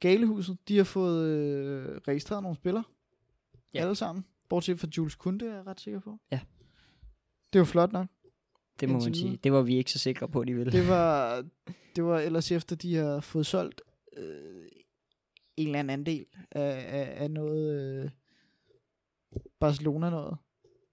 [0.00, 2.84] Galehuset, de har fået øh, registreret nogle spillere.
[3.74, 3.78] Ja.
[3.78, 3.82] Ja.
[3.84, 4.24] Alle sammen.
[4.48, 6.18] Bortset fra Jules Kunde, er jeg ret sikker på.
[6.32, 6.40] Ja.
[7.52, 8.06] Det var flot nok.
[8.80, 9.24] det må indtil man sige.
[9.24, 9.40] videre.
[9.44, 10.72] Det var vi ikke så sikre på, de ville.
[10.72, 11.44] Det var,
[11.96, 13.80] det var ellers efter, de har fået solgt
[14.16, 14.66] øh,
[15.56, 18.10] en eller anden andel af, af, af noget øh,
[19.60, 20.36] Barcelona noget.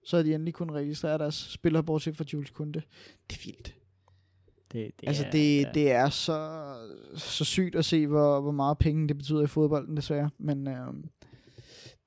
[0.06, 2.82] Så har de endelig kunnet registrere deres spillere, bortset fra Jules Kunde.
[3.30, 3.74] Det er vildt.
[4.72, 5.70] det, det altså er- det, ja.
[5.74, 6.74] det er så,
[7.16, 10.30] så sygt at se, hvor, hvor meget penge det betyder i fodbolden desværre.
[10.38, 10.94] Men øh,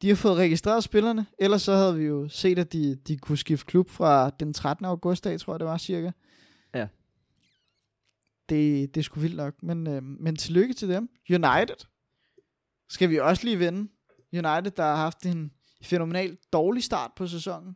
[0.02, 1.26] de har fået registreret spillerne.
[1.40, 4.86] Ellers så havde vi jo set, at de, de kunne skifte klub fra den 13.
[4.86, 6.12] august af, tror jeg det var cirka.
[6.76, 6.88] Ja.
[8.50, 9.64] Det, det er sgu vildt nok.
[9.64, 11.10] Men, øh, men tillykke til dem.
[11.30, 11.86] United
[12.90, 13.80] skal vi også lige vende.
[14.34, 15.52] United, der har haft en
[15.82, 17.76] fænomenalt dårlig start på sæsonen.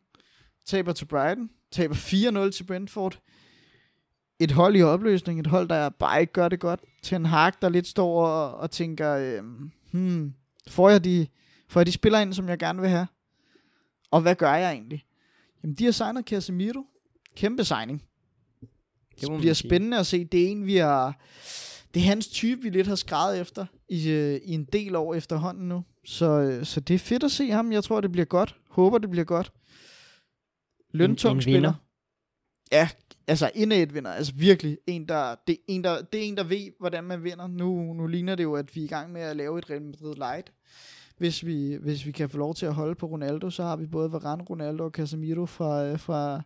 [0.65, 1.49] Taber til Brighton.
[1.71, 3.19] Taber 4-0 til Brentford
[4.39, 6.79] et hold i opløsning, et hold, der bare ikke gør det godt.
[7.01, 10.33] Til en Hag, der lidt står og, og tænker, øhm, hmm,
[10.67, 11.27] får jeg, de,
[11.67, 13.07] får jeg de spillere ind, som jeg gerne vil have?
[14.11, 15.03] Og hvad gør jeg egentlig?
[15.63, 16.85] Jamen, de har signet Casemiro.
[17.35, 18.03] Kæmpe signing.
[19.21, 19.69] Det, bliver sige.
[19.69, 20.23] spændende at se.
[20.23, 21.19] Det er en, vi har...
[21.93, 25.13] Det er hans type, vi lidt har skrevet efter i, øh, i en del år
[25.13, 25.83] efterhånden nu.
[26.05, 27.71] Så, øh, så det er fedt at se ham.
[27.71, 28.55] Jeg tror, det bliver godt.
[28.69, 29.51] Håber, det bliver godt.
[30.93, 31.59] Løntung en spiller.
[31.59, 31.73] vinder.
[32.71, 32.89] Ja,
[33.27, 34.11] altså indad vinder.
[34.11, 37.23] Altså virkelig en, der, det, er en, der, det er en, der ved, hvordan man
[37.23, 37.47] vinder.
[37.47, 39.81] Nu, nu ligner det jo, at vi er i gang med at lave et Real
[39.81, 40.51] Madrid Light.
[41.17, 43.85] Hvis vi, hvis vi kan få lov til at holde på Ronaldo, så har vi
[43.87, 46.41] både Varane, Ronaldo og Casemiro fra, fra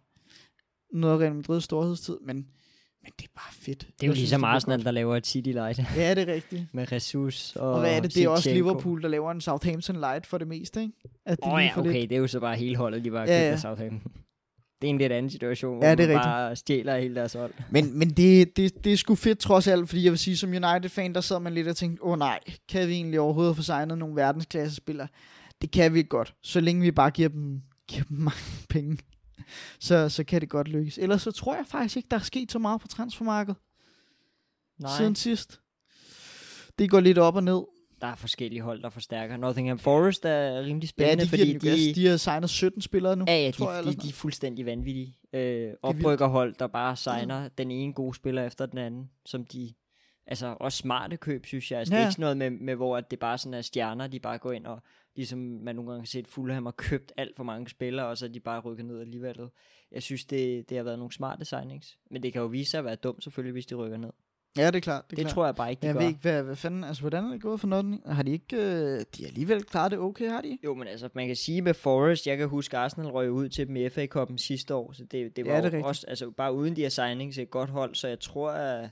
[0.94, 2.18] noget af Real Madrids storhedstid.
[2.26, 2.36] Men,
[3.04, 3.80] men det er bare fedt.
[3.80, 6.30] Det er jo Jeg synes, ligesom bliver Arsenal, der laver et City Light Ja, det
[6.30, 6.66] er rigtigt.
[6.74, 8.16] med Jesus og Og hvad er det?
[8.16, 8.50] Det er også.
[8.54, 10.94] Liverpool, der laver en Southampton Light for det meste, ikke?
[11.26, 13.04] At de Åh oh, lige ja, okay, lidt- det er jo så bare hele holdet,
[13.06, 14.12] de bare Ja, ja, Southampton.
[14.82, 16.24] Det er en lidt anden situation, Ja, hvor det er man rigtigt.
[16.32, 17.54] bare stjæler hele deres hold.
[17.72, 20.50] Men, men det, det, det er sgu fedt trods alt, fordi jeg vil sige, som
[20.50, 22.40] United-fan, der sad man lidt og tænkte, åh oh, nej,
[22.70, 25.08] kan vi egentlig overhovedet få signet nogle verdensklasse-spillere?
[25.62, 28.40] Det kan vi godt, så længe vi bare giver dem, giver dem mange
[28.70, 28.98] penge.
[29.80, 30.98] Så, så kan det godt lykkes.
[30.98, 33.60] Ellers så tror jeg faktisk ikke, der er sket så meget på transfermarkedet
[34.80, 35.60] Nej, siden sidst.
[36.80, 37.62] Det går lidt op og ned.
[38.02, 39.38] Der er forskellige hold, der forstærker.
[39.38, 41.96] Nottingham Forest er rimelig Ja, spændende, de, fordi den jo gas.
[41.96, 43.26] de har signet 17 spillere nu.
[43.28, 45.18] Ja, ja, de, tror jeg, eller de, de er fuldstændig vanvittige.
[45.34, 47.50] Øh, oprykkerhold, der bare signer mm.
[47.58, 49.74] den ene gode spiller efter den anden, som de,
[50.28, 51.80] altså også smarte køb, synes jeg.
[51.80, 51.98] Altså, ja.
[51.98, 52.06] Det Ja.
[52.06, 54.38] er ikke sådan noget med, med, hvor at det bare sådan er stjerner, de bare
[54.38, 54.80] går ind og,
[55.16, 58.26] ligesom man nogle gange har set, Fulham har købt alt for mange spillere, og så
[58.26, 59.36] er de bare rykket ned alligevel.
[59.92, 61.98] Jeg synes, det, det har været nogle smarte signings.
[62.12, 64.10] Men det kan jo vise sig at være dumt selvfølgelig, hvis de rykker ned.
[64.58, 65.04] Ja, det er klart.
[65.04, 65.34] Det, Det, er det klart.
[65.34, 66.00] tror jeg bare ikke, de jeg gør.
[66.02, 68.12] ved ikke, hvad, hvad fanden, altså hvordan er det gået for Nottingham?
[68.16, 68.62] Har de ikke, øh,
[69.18, 70.58] de har alligevel klaret det okay, har de?
[70.64, 73.68] Jo, men altså, man kan sige med Forest, jeg kan huske, Arsenal røg ud til
[73.68, 76.06] dem i FA Cup'en sidste år, så det, det Ja, var det er jo også,
[76.08, 78.90] altså bare uden de her signings, et godt hold, så jeg tror, at,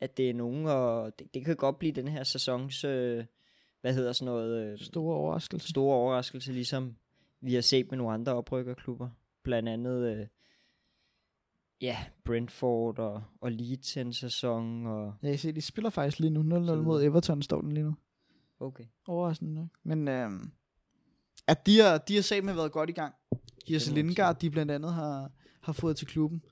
[0.00, 3.24] at det er nogen, og det, det kan godt blive den her sæsons, øh,
[3.80, 5.68] hvad hedder sådan noget, øh, Store overraskelse.
[5.68, 6.96] store overraskelse, ligesom
[7.40, 9.08] vi har set med nogle andre oprykkerklubber,
[9.44, 10.26] blandt andet, øh,
[11.80, 16.30] ja, Brentford og, og Leeds en sæson, og Ja, jeg ser, de spiller faktisk lige
[16.30, 17.02] nu 0-0 Så mod.
[17.02, 17.94] Everton, står den lige nu.
[18.60, 18.84] Okay.
[19.06, 19.68] Overraskende nok.
[19.84, 20.50] Men øhm,
[21.46, 23.14] at de har, de har sagt med været godt i gang.
[23.70, 25.30] Jesse Lindgaard, de blandt andet har,
[25.60, 26.42] har fået til klubben.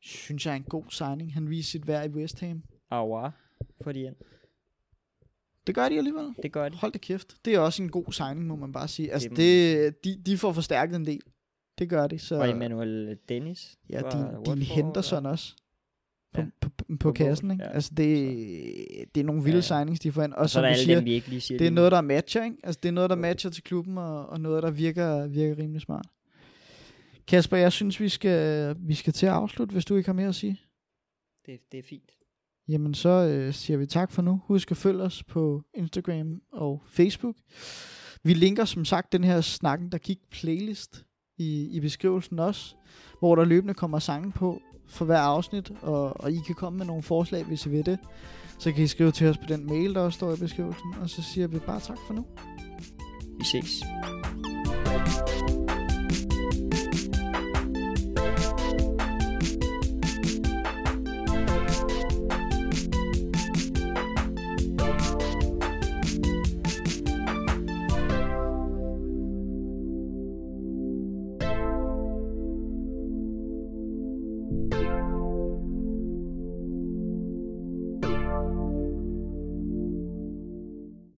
[0.00, 1.34] Synes jeg er en god signing.
[1.34, 2.62] Han viser sit værd i West Ham.
[2.90, 3.30] Aua,
[3.84, 4.16] får de ind.
[5.66, 6.34] Det gør de alligevel.
[6.42, 6.76] Det gør de.
[6.76, 7.36] Hold da kæft.
[7.44, 9.12] Det er også en god signing, må man bare sige.
[9.12, 11.22] Altså, det, de, de får forstærket en del.
[11.78, 12.18] Det gør de.
[12.18, 13.78] Så, Og Emmanuel Dennis.
[13.90, 15.54] ja, din, din Watford, Henderson også.
[16.34, 16.46] På, Ja.
[16.60, 17.64] på, på, på, kassen, ikke?
[17.64, 17.70] ja.
[17.70, 18.26] Altså, det,
[19.14, 19.60] det er nogle vilde Ja.
[19.62, 20.32] signings, de får ind.
[20.32, 21.92] Og så som er du siger, dem, vi ikke lige siger det er lige noget,
[21.92, 22.56] der matcher, ikke?
[22.64, 25.80] Altså, det er noget, der matcher til klubben, og, og noget, der virker, virker rimelig
[25.82, 26.06] smart.
[27.26, 30.28] Kasper, jeg synes, vi skal, vi skal til at afslutte, hvis du ikke har mere
[30.28, 30.60] at sige.
[31.46, 32.10] Det, det er fint.
[32.68, 34.40] Jamen, så øh, siger vi tak for nu.
[34.44, 37.36] Husk at følge os på Instagram og Facebook.
[38.22, 41.04] Vi linker som sagt den her Snakken, der gik playlist
[41.38, 42.74] i, i beskrivelsen også,
[43.18, 46.86] hvor der løbende kommer sange på for hver afsnit, og, og I kan komme med
[46.86, 47.98] nogle forslag, hvis I vil det.
[48.58, 51.10] Så kan I skrive til os på den mail, der også står i beskrivelsen, og
[51.10, 52.24] så siger vi bare tak for nu.
[53.38, 53.82] Vi ses.